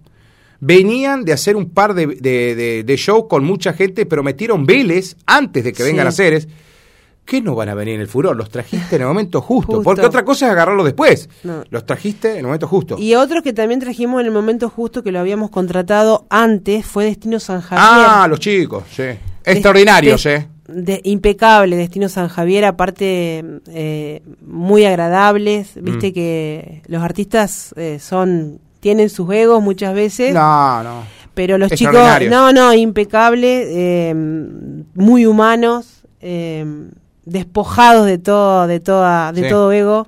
Venían 0.60 1.24
de 1.24 1.34
hacer 1.34 1.56
un 1.56 1.70
par 1.70 1.94
de, 1.94 2.08
de, 2.08 2.84
de, 2.86 2.98
show 2.98 3.28
con 3.28 3.44
mucha 3.44 3.74
gente, 3.74 4.06
pero 4.06 4.24
metieron 4.24 4.66
Vélez 4.66 5.18
antes 5.26 5.64
de 5.64 5.74
que 5.74 5.84
vengan 5.84 6.08
a 6.08 6.12
Ceres 6.12 6.48
¿Qué 7.26 7.42
no 7.42 7.56
van 7.56 7.70
a 7.70 7.74
venir 7.74 7.96
en 7.96 8.02
el 8.02 8.08
furor? 8.08 8.36
Los 8.36 8.50
trajiste 8.50 8.96
en 8.96 9.04
el 9.04 9.08
momento 9.08 9.42
justo. 9.42 9.82
Porque 9.82 10.06
otra 10.06 10.26
cosa 10.26 10.48
es 10.48 10.52
agarrarlo 10.52 10.84
después. 10.84 11.30
Los 11.70 11.86
trajiste 11.86 12.32
en 12.32 12.38
el 12.38 12.44
momento 12.44 12.68
justo. 12.68 12.98
Y 12.98 13.16
otros 13.16 13.44
que 13.44 13.54
también 13.54 13.80
trajimos 13.80 14.20
en 14.22 14.28
el 14.28 14.32
momento 14.32 14.70
justo, 14.70 15.04
que 15.04 15.12
lo 15.12 15.20
habíamos 15.20 15.50
contratado 15.50 16.26
antes, 16.30 16.86
fue 16.86 17.06
Destino 17.06 17.40
San 17.40 17.62
Javier. 17.62 17.86
Ah, 17.88 18.28
los 18.30 18.40
chicos, 18.40 18.84
sí. 18.92 19.04
Extraordinarios, 19.46 20.26
¿eh? 20.26 20.48
De, 20.68 21.02
impecable 21.04 21.76
Destino 21.76 22.08
San 22.08 22.30
Javier, 22.30 22.66
aparte 22.66 23.44
eh, 23.68 24.22
muy 24.46 24.86
agradables. 24.86 25.72
Viste 25.76 26.12
mm. 26.12 26.14
que 26.14 26.82
los 26.88 27.04
artistas 27.04 27.74
eh, 27.78 28.00
son 28.00 28.60
tienen 28.80 29.10
sus 29.10 29.32
egos 29.34 29.64
muchas 29.64 29.94
veces. 29.94 30.34
No, 30.34 30.84
no. 30.84 31.04
Pero 31.34 31.58
los 31.58 31.72
chicos, 31.72 31.96
no, 32.30 32.52
no, 32.52 32.74
impecable, 32.74 33.64
eh, 33.70 34.14
muy 34.14 35.26
humanos. 35.26 36.04
Eh, 36.20 36.66
despojados 37.26 38.06
de 38.06 38.18
todo, 38.18 38.68
de 38.68 38.80
toda, 38.80 39.32
de 39.32 39.50
todo 39.50 39.72
ego. 39.72 40.08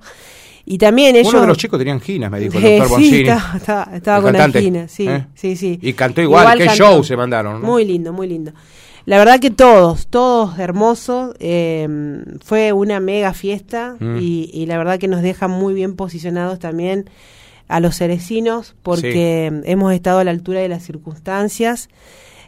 Y 0.66 0.80
también 0.80 1.16
ellos... 1.16 1.32
Uno 1.32 1.42
de 1.42 1.48
los 1.48 1.58
chicos 1.58 1.78
tenían 1.78 2.02
ginas, 2.02 2.32
me 2.32 2.40
dijo 2.40 2.58
el 2.58 2.64
doctor 2.64 2.90
Boncini. 2.90 3.30
estaba, 3.30 4.22
con 4.22 4.34
cantante, 4.34 4.88
sí, 4.88 5.08
¿eh? 5.08 5.28
sí, 5.36 5.56
sí. 5.56 5.78
Y 5.82 5.94
cantó 5.94 6.22
igual, 6.22 6.58
qué 6.58 6.70
show 6.70 7.04
se 7.04 7.16
mandaron. 7.16 7.62
Muy 7.62 7.86
lindo, 7.86 8.12
muy 8.12 8.28
lindo. 8.28 8.52
La 9.06 9.20
verdad 9.20 9.40
que 9.40 9.52
todos, 9.52 10.08
todos 10.08 10.58
hermosos. 10.58 11.36
Eh, 11.40 11.88
fue 12.44 12.74
una 12.74 13.00
mega 13.00 13.34
fiesta 13.34 13.96
mm. 14.00 14.18
y, 14.20 14.66
la 14.66 14.78
verdad 14.78 14.98
que 14.98 15.08
nos 15.08 15.22
deja 15.22 15.48
muy 15.48 15.74
bien 15.74 15.96
posicionados 15.96 16.60
también 16.60 17.10
a 17.68 17.80
los 17.80 17.96
cerecinos 17.96 18.76
porque 18.84 19.52
hemos 19.66 19.94
estado 19.94 20.20
a 20.20 20.24
la 20.24 20.32
altura 20.32 20.60
de 20.60 20.70
las 20.70 20.84
circunstancias. 20.84 21.90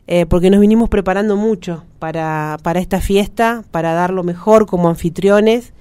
Eh, 0.08 0.26
porque 0.26 0.50
nos 0.50 0.60
vinimos 0.60 0.90
preparando 0.90 1.36
mucho 1.36 1.84
para, 2.00 2.58
para 2.64 2.80
esta 2.80 3.02
fiesta, 3.02 3.64
para 3.72 3.94
dar 3.94 4.12
lo 4.12 4.24
mejor 4.24 4.66
como 4.66 4.90
anfitriones. 4.90 5.74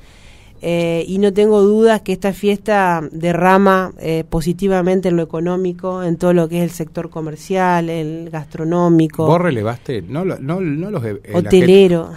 Eh, 0.62 1.05
y 1.07 1.19
no 1.19 1.35
tengo 1.35 1.61
dudas 1.61 2.01
que 2.01 2.12
esta 2.12 2.33
fiesta 2.33 3.07
derrama 3.12 3.93
eh, 3.99 4.25
positivamente 4.29 5.11
en 5.11 5.17
lo 5.17 5.23
económico, 5.23 6.03
en 6.03 6.17
todo 6.17 6.33
lo 6.33 6.49
que 6.49 6.59
es 6.59 6.65
el 6.65 6.71
sector 6.71 7.11
comercial, 7.11 7.91
el 7.91 8.31
gastronómico. 8.31 9.27
¿Vos 9.27 9.41
relevaste? 9.41 10.03
No, 10.03 10.25
no, 10.25 10.61
no 10.61 10.91
los... 10.91 11.05
Hotelero. 11.35 12.11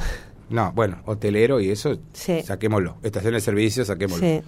No, 0.50 0.72
bueno, 0.74 1.00
hotelero 1.06 1.60
y 1.60 1.70
eso, 1.70 2.00
saquémoslo. 2.14 2.96
Estación 3.04 3.34
de 3.34 3.42
servicio, 3.42 3.86
saquémoslo. 3.86 4.26
Sí. 4.26 4.42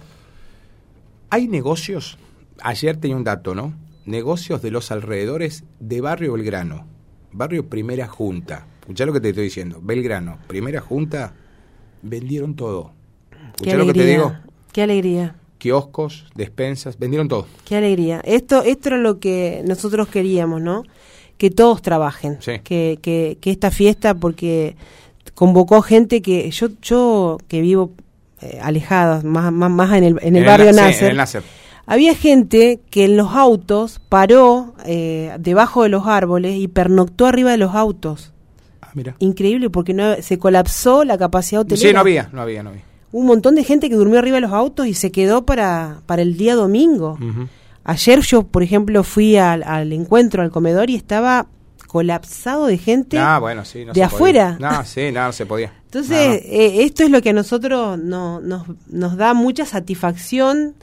Hay 1.30 1.46
negocios, 1.46 2.18
ayer 2.60 2.96
tenía 2.96 3.16
un 3.16 3.24
dato, 3.24 3.54
¿no? 3.54 3.72
Negocios 4.04 4.62
de 4.62 4.70
los 4.70 4.90
alrededores 4.90 5.64
de 5.78 6.00
Barrio 6.00 6.32
Belgrano, 6.32 6.86
Barrio 7.32 7.68
Primera 7.68 8.06
Junta. 8.06 8.66
Escuchá 8.80 9.06
lo 9.06 9.12
que 9.12 9.20
te 9.20 9.30
estoy 9.30 9.44
diciendo. 9.44 9.80
Belgrano, 9.82 10.38
Primera 10.46 10.80
Junta, 10.80 11.34
vendieron 12.02 12.54
todo. 12.56 12.92
Escuchá 13.52 13.76
lo 13.76 13.86
que 13.86 13.94
te 13.94 14.06
digo. 14.06 14.32
Qué 14.72 14.82
alegría. 14.82 15.36
Kioscos, 15.58 16.26
despensas, 16.34 16.98
vendieron 16.98 17.28
todo. 17.28 17.46
Qué 17.64 17.76
alegría. 17.76 18.20
Esto, 18.24 18.62
esto 18.62 18.88
era 18.88 18.98
lo 18.98 19.20
que 19.20 19.62
nosotros 19.66 20.08
queríamos, 20.08 20.60
¿no? 20.60 20.82
Que 21.38 21.50
todos 21.50 21.82
trabajen. 21.82 22.38
Que, 22.64 22.98
que, 23.00 23.38
que 23.40 23.50
esta 23.50 23.70
fiesta, 23.70 24.14
porque 24.14 24.76
convocó 25.34 25.82
gente 25.82 26.22
que 26.22 26.50
yo 26.50 26.68
yo 26.82 27.38
que 27.48 27.60
vivo 27.60 27.92
eh, 28.40 28.58
alejada, 28.60 29.22
más, 29.22 29.52
más, 29.52 29.70
más 29.70 29.92
en 29.96 30.04
el, 30.04 30.18
en 30.20 30.36
el, 30.36 30.44
barrio 30.44 30.72
Nasser, 30.72 31.44
había 31.86 32.14
gente 32.14 32.80
que 32.90 33.04
en 33.04 33.16
los 33.16 33.32
autos 33.34 34.00
paró 34.08 34.74
eh, 34.84 35.34
debajo 35.38 35.82
de 35.82 35.88
los 35.88 36.06
árboles 36.06 36.56
y 36.56 36.68
pernoctó 36.68 37.26
arriba 37.26 37.50
de 37.50 37.58
los 37.58 37.74
autos. 37.74 38.32
Ah, 38.80 38.90
mira. 38.94 39.16
Increíble 39.18 39.70
porque 39.70 39.94
no 39.94 40.14
se 40.22 40.38
colapsó 40.38 41.04
la 41.04 41.18
capacidad 41.18 41.62
hotelera. 41.62 41.88
Sí, 41.88 41.92
no 41.92 42.00
había, 42.00 42.28
no 42.32 42.42
había, 42.42 42.62
no 42.62 42.70
había. 42.70 42.82
Un 43.10 43.26
montón 43.26 43.54
de 43.54 43.64
gente 43.64 43.90
que 43.90 43.96
durmió 43.96 44.18
arriba 44.18 44.36
de 44.36 44.42
los 44.42 44.52
autos 44.52 44.86
y 44.86 44.94
se 44.94 45.12
quedó 45.12 45.44
para, 45.44 46.00
para 46.06 46.22
el 46.22 46.36
día 46.36 46.54
domingo. 46.54 47.18
Ayer 47.84 48.20
yo, 48.20 48.44
por 48.44 48.62
ejemplo, 48.62 49.02
fui 49.02 49.36
al, 49.36 49.62
al 49.64 49.92
encuentro, 49.92 50.42
al 50.42 50.50
comedor 50.50 50.88
y 50.88 50.94
estaba 50.94 51.46
colapsado 51.92 52.66
de 52.68 52.78
gente 52.78 53.18
ah, 53.18 53.38
bueno, 53.38 53.66
sí, 53.66 53.84
de 53.84 54.02
afuera. 54.02 54.56
No, 54.58 54.82
sí, 54.86 55.12
no, 55.12 55.30
se 55.30 55.44
podía. 55.44 55.74
Entonces, 55.84 56.40
eh, 56.46 56.84
esto 56.84 57.02
es 57.02 57.10
lo 57.10 57.20
que 57.20 57.30
a 57.30 57.32
nosotros 57.34 57.98
no, 57.98 58.40
nos, 58.40 58.64
nos 58.88 59.16
da 59.18 59.34
mucha 59.34 59.66
satisfacción 59.66 60.74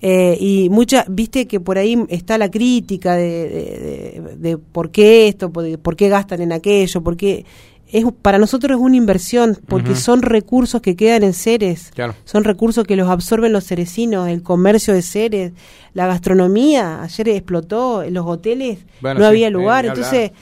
eh, 0.00 0.36
y 0.40 0.68
mucha, 0.70 1.04
viste 1.08 1.46
que 1.46 1.58
por 1.58 1.76
ahí 1.76 2.04
está 2.08 2.38
la 2.38 2.50
crítica 2.50 3.16
de, 3.16 4.36
de, 4.36 4.56
por 4.58 4.90
qué 4.90 5.28
esto, 5.28 5.50
por, 5.50 5.78
por, 5.80 5.96
qué 5.96 6.08
gastan 6.08 6.40
en 6.40 6.52
aquello, 6.52 7.02
por 7.02 7.16
qué 7.16 7.44
es, 7.90 8.04
para 8.22 8.38
nosotros 8.38 8.76
es 8.76 8.82
una 8.82 8.96
inversión 8.96 9.58
porque 9.66 9.96
son 9.96 10.22
recursos 10.22 10.80
que 10.82 10.94
quedan 10.94 11.22
en 11.22 11.32
seres, 11.32 11.90
son 12.24 12.44
recursos 12.44 12.84
que 12.84 12.96
los 12.96 13.08
absorben 13.08 13.52
los 13.52 13.64
cerecinos, 13.64 14.28
el 14.28 14.42
comercio 14.42 14.94
de 14.94 15.02
seres, 15.02 15.52
la 15.94 16.06
gastronomía, 16.06 17.02
ayer 17.02 17.30
explotó, 17.30 18.02
en 18.02 18.14
los 18.14 18.26
hoteles 18.26 18.80
no 19.00 19.24
había 19.24 19.50
lugar, 19.50 19.86
entonces 19.86 20.32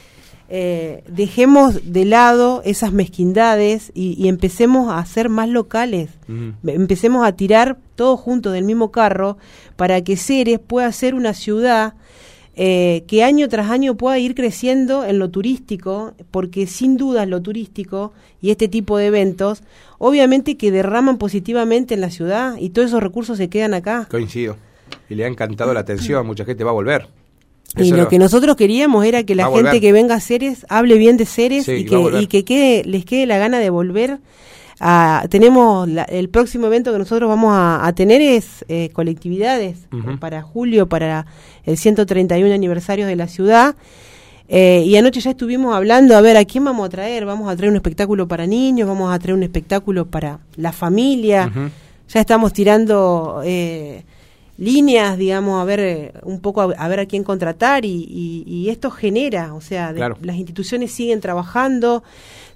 eh, 0.48 1.02
dejemos 1.08 1.92
de 1.92 2.04
lado 2.04 2.62
esas 2.64 2.92
mezquindades 2.92 3.90
y, 3.94 4.28
empecemos 4.28 4.92
a 4.92 5.04
ser 5.04 5.28
más 5.28 5.48
locales, 5.48 6.10
empecemos 6.64 7.26
a 7.26 7.32
tirar 7.32 7.78
todos 7.96 8.20
juntos 8.20 8.52
del 8.52 8.64
mismo 8.64 8.90
carro 8.90 9.38
para 9.76 10.02
que 10.02 10.16
Ceres 10.16 10.60
pueda 10.60 10.90
ser 10.92 11.14
una 11.14 11.34
ciudad 11.34 11.94
eh, 12.58 13.04
que 13.06 13.22
año 13.22 13.48
tras 13.50 13.70
año 13.70 13.96
pueda 13.96 14.18
ir 14.18 14.34
creciendo 14.34 15.04
en 15.04 15.18
lo 15.18 15.30
turístico, 15.30 16.14
porque 16.30 16.66
sin 16.66 16.96
duda 16.96 17.26
lo 17.26 17.42
turístico 17.42 18.14
y 18.40 18.50
este 18.50 18.66
tipo 18.66 18.96
de 18.96 19.08
eventos, 19.08 19.62
obviamente 19.98 20.56
que 20.56 20.70
derraman 20.70 21.18
positivamente 21.18 21.92
en 21.92 22.00
la 22.00 22.08
ciudad 22.08 22.56
y 22.58 22.70
todos 22.70 22.88
esos 22.88 23.02
recursos 23.02 23.36
se 23.36 23.50
quedan 23.50 23.74
acá. 23.74 24.08
Coincido. 24.10 24.56
Y 25.10 25.16
le 25.16 25.24
ha 25.24 25.28
encantado 25.28 25.74
la 25.74 25.80
atención, 25.80 26.26
mucha 26.26 26.46
gente 26.46 26.64
va 26.64 26.70
a 26.70 26.74
volver. 26.74 27.08
Y 27.76 27.92
lo 27.92 28.08
que 28.08 28.18
nosotros 28.18 28.56
queríamos 28.56 29.04
era 29.04 29.24
que 29.24 29.34
la 29.34 29.50
gente 29.50 29.80
que 29.80 29.92
venga 29.92 30.14
a 30.14 30.20
Ceres 30.20 30.64
hable 30.68 30.96
bien 30.96 31.16
de 31.16 31.26
Ceres 31.26 31.68
y, 31.68 31.84
que, 31.84 32.20
y 32.20 32.26
que 32.26 32.44
quede, 32.44 32.84
les 32.84 33.04
quede 33.04 33.26
la 33.26 33.38
gana 33.38 33.58
de 33.58 33.70
volver 33.70 34.18
tenemos 35.30 35.88
el 36.08 36.28
próximo 36.28 36.66
evento 36.66 36.92
que 36.92 36.98
nosotros 36.98 37.28
vamos 37.28 37.52
a, 37.54 37.90
tener 37.94 38.20
es 38.20 38.64
eh, 38.68 38.90
colectividades 38.92 39.78
para 40.20 40.42
julio, 40.42 40.86
para 40.88 41.26
el 41.64 41.78
131 41.78 42.52
aniversario 42.52 43.06
de 43.06 43.16
la 43.16 43.28
ciudad. 43.28 43.74
Eh, 44.48 44.84
y 44.86 44.96
anoche 44.96 45.20
ya 45.20 45.30
estuvimos 45.30 45.74
hablando, 45.74 46.16
a 46.16 46.20
ver, 46.20 46.36
¿a 46.36 46.44
quién 46.44 46.64
vamos 46.64 46.86
a 46.86 46.90
traer? 46.90 47.26
Vamos 47.26 47.50
a 47.50 47.56
traer 47.56 47.70
un 47.70 47.76
espectáculo 47.76 48.28
para 48.28 48.46
niños, 48.46 48.86
vamos 48.86 49.12
a 49.12 49.18
traer 49.18 49.34
un 49.34 49.42
espectáculo 49.42 50.06
para 50.06 50.38
la 50.56 50.72
familia. 50.72 51.50
Ya 52.08 52.20
estamos 52.20 52.52
tirando 52.52 53.40
eh, 53.44 54.04
líneas, 54.58 55.18
digamos, 55.18 55.60
a 55.60 55.64
ver 55.64 56.20
un 56.22 56.40
poco 56.40 56.62
a, 56.62 56.88
ver 56.88 57.00
a 57.00 57.06
quién 57.06 57.24
contratar 57.24 57.84
y, 57.84 58.66
esto 58.70 58.90
genera, 58.90 59.54
o 59.54 59.60
sea, 59.60 59.92
las 59.92 60.36
instituciones 60.36 60.90
siguen 60.92 61.20
trabajando 61.20 62.02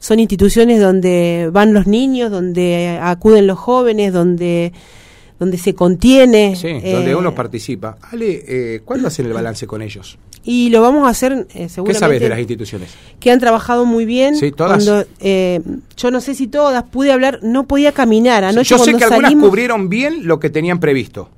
son 0.01 0.19
instituciones 0.19 0.81
donde 0.81 1.51
van 1.53 1.75
los 1.75 1.87
niños, 1.87 2.31
donde 2.31 2.99
acuden 3.01 3.47
los 3.47 3.59
jóvenes, 3.59 4.13
donde 4.13 4.73
donde 5.39 5.57
se 5.57 5.75
contiene. 5.75 6.55
Sí, 6.55 6.69
donde 6.69 7.15
uno 7.15 7.31
eh, 7.31 7.33
participa. 7.33 7.97
Ale, 8.03 8.45
eh, 8.47 8.81
¿cuándo 8.85 9.09
hacen 9.09 9.25
el 9.25 9.33
balance 9.33 9.67
con 9.67 9.81
ellos? 9.81 10.19
Y 10.45 10.69
lo 10.69 10.83
vamos 10.83 11.07
a 11.07 11.11
hacer 11.11 11.47
seguramente. 11.51 11.85
¿Qué 11.85 11.95
sabes 11.95 12.21
de 12.21 12.29
las 12.29 12.39
instituciones? 12.39 12.91
Que 13.19 13.31
han 13.31 13.39
trabajado 13.39 13.87
muy 13.87 14.05
bien. 14.05 14.37
Sí, 14.37 14.53
todas. 14.53 14.87
Eh, 15.21 15.61
yo 15.97 16.11
no 16.11 16.21
sé 16.21 16.35
si 16.35 16.47
todas, 16.47 16.85
pude 16.85 17.13
hablar, 17.13 17.41
no 17.43 17.67
podía 17.67 17.93
caminar. 17.93 18.45
Anoche 18.45 18.69
yo 18.69 18.85
sé 18.85 18.95
que 18.95 19.05
algunas 19.05 19.35
cubrieron 19.35 19.89
bien 19.89 20.27
lo 20.27 20.41
que 20.41 20.51
tenían 20.51 20.79
previsto. 20.79 21.31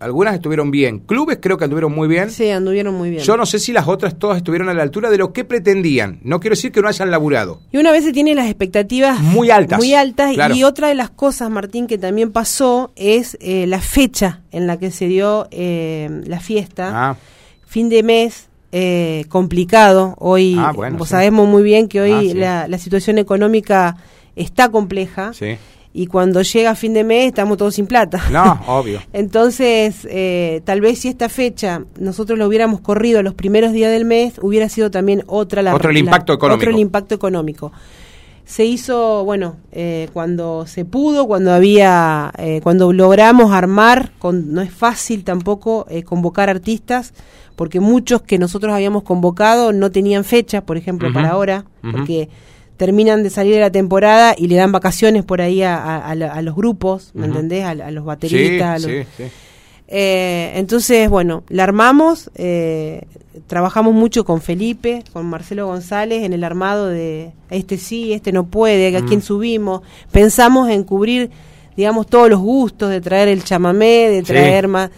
Algunas 0.00 0.34
estuvieron 0.34 0.70
bien. 0.70 0.98
Clubes 0.98 1.38
creo 1.40 1.56
que 1.56 1.64
anduvieron 1.64 1.94
muy 1.94 2.08
bien. 2.08 2.30
Sí, 2.30 2.50
anduvieron 2.50 2.94
muy 2.94 3.10
bien. 3.10 3.22
Yo 3.22 3.36
no 3.36 3.46
sé 3.46 3.58
si 3.58 3.72
las 3.72 3.88
otras 3.88 4.18
todas 4.18 4.36
estuvieron 4.36 4.68
a 4.68 4.74
la 4.74 4.82
altura 4.82 5.08
de 5.10 5.18
lo 5.18 5.32
que 5.32 5.44
pretendían. 5.44 6.20
No 6.22 6.40
quiero 6.40 6.54
decir 6.54 6.72
que 6.72 6.82
no 6.82 6.88
hayan 6.88 7.10
laburado. 7.10 7.60
Y 7.72 7.78
una 7.78 7.92
vez 7.92 8.04
se 8.04 8.12
tienen 8.12 8.36
las 8.36 8.46
expectativas 8.46 9.20
muy 9.20 9.50
altas. 9.50 9.78
Muy 9.78 9.94
altas. 9.94 10.34
Y 10.54 10.64
otra 10.64 10.88
de 10.88 10.94
las 10.94 11.10
cosas, 11.10 11.48
Martín, 11.50 11.86
que 11.86 11.96
también 11.96 12.32
pasó 12.32 12.92
es 12.96 13.38
eh, 13.40 13.66
la 13.66 13.80
fecha 13.80 14.42
en 14.50 14.66
la 14.66 14.78
que 14.78 14.90
se 14.90 15.06
dio 15.06 15.48
eh, 15.50 16.22
la 16.26 16.40
fiesta. 16.40 17.10
Ah. 17.10 17.16
Fin 17.66 17.88
de 17.88 18.02
mes. 18.02 18.48
Eh, 18.76 19.26
complicado. 19.28 20.16
Hoy 20.18 20.56
ah, 20.58 20.72
sabemos 21.06 21.48
muy 21.48 21.62
bien 21.62 21.86
que 21.86 22.00
hoy 22.00 22.32
ah, 22.32 22.34
la, 22.34 22.68
la 22.68 22.78
situación 22.78 23.18
económica 23.18 23.96
está 24.34 24.68
compleja. 24.68 25.32
Sí 25.32 25.56
y 25.96 26.08
cuando 26.08 26.42
llega 26.42 26.74
fin 26.74 26.92
de 26.92 27.04
mes 27.04 27.28
estamos 27.28 27.56
todos 27.56 27.76
sin 27.76 27.86
plata. 27.86 28.20
No, 28.30 28.60
obvio. 28.66 29.00
Entonces, 29.12 30.06
eh, 30.10 30.60
tal 30.64 30.80
vez 30.80 30.98
si 30.98 31.08
esta 31.08 31.28
fecha 31.28 31.84
nosotros 32.00 32.36
lo 32.36 32.48
hubiéramos 32.48 32.80
corrido 32.80 33.22
los 33.22 33.34
primeros 33.34 33.72
días 33.72 33.92
del 33.92 34.04
mes, 34.04 34.34
hubiera 34.42 34.68
sido 34.68 34.90
también 34.90 35.22
otra 35.28 35.62
la... 35.62 35.72
Otro 35.72 35.90
el 35.90 35.98
impacto 35.98 36.32
económico. 36.32 36.62
Otro 36.62 36.70
el 36.72 36.80
impacto 36.80 37.14
económico. 37.14 37.72
Se 38.44 38.64
hizo, 38.64 39.24
bueno, 39.24 39.56
eh, 39.70 40.08
cuando 40.12 40.66
se 40.66 40.84
pudo, 40.84 41.28
cuando 41.28 41.52
había, 41.52 42.32
eh, 42.38 42.60
cuando 42.64 42.92
logramos 42.92 43.52
armar, 43.52 44.10
con, 44.18 44.52
no 44.52 44.62
es 44.62 44.72
fácil 44.72 45.22
tampoco 45.22 45.86
convocar 46.04 46.50
artistas, 46.50 47.14
porque 47.54 47.78
muchos 47.78 48.20
que 48.20 48.36
nosotros 48.36 48.74
habíamos 48.74 49.04
convocado 49.04 49.72
no 49.72 49.92
tenían 49.92 50.24
fecha, 50.24 50.66
por 50.66 50.76
ejemplo, 50.76 51.12
para 51.12 51.30
ahora, 51.30 51.64
porque 51.80 52.28
terminan 52.76 53.22
de 53.22 53.30
salir 53.30 53.54
de 53.54 53.60
la 53.60 53.70
temporada 53.70 54.34
y 54.36 54.48
le 54.48 54.56
dan 54.56 54.72
vacaciones 54.72 55.24
por 55.24 55.40
ahí 55.40 55.62
a, 55.62 56.14
los 56.42 56.54
grupos, 56.54 57.10
¿me 57.14 57.26
entendés? 57.26 57.64
A, 57.64 57.74
los 57.90 58.04
bateristas. 58.04 58.82
Sí, 58.82 59.04
sí, 59.16 59.24
eh, 59.86 60.52
entonces, 60.56 61.08
bueno, 61.10 61.44
la 61.48 61.64
armamos, 61.64 62.30
eh, 62.34 63.02
trabajamos 63.46 63.94
mucho 63.94 64.24
con 64.24 64.40
Felipe, 64.40 65.04
con 65.12 65.26
Marcelo 65.26 65.66
González 65.66 66.24
en 66.24 66.32
el 66.32 66.42
armado 66.42 66.88
de 66.88 67.32
este 67.50 67.76
sí, 67.76 68.12
este 68.12 68.32
no 68.32 68.46
puede, 68.46 68.96
a 68.96 69.04
quién 69.04 69.22
subimos. 69.22 69.82
Pensamos 70.10 70.70
en 70.70 70.84
cubrir, 70.84 71.30
digamos, 71.76 72.06
todos 72.06 72.30
los 72.30 72.40
gustos, 72.40 72.90
de 72.90 73.00
traer 73.00 73.28
el 73.28 73.44
chamamé, 73.44 74.08
de 74.10 74.22
traer 74.22 74.68
más 74.68 74.90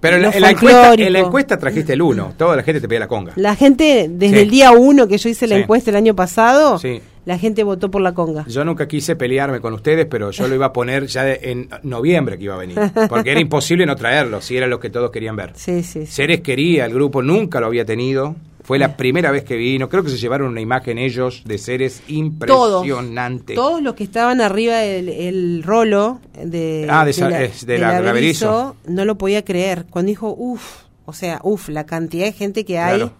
pero 0.00 0.16
en, 0.16 0.22
la 0.22 0.50
encuesta, 0.50 0.94
en, 0.94 1.12
la 1.12 1.18
encuesta, 1.18 1.58
trajiste 1.58 1.92
el 1.92 2.02
1, 2.02 2.34
toda 2.36 2.54
la 2.56 2.62
gente 2.62 2.80
te 2.80 2.86
pedía 2.86 3.00
la 3.00 3.08
conga. 3.08 3.32
La 3.36 3.56
gente, 3.56 4.08
desde 4.08 4.42
el 4.42 4.50
día 4.50 4.70
1 4.70 5.08
que 5.08 5.18
yo 5.18 5.28
hice 5.28 5.46
la 5.46 5.56
encuesta 5.56 5.90
el 5.90 5.96
año 5.96 6.14
pasado, 6.14 6.80
la 7.28 7.38
gente 7.38 7.62
votó 7.62 7.90
por 7.90 8.00
la 8.00 8.14
conga. 8.14 8.46
Yo 8.48 8.64
nunca 8.64 8.88
quise 8.88 9.14
pelearme 9.14 9.60
con 9.60 9.74
ustedes, 9.74 10.06
pero 10.06 10.30
yo 10.30 10.48
lo 10.48 10.54
iba 10.54 10.64
a 10.64 10.72
poner 10.72 11.06
ya 11.08 11.30
en 11.30 11.68
noviembre 11.82 12.38
que 12.38 12.44
iba 12.44 12.54
a 12.54 12.56
venir, 12.56 12.78
porque 13.06 13.30
era 13.30 13.38
imposible 13.48 13.84
no 13.84 13.96
traerlo, 13.96 14.40
si 14.40 14.56
era 14.56 14.66
lo 14.66 14.80
que 14.80 14.88
todos 14.88 15.10
querían 15.10 15.36
ver. 15.36 15.52
Sí, 15.54 15.82
sí, 15.82 16.06
Ceres 16.06 16.40
quería, 16.40 16.86
el 16.86 16.94
grupo 16.94 17.20
nunca 17.20 17.60
lo 17.60 17.66
había 17.66 17.84
tenido, 17.84 18.34
fue 18.64 18.78
la 18.78 18.96
primera 18.96 19.30
vez 19.30 19.44
que 19.44 19.56
vino. 19.56 19.90
Creo 19.90 20.02
que 20.02 20.08
se 20.08 20.16
llevaron 20.16 20.48
una 20.48 20.62
imagen 20.62 20.96
ellos 20.96 21.42
de 21.44 21.58
seres 21.58 22.02
impresionantes. 22.08 23.56
Todos, 23.56 23.82
los 23.82 23.94
que 23.94 24.04
estaban 24.04 24.40
arriba 24.40 24.78
del 24.78 25.62
rolo 25.62 26.20
de, 26.32 26.86
ah, 26.88 27.04
de, 27.04 27.78
la, 27.78 28.74
no 28.86 29.04
lo 29.04 29.18
podía 29.18 29.44
creer. 29.44 29.84
Cuando 29.90 30.08
dijo, 30.08 30.34
uff, 30.34 30.84
o 31.04 31.12
sea, 31.12 31.40
uff, 31.42 31.68
la 31.68 31.84
cantidad 31.84 32.24
de 32.24 32.32
gente 32.32 32.64
que 32.64 32.78
hay. 32.78 33.10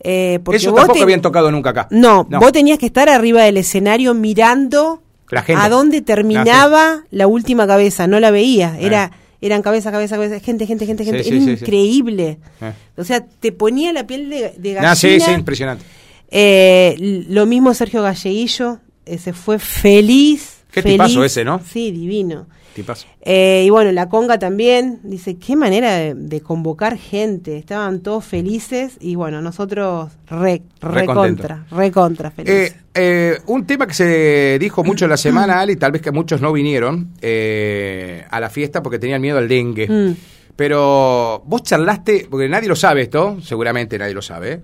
Eh, 0.00 0.38
porque 0.44 0.56
Eso 0.58 0.70
vos 0.70 0.80
tampoco 0.80 0.98
te- 0.98 1.02
habían 1.02 1.20
tocado 1.22 1.50
nunca 1.50 1.70
acá. 1.70 1.88
No, 1.90 2.24
vos 2.24 2.52
tenías 2.52 2.78
que 2.78 2.86
estar 2.86 3.08
arriba 3.08 3.42
del 3.42 3.56
escenario 3.56 4.14
mirando 4.14 5.02
La 5.30 5.42
gente. 5.42 5.60
a 5.62 5.68
dónde 5.68 6.00
terminaba 6.02 7.04
la 7.10 7.26
última 7.26 7.66
cabeza, 7.66 8.06
no 8.06 8.20
la 8.20 8.30
veía, 8.30 8.76
Eh. 8.78 8.86
era 8.86 9.10
eran 9.40 9.62
cabeza, 9.62 9.92
cabeza, 9.92 10.16
cabeza, 10.16 10.40
gente, 10.40 10.66
gente, 10.66 10.84
gente, 10.84 11.04
gente, 11.04 11.22
sí, 11.22 11.30
era 11.36 11.44
sí, 11.44 11.50
increíble. 11.52 12.38
Eh. 12.60 12.72
O 12.96 13.04
sea, 13.04 13.24
te 13.24 13.52
ponía 13.52 13.92
la 13.92 14.04
piel 14.04 14.28
de, 14.28 14.52
de 14.58 14.72
gallina. 14.72 14.90
Ah, 14.90 14.96
sí, 14.96 15.20
sí, 15.20 15.30
impresionante. 15.30 15.84
Eh, 16.30 17.24
lo 17.28 17.46
mismo 17.46 17.72
Sergio 17.72 18.02
Galleguillo, 18.02 18.78
se 19.06 19.32
fue 19.32 19.58
feliz. 19.60 20.56
Qué 20.72 20.82
feliz. 20.82 20.96
tipazo 20.96 21.24
ese, 21.24 21.44
¿no? 21.44 21.60
Sí, 21.72 21.90
divino. 21.92 22.46
Tipazo. 22.78 23.06
Eh, 23.22 23.64
y 23.66 23.70
bueno, 23.70 23.90
la 23.92 24.08
conga 24.08 24.38
también, 24.38 25.00
dice, 25.02 25.36
qué 25.36 25.56
manera 25.56 25.96
de, 25.96 26.14
de 26.14 26.40
convocar 26.40 26.96
gente, 26.96 27.56
estaban 27.56 28.00
todos 28.00 28.24
felices 28.24 28.96
y 29.00 29.16
bueno, 29.16 29.42
nosotros 29.42 30.12
re, 30.28 30.62
Re 30.80 31.00
recontra, 31.00 31.66
recontra 31.70 32.30
felices. 32.30 32.72
Eh, 32.72 32.76
eh, 32.94 33.38
un 33.46 33.66
tema 33.66 33.86
que 33.86 33.94
se 33.94 34.58
dijo 34.60 34.84
mucho 34.84 35.06
en 35.06 35.10
la 35.10 35.16
semana, 35.16 35.60
Ali, 35.60 35.76
tal 35.76 35.92
vez 35.92 36.02
que 36.02 36.12
muchos 36.12 36.40
no 36.40 36.52
vinieron 36.52 37.10
eh, 37.20 38.24
a 38.30 38.40
la 38.40 38.48
fiesta 38.48 38.82
porque 38.82 38.98
tenían 38.98 39.20
miedo 39.20 39.38
al 39.38 39.48
dengue. 39.48 39.88
Mm. 39.88 40.16
Pero 40.54 41.42
vos 41.46 41.62
charlaste, 41.62 42.26
porque 42.30 42.48
nadie 42.48 42.68
lo 42.68 42.76
sabe 42.76 43.02
esto, 43.02 43.38
seguramente 43.40 43.98
nadie 43.98 44.14
lo 44.14 44.22
sabe. 44.22 44.60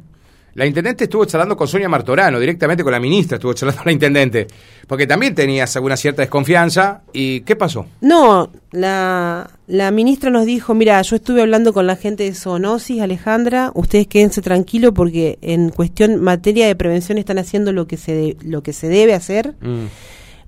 La 0.55 0.65
intendente 0.67 1.05
estuvo 1.05 1.25
charlando 1.25 1.57
con 1.57 1.67
Sonia 1.67 1.89
Martorano, 1.89 2.39
directamente 2.39 2.83
con 2.85 2.93
la 2.93 3.01
ministra 3.01 3.37
estuvo 3.37 3.53
charlando 3.55 3.83
la 3.85 3.91
intendente, 3.93 4.47
porque 4.87 5.07
también 5.07 5.35
tenías 5.35 5.75
alguna 5.75 5.97
cierta 5.97 6.23
desconfianza. 6.23 7.03
¿Y 7.13 7.41
qué 7.41 7.57
pasó? 7.57 7.87
No, 8.01 8.51
la, 8.71 9.51
la 9.67 9.91
ministra 9.91 10.31
nos 10.31 10.47
dijo, 10.47 10.73
mira, 10.75 11.03
yo 11.03 11.17
estuve 11.17 11.43
hablando 11.43 11.73
con 11.73 11.87
la 11.89 11.97
gente 11.97 12.23
de 12.23 12.35
zoonosis, 12.35 13.01
Alejandra, 13.03 13.73
ustedes 13.75 14.07
quédense 14.07 14.43
tranquilos 14.43 14.93
porque 14.95 15.39
en 15.43 15.71
cuestión 15.71 16.21
materia 16.23 16.67
de 16.69 16.77
prevención 16.77 17.19
están 17.19 17.39
haciendo 17.39 17.73
lo 17.73 17.87
que 17.89 17.97
se, 17.97 18.13
de- 18.15 18.37
lo 18.45 18.63
que 18.63 18.73
se 18.73 18.89
debe 18.89 19.15
hacer. 19.15 19.55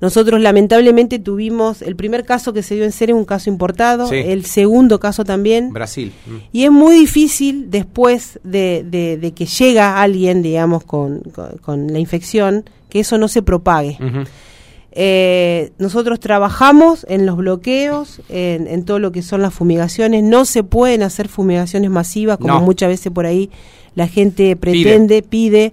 Nosotros 0.00 0.40
lamentablemente 0.40 1.18
tuvimos, 1.18 1.80
el 1.82 1.96
primer 1.96 2.24
caso 2.24 2.52
que 2.52 2.62
se 2.62 2.74
dio 2.74 2.84
en 2.84 2.92
serio 2.92 3.14
es 3.16 3.18
un 3.20 3.24
caso 3.24 3.48
importado, 3.48 4.08
Sí. 4.08 4.16
el 4.16 4.44
segundo 4.44 5.00
caso 5.00 5.24
también. 5.24 5.72
Brasil. 5.72 6.12
Mm. 6.26 6.34
Y 6.52 6.64
es 6.64 6.70
muy 6.70 6.96
difícil 6.98 7.70
después 7.70 8.38
de, 8.44 8.84
de- 8.88 9.16
de 9.16 9.32
que 9.32 9.46
llega 9.46 10.02
alguien, 10.02 10.42
digamos, 10.42 10.84
con, 10.84 11.20
con- 11.34 11.56
con 11.58 11.92
la 11.92 11.98
infección, 11.98 12.68
que 12.90 13.00
eso 13.00 13.16
no 13.18 13.26
se 13.28 13.40
propague. 13.42 13.98
Eh, 14.98 15.72
nosotros 15.78 16.20
trabajamos 16.20 17.04
en 17.10 17.26
los 17.26 17.36
bloqueos, 17.36 18.20
en, 18.30 18.66
en 18.66 18.84
todo 18.84 18.98
lo 18.98 19.12
que 19.12 19.22
son 19.22 19.42
las 19.42 19.52
fumigaciones. 19.52 20.22
No 20.22 20.44
se 20.46 20.62
pueden 20.62 21.02
hacer 21.02 21.28
fumigaciones 21.28 21.90
masivas, 21.90 22.38
como 22.38 22.54
No. 22.54 22.60
muchas 22.62 22.88
veces 22.88 23.12
por 23.12 23.26
ahí 23.26 23.50
la 23.94 24.08
gente 24.08 24.56
pretende, 24.56 25.22
pide. 25.22 25.72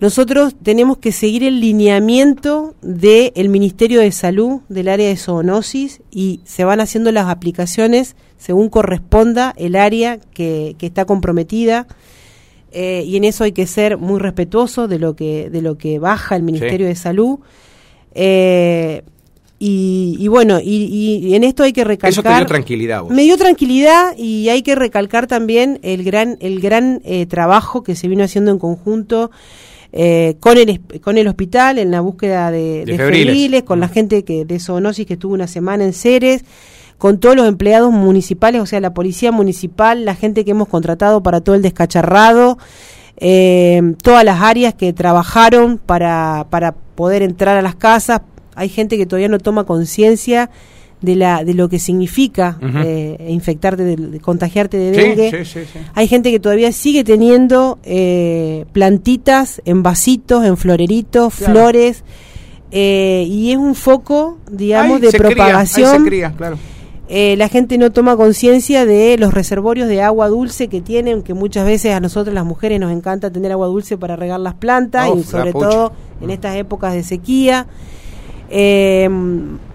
Nosotros 0.00 0.54
tenemos 0.62 0.96
que 0.98 1.12
seguir 1.12 1.44
el 1.44 1.60
lineamiento 1.60 2.74
del 2.80 3.48
Ministerio 3.50 4.00
de 4.00 4.12
Salud 4.12 4.60
del 4.68 4.88
área 4.88 5.08
de 5.08 5.16
zoonosis 5.16 6.00
y 6.10 6.40
se 6.44 6.64
van 6.64 6.80
haciendo 6.80 7.12
las 7.12 7.28
aplicaciones 7.28 8.16
según 8.38 8.70
corresponda 8.70 9.52
el 9.58 9.76
área 9.76 10.18
que, 10.32 10.74
que 10.78 10.86
está 10.86 11.04
comprometida. 11.04 11.86
Eh, 12.72 13.02
y 13.06 13.16
en 13.16 13.24
eso 13.24 13.44
hay 13.44 13.52
que 13.52 13.66
ser 13.66 13.98
muy 13.98 14.20
respetuoso 14.20 14.86
de 14.88 14.98
lo 14.98 15.16
que 15.16 15.50
de 15.50 15.60
lo 15.60 15.76
que 15.76 15.98
baja 15.98 16.36
el 16.36 16.44
Ministerio 16.44 16.86
de 16.86 16.94
Salud 16.94 17.40
Eh, 18.14 19.02
y, 19.58 20.16
y 20.18 20.28
bueno 20.28 20.58
y, 20.60 21.20
y 21.22 21.34
en 21.34 21.44
esto 21.44 21.62
hay 21.64 21.72
que 21.72 21.84
recalcar 21.84 22.10
Eso 22.12 22.22
te 22.22 22.34
dio 22.34 22.46
tranquilidad 22.46 23.02
vos. 23.02 23.12
me 23.12 23.22
dio 23.22 23.36
tranquilidad 23.36 24.16
y 24.16 24.48
hay 24.48 24.62
que 24.62 24.74
recalcar 24.74 25.26
también 25.26 25.78
el 25.82 26.02
gran 26.02 26.38
el 26.40 26.60
gran 26.60 27.02
eh, 27.04 27.26
trabajo 27.26 27.82
que 27.82 27.94
se 27.94 28.08
vino 28.08 28.24
haciendo 28.24 28.50
en 28.52 28.58
conjunto 28.58 29.30
eh, 29.92 30.36
con 30.40 30.56
el 30.56 30.80
con 31.00 31.18
el 31.18 31.26
hospital 31.28 31.78
en 31.78 31.90
la 31.90 32.00
búsqueda 32.00 32.50
de, 32.50 32.84
De 32.84 32.92
de 32.92 32.96
febriles. 32.96 33.26
febriles, 33.26 33.62
con 33.64 33.80
la 33.80 33.88
gente 33.88 34.24
que 34.24 34.44
de 34.44 34.58
zoonosis 34.60 35.06
que 35.06 35.14
estuvo 35.14 35.34
una 35.34 35.46
semana 35.46 35.84
en 35.84 35.92
Ceres 35.92 36.44
con 37.00 37.18
todos 37.18 37.34
los 37.34 37.48
empleados 37.48 37.90
municipales, 37.92 38.60
o 38.60 38.66
sea, 38.66 38.78
la 38.78 38.92
policía 38.92 39.32
municipal, 39.32 40.04
la 40.04 40.14
gente 40.14 40.44
que 40.44 40.50
hemos 40.50 40.68
contratado 40.68 41.22
para 41.22 41.40
todo 41.40 41.54
el 41.54 41.62
descacharrado, 41.62 42.58
eh, 43.16 43.94
todas 44.02 44.22
las 44.22 44.42
áreas 44.42 44.74
que 44.74 44.92
trabajaron 44.92 45.78
para, 45.78 46.46
para 46.50 46.72
poder 46.72 47.22
entrar 47.22 47.56
a 47.56 47.62
las 47.62 47.74
casas. 47.74 48.20
Hay 48.54 48.68
gente 48.68 48.98
que 48.98 49.06
todavía 49.06 49.30
no 49.30 49.38
toma 49.38 49.64
conciencia 49.64 50.50
de 51.02 51.16
la 51.16 51.44
de 51.44 51.54
lo 51.54 51.68
que 51.68 51.78
significa 51.78 52.58
eh, 52.84 53.26
infectarte, 53.30 53.82
de, 53.84 53.96
de 53.96 54.20
contagiarte 54.20 54.76
de 54.76 54.90
dengue. 54.92 55.30
sí, 55.44 55.60
sí, 55.60 55.66
sí. 55.72 55.78
Hay 55.94 56.08
gente 56.08 56.30
que 56.30 56.38
todavía 56.40 56.72
sigue 56.72 57.04
teniendo 57.04 57.78
eh, 57.84 58.66
plantitas 58.72 59.62
en 59.64 59.82
vasitos, 59.82 60.44
en 60.44 60.56
floreritos, 60.56 61.34
Claro. 61.36 61.52
flores, 61.52 62.04
eh, 62.70 63.24
y 63.28 63.50
es 63.52 63.56
un 63.56 63.74
foco, 63.74 64.38
digamos, 64.50 64.96
Ahí 64.96 65.00
de 65.02 65.10
se 65.10 65.18
cría, 65.18 65.28
ahí 65.28 65.34
propagación. 65.34 66.02
se 66.02 66.08
cría, 66.08 66.32
claro. 66.36 66.58
Eh, 67.12 67.34
la 67.36 67.48
gente 67.48 67.76
no 67.76 67.90
toma 67.90 68.16
conciencia 68.16 68.86
de 68.86 69.16
los 69.18 69.34
reservorios 69.34 69.88
de 69.88 70.00
agua 70.00 70.28
dulce 70.28 70.68
que 70.68 70.80
tienen, 70.80 71.22
que 71.22 71.34
muchas 71.34 71.66
veces 71.66 71.92
a 71.92 71.98
nosotros 71.98 72.32
las 72.32 72.44
mujeres 72.44 72.78
nos 72.78 72.92
encanta 72.92 73.32
tener 73.32 73.50
agua 73.50 73.66
dulce 73.66 73.98
para 73.98 74.14
regar 74.14 74.38
las 74.38 74.54
plantas 74.54 75.08
Uf, 75.10 75.18
y 75.20 75.22
sobre 75.24 75.52
todo 75.52 75.92
en 76.20 76.30
estas 76.30 76.54
épocas 76.54 76.94
de 76.94 77.02
sequía. 77.02 77.66
Eh, 78.50 79.08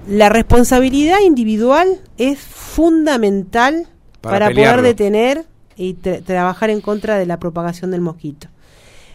la 0.07 0.29
responsabilidad 0.29 1.19
individual 1.25 1.87
es 2.17 2.37
fundamental 2.39 3.87
Para 4.21 4.47
poder 4.49 4.81
detener 4.83 5.45
y 5.77 5.95
tra- 5.95 6.23
trabajar 6.23 6.69
en 6.69 6.81
contra 6.81 7.17
de 7.17 7.25
la 7.25 7.39
propagación 7.39 7.91
del 7.91 8.01
mosquito. 8.01 8.47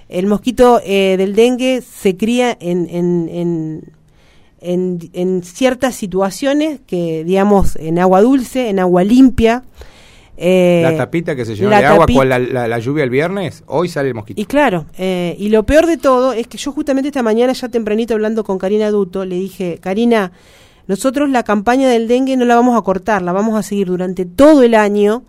El 0.08 0.26
mosquito 0.26 0.80
eh, 0.84 1.16
del 1.16 1.34
dengue 1.36 1.82
se 1.82 2.16
cría 2.16 2.56
en, 2.60 2.88
en, 2.90 3.28
en, 3.28 3.84
en- 4.60 5.10
en 5.12 5.42
ciertas 5.44 5.94
situaciones 5.94 6.80
que, 6.86 7.22
digamos, 7.24 7.76
en 7.76 7.98
agua 7.98 8.20
dulce, 8.20 8.68
en 8.70 8.78
agua 8.80 9.04
limpia. 9.04 9.62
Eh, 10.42 10.80
la 10.82 10.96
tapita 10.96 11.36
que 11.36 11.44
se 11.44 11.54
llenó 11.54 11.68
de 11.80 11.84
agua 11.92 12.06
con 12.18 12.28
la, 12.28 12.38
la- 12.38 12.66
la 12.66 12.78
lluvia 12.78 13.04
el 13.04 13.10
viernes, 13.10 13.62
hoy 13.66 13.88
sale 13.90 14.08
el 14.08 14.14
mosquito. 14.14 14.40
y 14.40 14.46
claro, 14.46 14.86
eh, 14.96 15.36
y 15.38 15.50
lo 15.50 15.64
peor 15.64 15.86
de 15.86 15.98
todo 15.98 16.32
es 16.32 16.46
que 16.46 16.56
yo 16.56 16.72
justamente 16.72 17.08
esta 17.08 17.22
mañana, 17.22 17.52
ya 17.52 17.68
tempranito 17.68 18.14
hablando 18.14 18.42
con 18.42 18.58
Karina 18.58 18.90
Duto, 18.90 19.24
le 19.26 19.36
dije, 19.36 19.78
Karina, 19.82 20.32
nosotros 20.86 21.28
la 21.28 21.42
campaña 21.42 21.88
del 21.90 22.08
dengue 22.08 22.36
no 22.38 22.46
la 22.46 22.54
vamos 22.56 22.76
a 22.76 22.82
cortar, 22.82 23.20
la 23.22 23.32
vamos 23.32 23.56
a 23.58 23.62
seguir 23.62 23.88
durante 23.88 24.24
todo 24.24 24.62
el 24.62 24.74
año, 24.74 25.24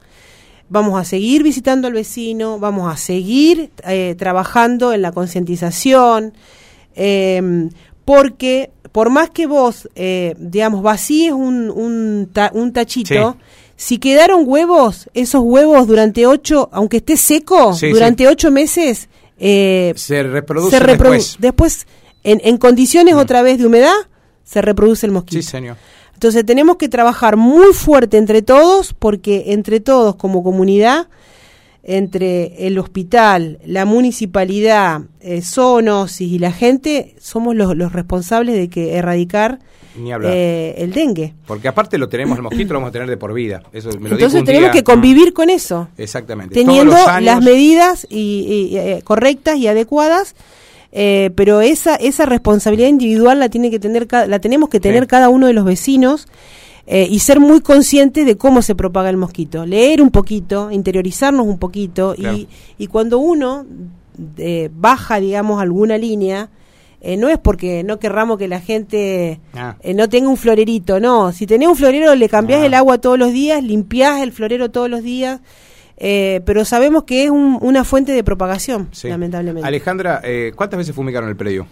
vamos 0.69 0.97
a 1.00 1.04
seguir 1.04 1.43
visitando 1.43 1.88
al 1.89 1.93
vecino, 1.93 2.58
vamos 2.58 2.91
a 2.91 2.95
seguir 2.95 3.69
eh, 3.86 4.15
trabajando 4.17 4.93
en 4.93 5.02
la 5.02 5.12
concientización, 5.12 6.34
eh, 6.95 7.69
porque 8.06 8.71
por 8.91 9.10
más 9.10 9.30
que 9.30 9.45
vos, 9.47 9.89
eh, 9.95 10.36
digamos, 10.38 10.82
vacíes 10.82 11.32
un, 11.34 11.69
un, 11.69 12.30
ta- 12.34 12.52
un 12.54 12.74
tachito, 12.74 13.38
si 13.82 13.98
quedaron 13.98 14.44
huevos, 14.46 15.10
esos 15.15 15.41
huevos 15.44 15.88
durante 15.88 16.28
ocho, 16.28 16.70
aunque 16.72 16.98
esté 16.98 17.17
seco, 17.17 17.74
Sí, 17.74 17.89
durante 17.89 18.28
ocho 18.28 18.52
meses, 18.52 19.10
eh, 19.39 19.91
Se 19.96 20.22
reproduce 20.22 20.78
se 20.78 20.84
reprodu- 20.84 20.98
después. 21.13 21.36
después, 21.39 21.88
en, 22.24 22.39
en 22.44 22.58
condiciones 22.58 23.15
otra 23.15 23.41
vez 23.41 23.58
de 23.58 23.65
humedad, 23.65 23.96
se 24.44 24.62
reproduce 24.62 25.08
el 25.08 25.12
mosquito. 25.13 25.41
Sí, 25.41 25.48
señor. 25.50 25.78
Entonces 26.13 26.46
tenemos 26.46 26.76
que 26.76 26.89
trabajar 26.89 27.38
muy 27.38 27.74
fuerte 27.74 28.17
entre 28.17 28.44
todos, 28.44 28.94
porque 28.94 29.46
entre 29.48 29.80
todos 29.80 30.15
como 30.15 30.44
comunidad, 30.44 31.08
entre 31.84 32.67
el 32.67 32.78
hospital, 32.78 33.60
la 33.65 33.86
municipalidad, 33.86 35.02
eh, 35.20 35.41
zoonosis 35.41 36.32
y 36.32 36.39
la 36.39 36.52
gente, 36.52 37.15
somos 37.20 37.56
los, 37.56 37.76
los 37.76 37.91
responsables 37.91 38.56
de 38.56 38.70
que 38.70 38.96
erradicar 38.98 39.60
Ni 39.98 40.12
hablar. 40.13 40.32
eh, 40.34 40.76
el 40.78 40.94
dengue. 40.94 41.34
Porque 41.48 41.67
aparte 41.67 41.98
lo 41.98 42.08
tenemos, 42.08 42.38
el 42.38 42.44
mosquito 42.44 42.74
lo 42.74 42.80
vamos 42.80 42.89
a 42.89 42.91
tener 42.94 43.10
de 43.10 43.17
por 43.17 43.34
vida. 43.34 43.63
Eso 43.74 43.89
me 43.89 43.94
lo 43.96 44.00
dijo 44.02 44.13
Entonces 44.15 44.39
un 44.41 44.46
tenemos 44.46 44.72
día. 44.72 44.80
que 44.80 44.84
convivir 44.84 45.34
con 45.34 45.50
eso, 45.50 45.88
Exactamente. 45.98 46.54
teniendo 46.54 46.96
años- 46.96 47.24
las 47.26 47.41
medidas 47.44 48.06
y, 48.10 48.70
y, 48.72 48.78
eh, 48.78 49.02
correctas 49.04 49.58
y 49.58 49.67
adecuadas. 49.67 50.36
eh, 50.94 51.32
pero 51.36 51.62
esa 51.62 51.96
esa 51.96 52.26
responsabilidad 52.26 52.89
individual 52.89 53.39
la 53.39 53.48
tiene 53.48 53.72
que 53.72 53.80
tener 53.80 54.08
la 54.28 54.39
tenemos 54.39 54.67
que 54.70 54.82
tener 54.82 55.04
Sí. 55.04 55.08
cada 55.08 55.30
uno 55.30 55.48
de 55.48 55.54
los 55.54 55.63
vecinos 55.63 56.28
eh, 56.88 57.08
y 57.10 57.20
ser 57.20 57.39
muy 57.39 57.62
conscientes 57.62 58.26
de 58.26 58.38
cómo 58.38 58.62
se 58.62 58.76
propaga 58.76 59.10
el 59.10 59.17
mosquito 59.17 59.65
leer 59.65 60.02
un 60.02 60.10
poquito 60.12 60.72
interiorizarnos 60.72 61.46
un 61.46 61.58
poquito 61.60 62.15
Claro. 62.15 62.38
y, 62.38 62.48
y 62.78 62.88
cuando 62.88 63.20
uno 63.20 63.65
eh, 64.38 64.70
baja 64.74 65.20
digamos 65.20 65.62
alguna 65.62 65.98
línea 65.98 66.50
eh, 67.02 67.17
no 67.17 67.30
es 67.30 67.38
porque 67.39 67.84
no 67.84 67.98
querramos 68.00 68.38
que 68.38 68.48
la 68.48 68.60
gente 68.62 69.39
Ah. 69.54 69.76
eh, 69.82 69.94
no 69.96 70.08
tenga 70.10 70.30
un 70.30 70.38
florerito, 70.38 71.00
no. 71.00 71.32
Si 71.32 71.48
tenés 71.48 71.67
un 71.67 71.76
florero, 71.76 72.13
le 72.13 72.30
cambiás 72.30 72.62
Ah. 72.62 72.65
el 72.67 72.74
agua 72.76 73.00
todos 73.00 73.17
los 73.17 73.34
días, 73.34 73.63
limpiás 73.63 74.22
el 74.22 74.32
florero 74.32 74.70
todos 74.70 74.88
los 74.88 75.02
días, 75.02 75.39
eh, 75.98 76.41
pero 76.46 76.63
sabemos 76.63 77.06
que 77.06 77.24
es 77.24 77.32
un- 77.32 77.58
una 77.62 77.84
fuente 77.86 78.12
de 78.12 78.24
propagación, 78.24 78.88
Sí. 78.91 79.08
lamentablemente. 79.08 79.67
Alejandra, 79.67 80.22
eh, 80.24 80.52
¿cuántas 80.56 80.78
veces 80.78 80.94
fumigaron 80.96 81.28
el 81.30 81.36
predio? 81.36 81.65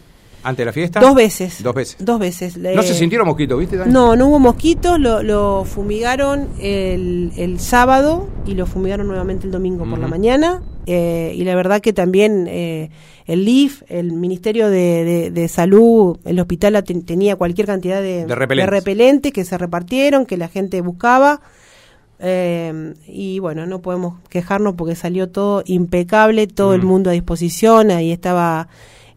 ¿Antes 0.43 0.57
de 0.57 0.65
la 0.65 0.73
fiesta? 0.73 0.99
Dos 0.99 1.15
veces. 1.15 1.61
Dos 1.63 1.75
veces. 1.75 1.97
Dos 1.99 2.19
veces. 2.19 2.57
¿No 2.57 2.69
Eh, 2.69 2.83
se 2.83 2.93
sintieron 2.93 3.27
mosquitos, 3.27 3.59
viste? 3.59 3.75
Dani? 3.77 3.91
No, 3.91 4.15
no 4.15 4.27
hubo 4.27 4.39
mosquitos, 4.39 4.99
lo, 4.99 5.21
lo 5.21 5.65
fumigaron 5.65 6.47
el, 6.59 7.31
el 7.35 7.59
sábado 7.59 8.29
y 8.45 8.53
lo 8.53 8.65
fumigaron 8.65 9.07
nuevamente 9.07 9.45
el 9.45 9.51
domingo 9.51 9.83
por 9.89 9.99
la 9.99 10.07
mañana. 10.07 10.61
eh, 10.85 11.33
y 11.35 11.43
la 11.43 11.55
verdad 11.55 11.81
que 11.81 11.93
también 11.93 12.45
eh, 12.47 12.89
el 13.25 13.45
LIF, 13.45 13.83
el 13.89 14.13
Ministerio 14.13 14.69
de, 14.69 15.47
Salud, 15.49 16.17
el 16.25 16.39
hospital 16.39 16.81
tenía 17.05 17.35
cualquier 17.35 17.67
cantidad 17.67 18.01
de, 18.01 18.25
repelentes. 18.65 19.31
que 19.33 19.43
se 19.45 19.57
repartieron, 19.57 20.25
que 20.25 20.37
la 20.37 20.47
gente 20.47 20.81
buscaba. 20.81 21.41
Eh, 22.21 22.93
y 23.07 23.39
bueno, 23.39 23.65
no 23.65 23.81
podemos 23.81 24.15
quejarnos 24.29 24.75
porque 24.75 24.95
salió 24.95 25.29
todo 25.29 25.63
impecable, 25.65 26.47
todo 26.47 26.73
el 26.73 26.81
mundo 26.83 27.09
a 27.09 27.13
disposición, 27.13 27.91
ahí 27.91 28.11
estaba 28.11 28.67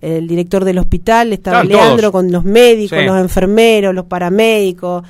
el 0.02 0.26
director 0.26 0.64
del 0.64 0.78
hospital, 0.78 1.32
estaba 1.32 1.62
Leandro 1.62 2.10
con 2.10 2.30
los 2.30 2.44
médicos, 2.44 3.02
los 3.04 3.18
enfermeros, 3.18 3.94
los 3.94 4.06
paramédicos, 4.06 5.04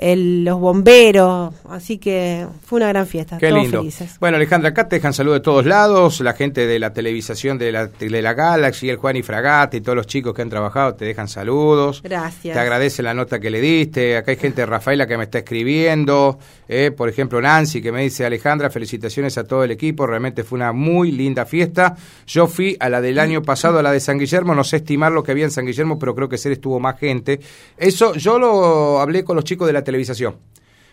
los 0.00 0.60
bomberos, 0.60 1.52
así 1.68 1.98
que 1.98 2.46
fue 2.64 2.76
una 2.76 2.88
gran 2.88 3.06
fiesta. 3.06 3.36
Qué 3.38 3.50
lindo. 3.50 3.84
Bueno, 4.20 4.36
Alejandra, 4.36 4.70
acá 4.70 4.88
te 4.88 4.96
dejan 4.96 5.12
saludos 5.12 5.38
de 5.38 5.42
todos 5.42 5.66
lados, 5.66 6.20
la 6.20 6.34
gente 6.34 6.66
de 6.68 6.78
la 6.78 6.92
televisación 6.92 7.58
de 7.58 7.72
la, 7.72 7.86
de 7.88 8.22
la 8.22 8.32
Galaxy, 8.32 8.88
el 8.88 8.96
Juan 8.96 9.16
y 9.16 9.22
Fragate 9.22 9.78
y 9.78 9.80
todos 9.80 9.96
los 9.96 10.06
chicos 10.06 10.34
que 10.34 10.42
han 10.42 10.50
trabajado 10.50 10.94
te 10.94 11.04
dejan 11.04 11.26
saludos. 11.26 12.00
Gracias. 12.02 12.54
Te 12.54 12.60
agradece 12.60 13.02
la 13.02 13.12
nota 13.12 13.40
que 13.40 13.50
le 13.50 13.60
diste. 13.60 14.16
Acá 14.16 14.30
hay 14.30 14.36
gente 14.36 14.62
de 14.62 14.66
Rafaela 14.66 15.06
que 15.06 15.16
me 15.16 15.24
está 15.24 15.38
escribiendo, 15.38 16.38
eh, 16.68 16.92
por 16.96 17.08
ejemplo 17.08 17.40
Nancy 17.40 17.82
que 17.82 17.90
me 17.90 18.02
dice, 18.02 18.24
Alejandra, 18.24 18.70
felicitaciones 18.70 19.36
a 19.36 19.44
todo 19.44 19.64
el 19.64 19.72
equipo, 19.72 20.06
realmente 20.06 20.44
fue 20.44 20.58
una 20.58 20.72
muy 20.72 21.10
linda 21.10 21.44
fiesta. 21.44 21.96
Yo 22.24 22.46
fui 22.46 22.76
a 22.78 22.88
la 22.88 23.00
del 23.00 23.18
año 23.18 23.42
pasado, 23.42 23.80
a 23.80 23.82
la 23.82 23.90
de 23.90 23.98
San 23.98 24.18
Guillermo, 24.18 24.54
no 24.54 24.62
sé 24.62 24.76
estimar 24.76 25.10
lo 25.10 25.24
que 25.24 25.32
había 25.32 25.44
en 25.44 25.50
San 25.50 25.66
Guillermo, 25.66 25.98
pero 25.98 26.14
creo 26.14 26.28
que 26.28 26.38
ser 26.38 26.52
estuvo 26.52 26.78
más 26.78 26.98
gente. 27.00 27.40
Eso 27.76 28.14
yo 28.14 28.38
lo 28.38 29.00
hablé 29.00 29.24
con 29.24 29.34
los 29.34 29.44
chicos 29.44 29.66
de 29.66 29.72
la 29.72 29.82
televisación, 29.88 30.36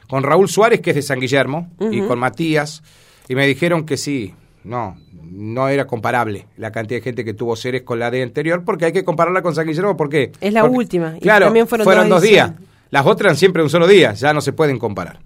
con 0.08 0.24
Raúl 0.24 0.48
Suárez, 0.48 0.80
que 0.80 0.92
es 0.92 0.96
de 0.96 1.02
San 1.02 1.20
Guillermo, 1.20 1.70
y 1.92 2.00
con 2.02 2.18
Matías, 2.18 2.82
y 3.28 3.36
me 3.36 3.46
dijeron 3.46 3.86
que 3.86 3.98
sí, 3.98 4.34
no, 4.64 4.96
no 5.22 5.68
era 5.68 5.86
comparable 5.86 6.48
la 6.56 6.72
cantidad 6.72 7.00
de 7.00 7.04
gente 7.04 7.26
que 7.26 7.34
tuvo 7.34 7.58
Ceres 7.58 7.82
con 7.82 8.00
la 8.00 8.10
de 8.10 8.24
anterior, 8.24 8.64
porque 8.64 8.86
hay 8.86 8.94
que 8.94 9.04
compararla 9.04 9.42
con 9.42 9.54
San 9.54 9.68
Guillermo, 9.68 9.98
porque... 9.98 10.32
Es 10.40 10.54
la 10.54 10.64
última. 10.64 11.16
Claro, 11.20 11.48
también 11.48 11.68
fueron, 11.68 12.08
dos, 12.08 12.22
días. 12.22 12.54
Las 12.90 13.06
otras 13.06 13.38
siempre 13.38 13.62
un 13.62 13.70
solo 13.70 13.86
día, 13.86 14.14
ya 14.14 14.34
no 14.34 14.40
se 14.40 14.54
pueden 14.54 14.80
comparar. 14.80 15.20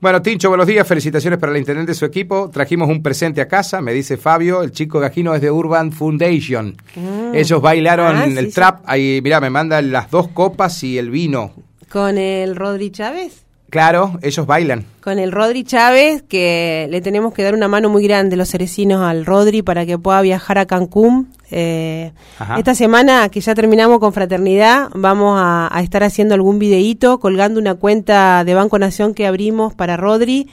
Bueno, 0.00 0.22
Tincho, 0.22 0.48
buenos 0.48 0.68
días, 0.68 0.86
felicitaciones 0.86 1.40
para 1.40 1.50
el 1.50 1.58
intendente 1.58 1.90
de 1.90 1.96
su 1.96 2.04
equipo. 2.04 2.50
Trajimos 2.50 2.88
un 2.88 3.02
presente 3.02 3.40
a 3.40 3.48
casa, 3.48 3.80
me 3.80 3.92
dice 3.92 4.16
Fabio, 4.16 4.62
el 4.62 4.70
chico 4.70 5.00
gajino 5.00 5.34
es 5.34 5.40
de 5.40 5.50
Urban 5.50 5.90
Foundation. 5.90 6.76
Mm. 6.94 7.34
Ellos 7.34 7.60
bailaron 7.60 8.16
ah, 8.16 8.24
el 8.26 8.54
trap, 8.54 8.82
ahí, 8.86 9.18
mira, 9.24 9.40
me 9.40 9.50
mandan 9.50 9.90
las 9.90 10.08
dos 10.08 10.28
copas 10.28 10.84
y 10.84 10.98
el 10.98 11.10
vino. 11.10 11.52
¿Con 11.90 12.18
el 12.18 12.56
Rodri 12.56 12.90
Chávez? 12.90 13.44
Claro, 13.70 14.18
ellos 14.22 14.46
bailan. 14.46 14.86
Con 15.02 15.18
el 15.18 15.30
Rodri 15.30 15.62
Chávez, 15.62 16.22
que 16.22 16.86
le 16.90 17.02
tenemos 17.02 17.34
que 17.34 17.42
dar 17.42 17.54
una 17.54 17.68
mano 17.68 17.90
muy 17.90 18.02
grande 18.02 18.34
los 18.34 18.48
cerecinos 18.48 19.02
al 19.02 19.26
Rodri 19.26 19.60
para 19.60 19.84
que 19.84 19.98
pueda 19.98 20.22
viajar 20.22 20.58
a 20.58 20.66
Cancún. 20.66 21.30
Eh, 21.50 22.12
esta 22.56 22.74
semana 22.74 23.28
que 23.28 23.42
ya 23.42 23.54
terminamos 23.54 23.98
con 23.98 24.14
Fraternidad, 24.14 24.88
vamos 24.94 25.38
a, 25.38 25.70
estar 25.82 26.02
haciendo 26.02 26.34
algún 26.34 26.58
videíto, 26.58 27.20
colgando 27.20 27.60
una 27.60 27.74
cuenta 27.74 28.42
de 28.44 28.54
Banco 28.54 28.78
Nación 28.78 29.12
que 29.12 29.26
abrimos 29.26 29.74
para 29.74 29.98
Rodri. 29.98 30.48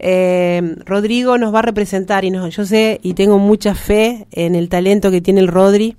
Eh, 0.00 0.76
Rodrigo 0.84 1.38
nos 1.38 1.54
va 1.54 1.60
a 1.60 1.62
representar 1.62 2.24
y 2.24 2.32
yo 2.32 2.64
sé 2.64 2.98
y 3.02 3.14
tengo 3.14 3.38
mucha 3.38 3.74
fe 3.76 4.26
en 4.32 4.56
el 4.56 4.68
talento 4.68 5.12
que 5.12 5.20
tiene 5.20 5.40
el 5.40 5.48
Rodri. 5.48 5.96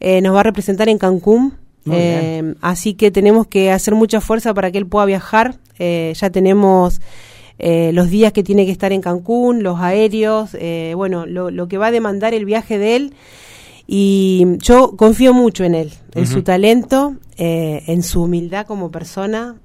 Eh, 0.00 0.20
nos 0.20 0.34
va 0.34 0.40
a 0.40 0.44
representar 0.44 0.90
en 0.90 0.98
Cancún 0.98 1.54
eh, 1.90 2.54
así 2.60 2.94
que 2.94 3.10
tenemos 3.10 3.46
que 3.46 3.70
hacer 3.70 3.94
mucha 3.94 4.20
fuerza 4.20 4.54
para 4.54 4.70
que 4.70 4.78
él 4.78 4.86
pueda 4.86 5.06
viajar. 5.06 5.56
Eh, 5.78 6.12
ya 6.16 6.30
tenemos 6.30 7.00
eh, 7.58 7.90
los 7.92 8.10
días 8.10 8.32
que 8.32 8.42
tiene 8.42 8.66
que 8.66 8.72
estar 8.72 8.92
en 8.92 9.00
Cancún, 9.00 9.62
los 9.62 9.80
aéreos, 9.80 10.56
bueno, 10.94 11.26
lo, 11.26 11.68
que 11.68 11.78
va 11.78 11.86
a 11.88 11.90
demandar 11.90 12.34
el 12.34 12.44
viaje 12.44 12.78
de 12.78 12.96
él. 12.96 13.14
Y 13.86 14.44
yo 14.58 14.96
confío 14.96 15.32
mucho 15.32 15.64
en 15.64 15.74
él, 15.74 15.92
en 16.14 16.26
su 16.26 16.42
talento, 16.42 17.16
en 17.38 18.02
su 18.02 18.24
humildad 18.24 18.66
como 18.66 18.90
persona, 18.90 19.56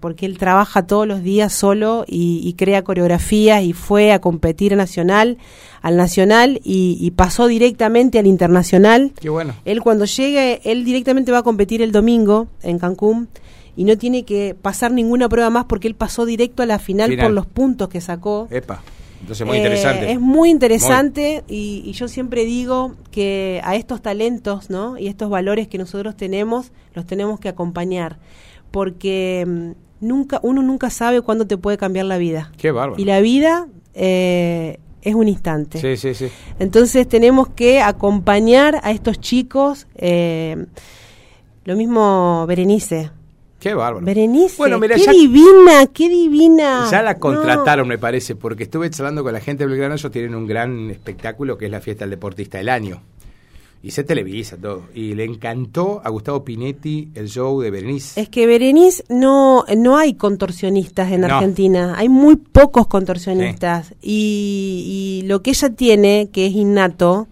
porque 0.00 0.26
él 0.26 0.38
trabaja 0.38 0.86
todos 0.86 1.06
los 1.06 1.22
días 1.22 1.52
solo 1.52 2.04
y, 2.06 2.54
crea 2.56 2.82
coreografías 2.82 3.62
y 3.62 3.72
fue 3.72 4.12
a 4.12 4.20
competir 4.20 4.76
nacional 4.76 5.38
al 5.82 5.96
nacional 5.96 6.60
y, 6.64 7.10
pasó 7.16 7.46
directamente 7.46 8.18
al 8.18 8.26
internacional. 8.26 9.12
Qué 9.20 9.28
bueno. 9.28 9.54
Él 9.64 9.80
cuando 9.82 10.04
llegue, 10.04 10.60
él 10.64 10.84
directamente 10.84 11.32
va 11.32 11.38
a 11.38 11.42
competir 11.42 11.82
el 11.82 11.92
domingo 11.92 12.48
en 12.62 12.78
Cancún 12.78 13.28
y 13.76 13.84
no 13.84 13.96
tiene 13.96 14.24
que 14.24 14.54
pasar 14.60 14.92
ninguna 14.92 15.28
prueba 15.28 15.50
más 15.50 15.64
porque 15.64 15.88
él 15.88 15.94
pasó 15.94 16.26
directo 16.26 16.62
a 16.62 16.66
la 16.66 16.78
final, 16.78 17.16
por 17.16 17.30
los 17.30 17.46
puntos 17.46 17.88
que 17.88 18.00
sacó. 18.00 18.48
Epa. 18.50 18.82
Entonces 19.20 19.46
muy 19.46 19.58
interesante. 19.58 20.06
Eh, 20.06 20.12
es 20.12 20.20
muy 20.20 20.50
interesante 20.50 21.44
Y, 21.48 21.92
yo 21.92 22.08
siempre 22.08 22.44
digo 22.44 22.94
que 23.10 23.60
a 23.64 23.76
estos 23.76 24.00
talentos 24.00 24.70
¿no? 24.70 24.98
y 24.98 25.08
estos 25.08 25.28
valores 25.28 25.68
que 25.68 25.78
nosotros 25.78 26.16
tenemos 26.16 26.72
los 26.94 27.06
tenemos 27.06 27.38
que 27.38 27.48
acompañar 27.48 28.18
porque 28.70 29.44
mm, 29.46 29.70
nunca 30.00 30.40
uno 30.42 30.62
nunca 30.62 30.90
sabe 30.90 31.22
cuándo 31.22 31.46
te 31.46 31.56
puede 31.56 31.78
cambiar 31.78 32.06
la 32.06 32.18
vida. 32.18 32.52
Qué 32.56 32.70
bárbaro. 32.70 33.00
Y 33.00 33.04
la 33.04 33.20
vida 33.20 33.66
eh, 33.94 34.78
es 35.02 35.14
un 35.14 35.28
instante. 35.28 35.78
Sí, 35.80 35.96
sí, 35.96 36.14
sí. 36.14 36.28
Entonces 36.58 37.08
tenemos 37.08 37.48
que 37.48 37.80
acompañar 37.80 38.80
a 38.82 38.90
estos 38.90 39.20
chicos. 39.20 39.86
Eh, 39.94 40.66
lo 41.64 41.76
mismo 41.76 42.46
Berenice. 42.46 43.10
Qué 43.58 43.74
bárbaro. 43.74 44.04
Berenice, 44.06 44.56
bueno, 44.56 44.80
qué 44.80 45.10
divina, 45.12 45.86
qué 45.92 46.08
divina. 46.08 46.88
Ya 46.90 47.02
la 47.02 47.18
contrataron, 47.18 47.86
me 47.86 47.98
parece, 47.98 48.34
porque 48.34 48.62
estuve 48.62 48.88
charlando 48.88 49.22
con 49.22 49.34
la 49.34 49.40
gente 49.40 49.64
de 49.64 49.70
Belgrano, 49.70 49.96
ellos 49.96 50.10
tienen 50.10 50.34
un 50.34 50.46
gran 50.46 50.90
espectáculo 50.90 51.58
que 51.58 51.66
es 51.66 51.70
la 51.70 51.80
fiesta 51.80 52.04
del 52.04 52.10
deportista 52.12 52.56
del 52.56 52.70
año 52.70 53.02
y 53.82 53.92
se 53.92 54.04
televisa 54.04 54.56
todo. 54.56 54.84
Y 54.94 55.14
le 55.14 55.24
encantó 55.24 56.02
a 56.04 56.10
Gustavo 56.10 56.44
Pinetti 56.44 57.10
el 57.14 57.28
show 57.28 57.60
de 57.60 57.70
Berenice. 57.70 58.20
Es 58.20 58.28
que 58.28 58.46
Berenice 58.46 59.04
no, 59.08 59.64
no 59.76 59.96
hay 59.96 60.14
contorsionistas 60.14 61.12
en 61.12 61.24
Argentina, 61.24 61.94
hay 61.96 62.08
muy 62.08 62.36
pocos 62.36 62.86
contorsionistas. 62.86 63.94
Y, 64.02 65.22
y, 65.22 65.26
lo 65.26 65.42
que 65.42 65.50
ella 65.50 65.70
tiene, 65.70 66.28
que 66.30 66.46
es 66.46 66.52
innato, 66.52 67.28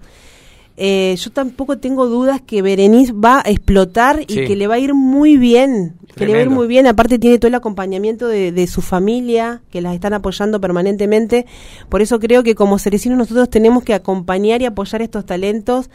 eh, 0.80 1.16
yo 1.18 1.32
tampoco 1.32 1.78
tengo 1.78 2.06
dudas 2.06 2.40
que 2.40 2.62
Berenice 2.62 3.12
va 3.12 3.42
a 3.44 3.50
explotar 3.50 4.22
y 4.22 4.46
que 4.46 4.54
le 4.54 4.68
va 4.68 4.76
a 4.76 4.78
ir 4.78 4.94
muy 4.94 5.36
bien. 5.36 5.96
Que 6.14 6.26
le 6.26 6.32
va 6.32 6.38
a 6.38 6.42
ir 6.42 6.50
muy 6.50 6.66
bien. 6.66 6.86
Aparte 6.86 7.18
tiene 7.18 7.38
todo 7.38 7.48
el 7.48 7.54
acompañamiento 7.54 8.26
de, 8.26 8.50
de, 8.50 8.66
su 8.66 8.80
familia, 8.80 9.60
que 9.70 9.80
las 9.80 9.94
están 9.94 10.14
apoyando 10.14 10.60
permanentemente. 10.60 11.46
Por 11.88 12.00
eso 12.00 12.18
creo 12.18 12.42
que 12.42 12.56
como 12.56 12.78
cerecinos 12.78 13.18
nosotros 13.18 13.50
tenemos 13.50 13.84
que 13.84 13.94
acompañar 13.94 14.62
y 14.62 14.66
apoyar 14.66 15.02
estos 15.02 15.26
talentos 15.26 15.90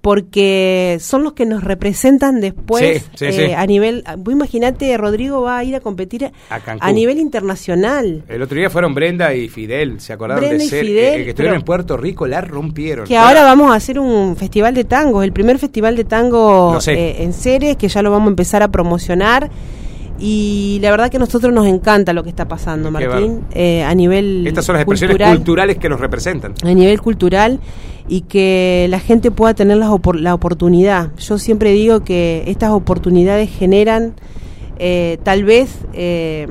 porque 0.00 0.98
son 1.00 1.24
los 1.24 1.32
que 1.32 1.44
nos 1.44 1.64
representan 1.64 2.40
después 2.40 3.04
eh, 3.20 3.54
a 3.56 3.66
nivel. 3.66 4.04
Vos 4.18 4.32
imaginate, 4.32 4.96
Rodrigo 4.96 5.42
va 5.42 5.58
a 5.58 5.64
ir 5.64 5.74
a 5.74 5.80
competir 5.80 6.30
a, 6.50 6.92
nivel 6.92 7.18
internacional. 7.18 8.22
El 8.28 8.42
otro 8.42 8.56
día 8.56 8.70
fueron 8.70 8.94
Brenda 8.94 9.34
y 9.34 9.48
Fidel, 9.48 10.00
¿se 10.00 10.12
acordaron 10.12 10.48
de 10.48 10.60
ser? 10.60 10.84
Eh, 10.86 11.24
que 11.24 11.30
estuvieron 11.30 11.56
en 11.58 11.64
Puerto 11.64 11.96
Rico, 11.96 12.26
la 12.26 12.40
rompieron. 12.40 13.06
Que 13.06 13.16
ahora 13.16 13.42
vamos 13.42 13.72
a 13.72 13.74
hacer 13.74 13.98
un 13.98 14.36
festival 14.36 14.74
de 14.74 14.84
tango, 14.84 15.22
el 15.22 15.32
primer 15.32 15.58
festival 15.58 15.96
de 15.96 16.04
tango 16.04 16.78
eh, 16.86 17.16
en 17.18 17.32
Ceres, 17.32 17.76
que 17.76 17.88
ya 17.88 18.00
lo 18.02 18.10
vamos 18.10 18.28
a 18.28 18.30
empezar 18.30 18.62
a 18.62 18.68
promocionar. 18.68 19.50
Y 20.18 20.78
la 20.82 20.90
verdad 20.90 21.10
que 21.10 21.16
a 21.16 21.20
nosotros 21.20 21.52
nos 21.52 21.66
encanta 21.66 22.12
lo 22.12 22.24
que 22.24 22.30
está 22.30 22.48
pasando, 22.48 22.90
Martín, 22.90 23.44
a 23.84 23.94
nivel 23.94 24.46
Estas 24.46 24.64
son 24.64 24.74
las 24.74 24.82
expresiones 24.82 25.16
culturales 25.36 25.78
que 25.78 25.88
nos 25.88 26.00
representan. 26.00 26.54
A 26.64 26.74
nivel 26.74 27.00
cultural 27.00 27.60
y 28.08 28.22
que 28.22 28.86
la 28.90 28.98
gente 28.98 29.30
pueda 29.30 29.54
tener 29.54 29.76
la, 29.76 29.94
la 30.14 30.34
oportunidad. 30.34 31.10
Yo 31.18 31.38
siempre 31.38 31.72
digo 31.72 32.00
que 32.00 32.44
estas 32.46 32.70
oportunidades 32.70 33.50
generan 33.50 34.14
eh, 34.78 35.18
tal 35.24 35.44
vez 35.44 35.78
eh, 35.92 36.46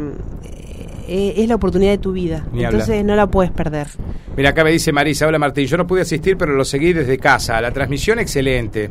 eh, 1.08 1.34
es 1.38 1.48
la 1.48 1.56
oportunidad 1.56 1.92
de 1.92 1.98
tu 1.98 2.12
vida. 2.12 2.46
Entonces 2.54 3.04
no 3.04 3.16
la 3.16 3.28
puedes 3.28 3.52
perder. 3.52 3.88
Mira, 4.36 4.50
acá 4.50 4.64
me 4.64 4.72
dice 4.72 4.92
Marisa, 4.92 5.26
hola 5.28 5.40
Martín, 5.40 5.66
yo 5.66 5.78
no 5.78 5.88
pude 5.88 6.02
asistir, 6.02 6.38
pero 6.38 6.54
lo 6.54 6.64
seguí 6.64 6.94
desde 6.94 7.18
casa. 7.18 7.60
La 7.62 7.72
transmisión 7.72 8.20
excelente. 8.20 8.90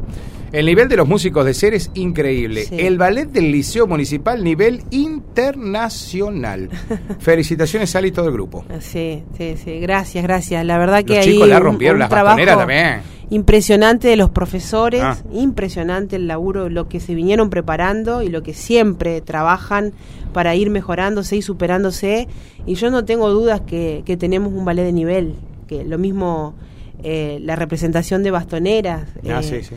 El 0.53 0.67
nivel 0.67 0.89
de 0.89 0.97
los 0.97 1.09
músicos 1.09 1.45
de 1.45 1.55
ser 1.55 1.75
es 1.75 1.91
increíble. 1.95 2.67
El 2.71 2.99
ballet 2.99 3.27
del 3.27 3.51
Liceo 3.51 3.87
Municipal, 3.87 4.43
nivel 4.43 4.83
internacional. 4.91 6.71
Felicitaciones, 7.19 7.95
Ali, 7.97 8.09
y 8.09 8.13
todo 8.13 8.27
el 8.27 8.33
grupo. 8.33 8.65
Sí, 8.81 9.25
sí, 9.37 9.57
sí. 9.63 9.81
Gracias, 9.81 10.23
gracias. 10.23 10.65
La 10.65 10.79
verdad 10.79 11.05
que 11.05 11.17
los 11.17 11.25
chicos 11.25 11.49
la 11.49 11.61
rompieron, 11.61 11.99
las 11.99 12.09
también. 12.09 13.16
Impresionante 13.29 14.09
de 14.09 14.17
los 14.17 14.31
profesores, 14.31 15.03
ah. 15.03 15.19
impresionante 15.33 16.17
el 16.17 16.29
laburo, 16.29 16.69
lo 16.69 16.89
que 16.89 17.01
se 17.01 17.15
vinieron 17.15 17.51
preparando 17.51 18.23
y 18.23 18.29
lo 18.29 18.43
que 18.43 18.55
siempre 18.55 19.21
trabajan 19.21 19.93
para 20.33 20.55
ir 20.55 20.71
mejorándose 20.71 21.37
y 21.37 21.43
superándose. 21.43 22.29
Y 22.67 22.75
yo 22.75 22.91
no 22.91 23.05
tengo 23.05 23.31
dudas 23.31 23.61
que, 23.61 24.03
que 24.07 24.17
tenemos 24.17 24.53
un 24.53 24.65
ballet 24.65 24.85
de 24.85 24.93
nivel, 24.93 25.35
que 25.67 25.85
lo 25.85 25.99
mismo 25.99 26.55
eh, 27.03 27.39
la 27.43 27.57
representación 27.57 28.23
de 28.23 28.31
bastoneras. 28.31 29.09
Ah, 29.29 29.43
sí, 29.43 29.63
sí 29.63 29.75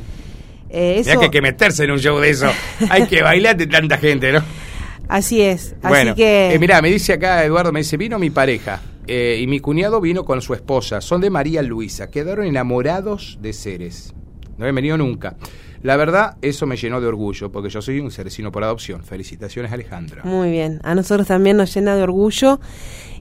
eh, 0.69 1.01
que 1.03 1.11
hay 1.11 1.29
que 1.29 1.41
meterse 1.41 1.83
en 1.83 1.91
un 1.91 1.99
show 1.99 2.19
de 2.19 2.29
eso. 2.29 2.51
hay 2.89 3.07
que 3.07 3.21
bailar 3.21 3.57
de 3.57 3.67
tanta 3.67 3.97
gente, 3.97 4.31
¿no? 4.31 4.43
Así 5.07 5.41
es. 5.41 5.75
Bueno, 5.81 6.11
Así 6.11 6.17
que... 6.17 6.53
Eh, 6.53 6.59
mirá, 6.59 6.81
me 6.81 6.89
dice 6.89 7.13
acá 7.13 7.43
Eduardo, 7.43 7.71
me 7.71 7.79
dice, 7.79 7.97
vino 7.97 8.19
mi 8.19 8.29
pareja. 8.29 8.79
Eh, 9.11 9.39
y 9.41 9.47
mi 9.47 9.59
cuñado 9.59 9.99
vino 10.01 10.23
con 10.23 10.39
su 10.39 10.53
esposa. 10.53 11.01
Son 11.01 11.19
de 11.19 11.31
María 11.31 11.63
Luisa. 11.63 12.11
Quedaron 12.11 12.45
enamorados 12.45 13.39
de 13.41 13.53
Ceres. 13.53 14.13
No 14.59 14.67
he 14.67 14.71
venido 14.71 14.97
nunca. 14.97 15.35
La 15.81 15.95
verdad, 15.95 16.37
eso 16.43 16.67
me 16.67 16.77
llenó 16.77 17.01
de 17.01 17.07
orgullo, 17.07 17.51
porque 17.51 17.69
yo 17.69 17.81
soy 17.81 17.99
un 18.01 18.11
cerecino 18.11 18.51
por 18.51 18.63
adopción. 18.63 19.03
Felicitaciones, 19.03 19.71
Alejandra. 19.71 20.21
Muy 20.25 20.51
bien. 20.51 20.79
A 20.83 20.93
nosotros 20.93 21.25
también 21.25 21.57
nos 21.57 21.73
llena 21.73 21.95
de 21.95 22.03
orgullo. 22.03 22.59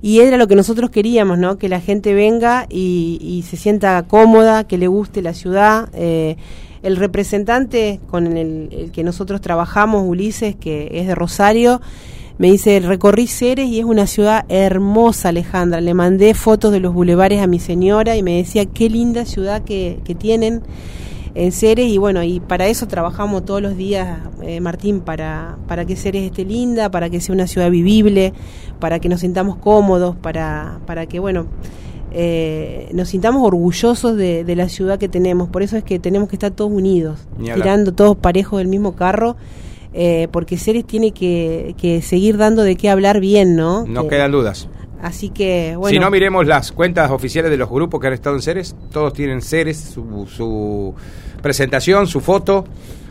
Y 0.02 0.20
era 0.20 0.36
lo 0.36 0.46
que 0.46 0.56
nosotros 0.56 0.90
queríamos, 0.90 1.38
¿no? 1.38 1.56
Que 1.56 1.70
la 1.70 1.80
gente 1.80 2.12
venga 2.12 2.66
y, 2.68 3.42
se 3.48 3.56
sienta 3.56 4.02
cómoda, 4.02 4.64
que 4.64 4.76
le 4.76 4.88
guste 4.88 5.22
la 5.22 5.32
ciudad. 5.32 5.88
Eh, 5.94 6.36
el 6.82 6.96
representante 6.96 7.98
con 8.10 8.36
el, 8.36 8.90
que 8.92 9.04
nosotros 9.04 9.40
trabajamos, 9.40 10.04
Ulises, 10.06 10.54
que 10.54 10.90
es 10.92 11.06
de 11.06 11.14
Rosario, 11.14 11.80
me 12.38 12.52
dice, 12.52 12.78
recorrí 12.78 13.26
Ceres 13.26 13.68
y 13.68 13.80
es 13.80 13.84
una 13.84 14.06
ciudad 14.06 14.44
hermosa, 14.48 15.30
Alejandra. 15.30 15.80
Le 15.80 15.92
mandé 15.92 16.34
fotos 16.34 16.70
de 16.70 16.78
los 16.78 16.94
bulevares 16.94 17.40
a 17.40 17.48
mi 17.48 17.58
señora 17.58 18.16
y 18.16 18.22
me 18.22 18.36
decía, 18.36 18.64
qué 18.64 18.88
linda 18.88 19.24
ciudad 19.24 19.62
que, 19.62 19.98
que 20.04 20.14
tienen 20.14 20.62
en 21.34 21.50
Ceres. 21.50 21.90
Y 21.90 21.98
bueno, 21.98 22.22
y 22.22 22.38
para 22.38 22.68
eso 22.68 22.86
trabajamos 22.86 23.44
todos 23.44 23.60
los 23.60 23.76
días, 23.76 24.20
eh, 24.42 24.60
Martín, 24.60 25.00
para, 25.00 25.58
para 25.66 25.84
que 25.84 25.96
Ceres 25.96 26.22
esté 26.22 26.44
linda, 26.44 26.92
para 26.92 27.10
que 27.10 27.20
sea 27.20 27.34
una 27.34 27.48
ciudad 27.48 27.72
vivible, 27.72 28.32
para 28.78 29.00
que 29.00 29.08
nos 29.08 29.20
sintamos 29.20 29.56
cómodos, 29.56 30.14
para, 30.14 30.78
para 30.86 31.06
que, 31.06 31.18
bueno, 31.18 31.46
eh, 32.12 32.88
nos 32.92 33.08
sintamos 33.08 33.44
orgullosos 33.44 34.16
de, 34.16 34.44
de, 34.44 34.54
la 34.54 34.68
ciudad 34.68 35.00
que 35.00 35.08
tenemos. 35.08 35.48
Por 35.48 35.64
eso 35.64 35.76
es 35.76 35.82
que 35.82 35.98
tenemos 35.98 36.28
que 36.28 36.36
estar 36.36 36.52
todos 36.52 36.70
unidos, 36.70 37.26
tirando 37.36 37.92
todos 37.92 38.16
parejos 38.16 38.58
del 38.58 38.68
mismo 38.68 38.94
carro 38.94 39.34
eh, 39.92 40.28
porque 40.30 40.56
Ceres 40.56 40.86
tiene 40.86 41.12
que, 41.12 42.00
seguir 42.02 42.36
dando 42.36 42.62
de 42.62 42.76
qué 42.76 42.90
hablar 42.90 43.20
bien, 43.20 43.56
¿no? 43.56 43.86
No 43.86 44.08
quedan 44.08 44.32
dudas. 44.32 44.68
Así 45.00 45.30
que, 45.30 45.74
bueno. 45.76 45.92
Si 45.92 45.98
no 45.98 46.10
miremos 46.10 46.46
las 46.46 46.72
cuentas 46.72 47.10
oficiales 47.10 47.50
de 47.50 47.56
los 47.56 47.70
grupos 47.70 48.00
que 48.00 48.08
han 48.08 48.12
estado 48.12 48.36
en 48.36 48.42
Ceres, 48.42 48.74
todos 48.90 49.12
tienen 49.12 49.42
Ceres, 49.42 49.78
su, 49.78 50.26
su 50.26 50.94
presentación, 51.40 52.06
su 52.06 52.20
foto 52.20 52.64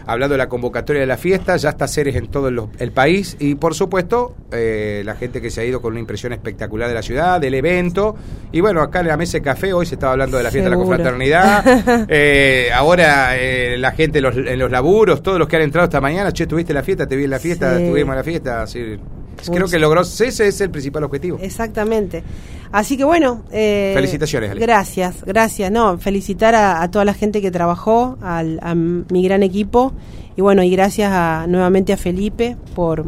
hablando 0.08 0.34
de 0.34 0.38
la 0.38 0.50
convocatoria 0.50 1.02
de 1.02 1.06
la 1.06 1.18
fiesta, 1.18 1.58
ya 1.58 1.70
está 1.70 1.88
Ceres 1.88 2.16
en 2.16 2.28
todo 2.28 2.48
el, 2.48 2.92
país 2.92 3.36
y 3.40 3.56
por 3.56 3.76
supuesto 3.76 4.36
eh, 4.52 5.04
la 5.06 5.16
gente 5.16 5.42
que 5.42 5.52
se 5.52 5.62
ha 5.62 5.66
ido 5.66 5.82
con 5.82 5.92
una 5.92 6.00
impresión 6.00 6.34
espectacular 6.34 6.88
de 6.88 6.96
la 6.96 7.02
ciudad, 7.02 7.40
del 7.40 7.54
evento. 7.54 8.16
Y 8.52 8.62
bueno, 8.62 8.82
acá 8.82 9.02
en 9.02 9.08
la 9.08 9.18
mesa 9.18 9.38
de 9.38 9.44
café 9.44 9.74
hoy 9.74 9.86
se 9.86 9.96
estaba 9.96 10.14
hablando 10.14 10.38
de 10.38 10.44
la 10.44 10.52
fiesta 10.52 10.70
de 10.70 10.76
la 10.76 10.82
confraternidad, 10.82 12.06
eh, 12.10 12.70
ahora 12.74 13.38
eh, 13.38 13.78
la 13.78 13.92
gente 13.92 14.20
en 14.20 14.60
los, 14.60 14.72
laburos, 14.72 15.22
todos 15.22 15.38
los 15.38 15.48
que 15.48 15.58
han 15.58 15.64
entrado 15.64 15.86
esta 15.86 16.02
mañana, 16.02 16.32
che, 16.32 16.48
tuviste 16.48 16.74
la 16.74 16.84
fiesta, 16.84 17.06
te 17.06 17.16
vi 17.16 17.26
en 17.26 17.30
la 17.30 17.40
fiesta, 17.40 17.78
estuvimos 17.78 18.14
en 18.14 18.18
la 18.18 18.24
fiesta, 18.24 18.62
así 18.64 18.98
Creo 19.46 19.68
que 19.68 19.80
logró, 19.80 20.02
ese 20.02 20.48
es 20.48 20.62
el 20.62 20.72
principal 20.72 21.04
objetivo. 21.04 21.38
Exactamente. 21.42 22.24
Así 22.72 22.98
que 22.98 23.04
bueno. 23.04 23.44
Eh, 23.52 23.92
Felicitaciones, 23.96 24.56
Gracias, 24.56 25.24
gracias. 25.26 25.72
No, 25.72 25.98
felicitar 25.98 26.56
a, 26.56 26.90
toda 26.92 27.06
la 27.06 27.14
gente 27.14 27.42
que 27.42 27.52
trabajó, 27.52 28.18
al, 28.22 28.60
a 28.62 28.76
mi 28.76 29.24
gran 29.24 29.44
equipo. 29.44 29.94
Y 30.36 30.42
bueno, 30.42 30.64
y 30.64 30.70
gracias 30.70 31.12
a, 31.12 31.46
nuevamente 31.48 31.94
a 31.94 31.98
Felipe 31.98 32.58
por, 32.76 33.06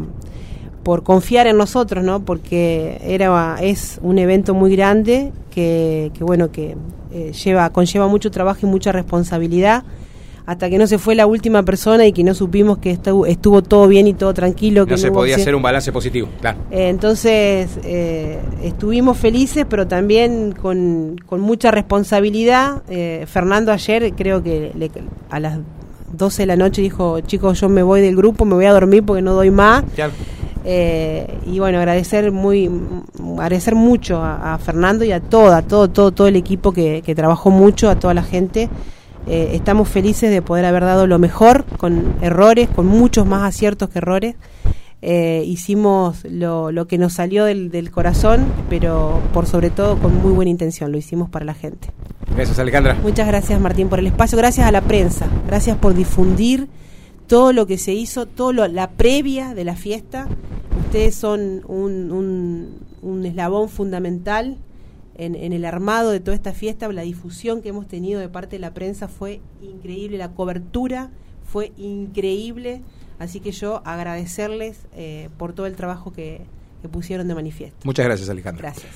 por 0.82 1.02
confiar 1.02 1.46
en 1.46 1.56
nosotros, 1.56 2.02
¿no? 2.02 2.24
Porque 2.24 3.00
era, 3.04 3.56
es 3.60 4.00
un 4.02 4.18
evento 4.18 4.54
muy 4.54 4.74
grande 4.74 5.32
que, 5.50 6.10
que 6.14 6.24
bueno, 6.24 6.50
que 6.50 6.76
eh, 7.12 7.32
lleva, 7.32 7.70
conlleva 7.70 8.08
mucho 8.08 8.30
trabajo 8.30 8.60
y 8.62 8.66
mucha 8.66 8.92
responsabilidad 8.92 9.84
hasta 10.50 10.68
que 10.68 10.78
no 10.78 10.88
se 10.88 10.98
fue 10.98 11.14
la 11.14 11.28
última 11.28 11.62
persona 11.62 12.04
y 12.06 12.12
que 12.12 12.24
no 12.24 12.34
supimos 12.34 12.78
que 12.78 12.90
estuvo, 12.90 13.62
todo 13.62 13.86
bien 13.86 14.08
y 14.08 14.14
todo 14.14 14.34
tranquilo. 14.34 14.84
Que 14.84 14.94
no, 14.94 14.98
se 14.98 15.12
podía 15.12 15.36
hacer 15.36 15.54
un 15.54 15.62
balance 15.62 15.92
positivo, 15.92 16.28
claro. 16.40 16.58
Eh, 16.72 16.88
entonces, 16.88 17.78
eh, 17.84 18.40
estuvimos 18.64 19.16
felices, 19.16 19.64
pero 19.70 19.86
también 19.86 20.50
con, 20.60 21.20
mucha 21.30 21.70
responsabilidad. 21.70 22.82
Eh, 22.88 23.26
Fernando 23.28 23.70
ayer, 23.70 24.12
creo 24.14 24.42
que 24.42 24.72
a 25.30 25.38
las 25.38 25.60
12 26.14 26.42
de 26.42 26.46
la 26.46 26.56
noche 26.56 26.82
dijo, 26.82 27.20
chicos, 27.20 27.60
yo 27.60 27.68
me 27.68 27.84
voy 27.84 28.00
del 28.00 28.16
grupo, 28.16 28.44
me 28.44 28.56
voy 28.56 28.64
a 28.64 28.72
dormir 28.72 29.04
porque 29.04 29.22
no 29.22 29.34
doy 29.34 29.52
más. 29.52 29.84
y 30.64 31.58
bueno, 31.60 31.78
agradecer 31.78 32.32
muy, 32.32 32.68
agradecer 33.38 33.76
mucho 33.76 34.20
a, 34.20 34.58
Fernando 34.58 35.04
y 35.04 35.12
a 35.12 35.20
toda, 35.20 35.62
todo, 35.62 35.88
todo, 35.90 36.10
todo 36.10 36.26
el 36.26 36.34
equipo 36.34 36.72
que, 36.72 37.02
que 37.06 37.14
trabajó 37.14 37.50
mucho, 37.50 37.88
a 37.88 38.00
toda 38.00 38.14
la 38.14 38.24
gente. 38.24 38.68
Eh, 39.26 39.50
estamos 39.54 39.88
felices 39.88 40.30
de 40.30 40.42
poder 40.42 40.64
haber 40.64 40.84
dado 40.84 41.06
lo 41.06 41.18
mejor, 41.18 41.64
con 41.76 42.14
errores, 42.20 42.68
con 42.68 42.86
muchos 42.86 43.26
más 43.26 43.42
aciertos 43.42 43.88
que 43.90 43.98
errores. 43.98 44.36
Eh, 45.02 45.44
hicimos 45.46 46.24
lo, 46.24 46.72
lo, 46.72 46.86
que 46.86 46.98
nos 46.98 47.14
salió 47.14 47.44
del, 47.44 47.70
del, 47.70 47.90
corazón, 47.90 48.44
pero 48.68 49.20
por 49.32 49.46
sobre 49.46 49.70
todo 49.70 49.98
con 49.98 50.20
muy 50.20 50.32
buena 50.32 50.50
intención, 50.50 50.92
lo 50.92 50.98
hicimos 50.98 51.30
para 51.30 51.44
la 51.44 51.54
gente. 51.54 51.88
Gracias, 52.34 52.58
Alejandra. 52.58 52.96
Muchas 53.02 53.26
gracias, 53.26 53.60
Martín, 53.60 53.88
por 53.88 53.98
el 53.98 54.06
espacio. 54.06 54.36
Gracias 54.36 54.66
a 54.66 54.72
la 54.72 54.82
prensa. 54.82 55.26
Gracias 55.46 55.76
por 55.78 55.94
difundir 55.94 56.68
todo 57.26 57.52
lo 57.52 57.66
que 57.66 57.78
se 57.78 57.94
hizo, 57.94 58.26
todo 58.26 58.52
la 58.52 58.90
previa 58.90 59.54
de 59.54 59.64
la 59.64 59.76
fiesta. 59.76 60.26
Ustedes 60.86 61.14
son 61.14 61.62
un, 61.66 62.12
un, 62.12 62.80
un 63.02 63.24
eslabón 63.24 63.68
fundamental 63.68 64.58
en, 65.26 65.52
el 65.52 65.64
armado 65.64 66.10
de 66.10 66.20
toda 66.20 66.34
esta 66.34 66.52
fiesta, 66.52 66.88
la 66.88 67.02
difusión 67.02 67.60
que 67.60 67.68
hemos 67.68 67.86
tenido 67.86 68.20
de 68.20 68.28
parte 68.28 68.56
de 68.56 68.60
la 68.60 68.72
prensa 68.72 69.06
fue 69.06 69.40
increíble, 69.60 70.16
la 70.16 70.30
cobertura 70.30 71.10
fue 71.44 71.72
increíble, 71.76 72.80
así 73.18 73.40
que 73.40 73.52
yo 73.52 73.82
agradecerles 73.84 74.86
eh, 74.94 75.28
por 75.36 75.52
todo 75.52 75.66
el 75.66 75.76
trabajo 75.76 76.12
que, 76.12 76.42
que 76.80 76.88
pusieron 76.88 77.28
de 77.28 77.34
manifiesto. 77.34 77.78
Muchas 77.84 78.06
gracias, 78.06 78.28
Alejandro. 78.30 78.62
Gracias. 78.62 78.90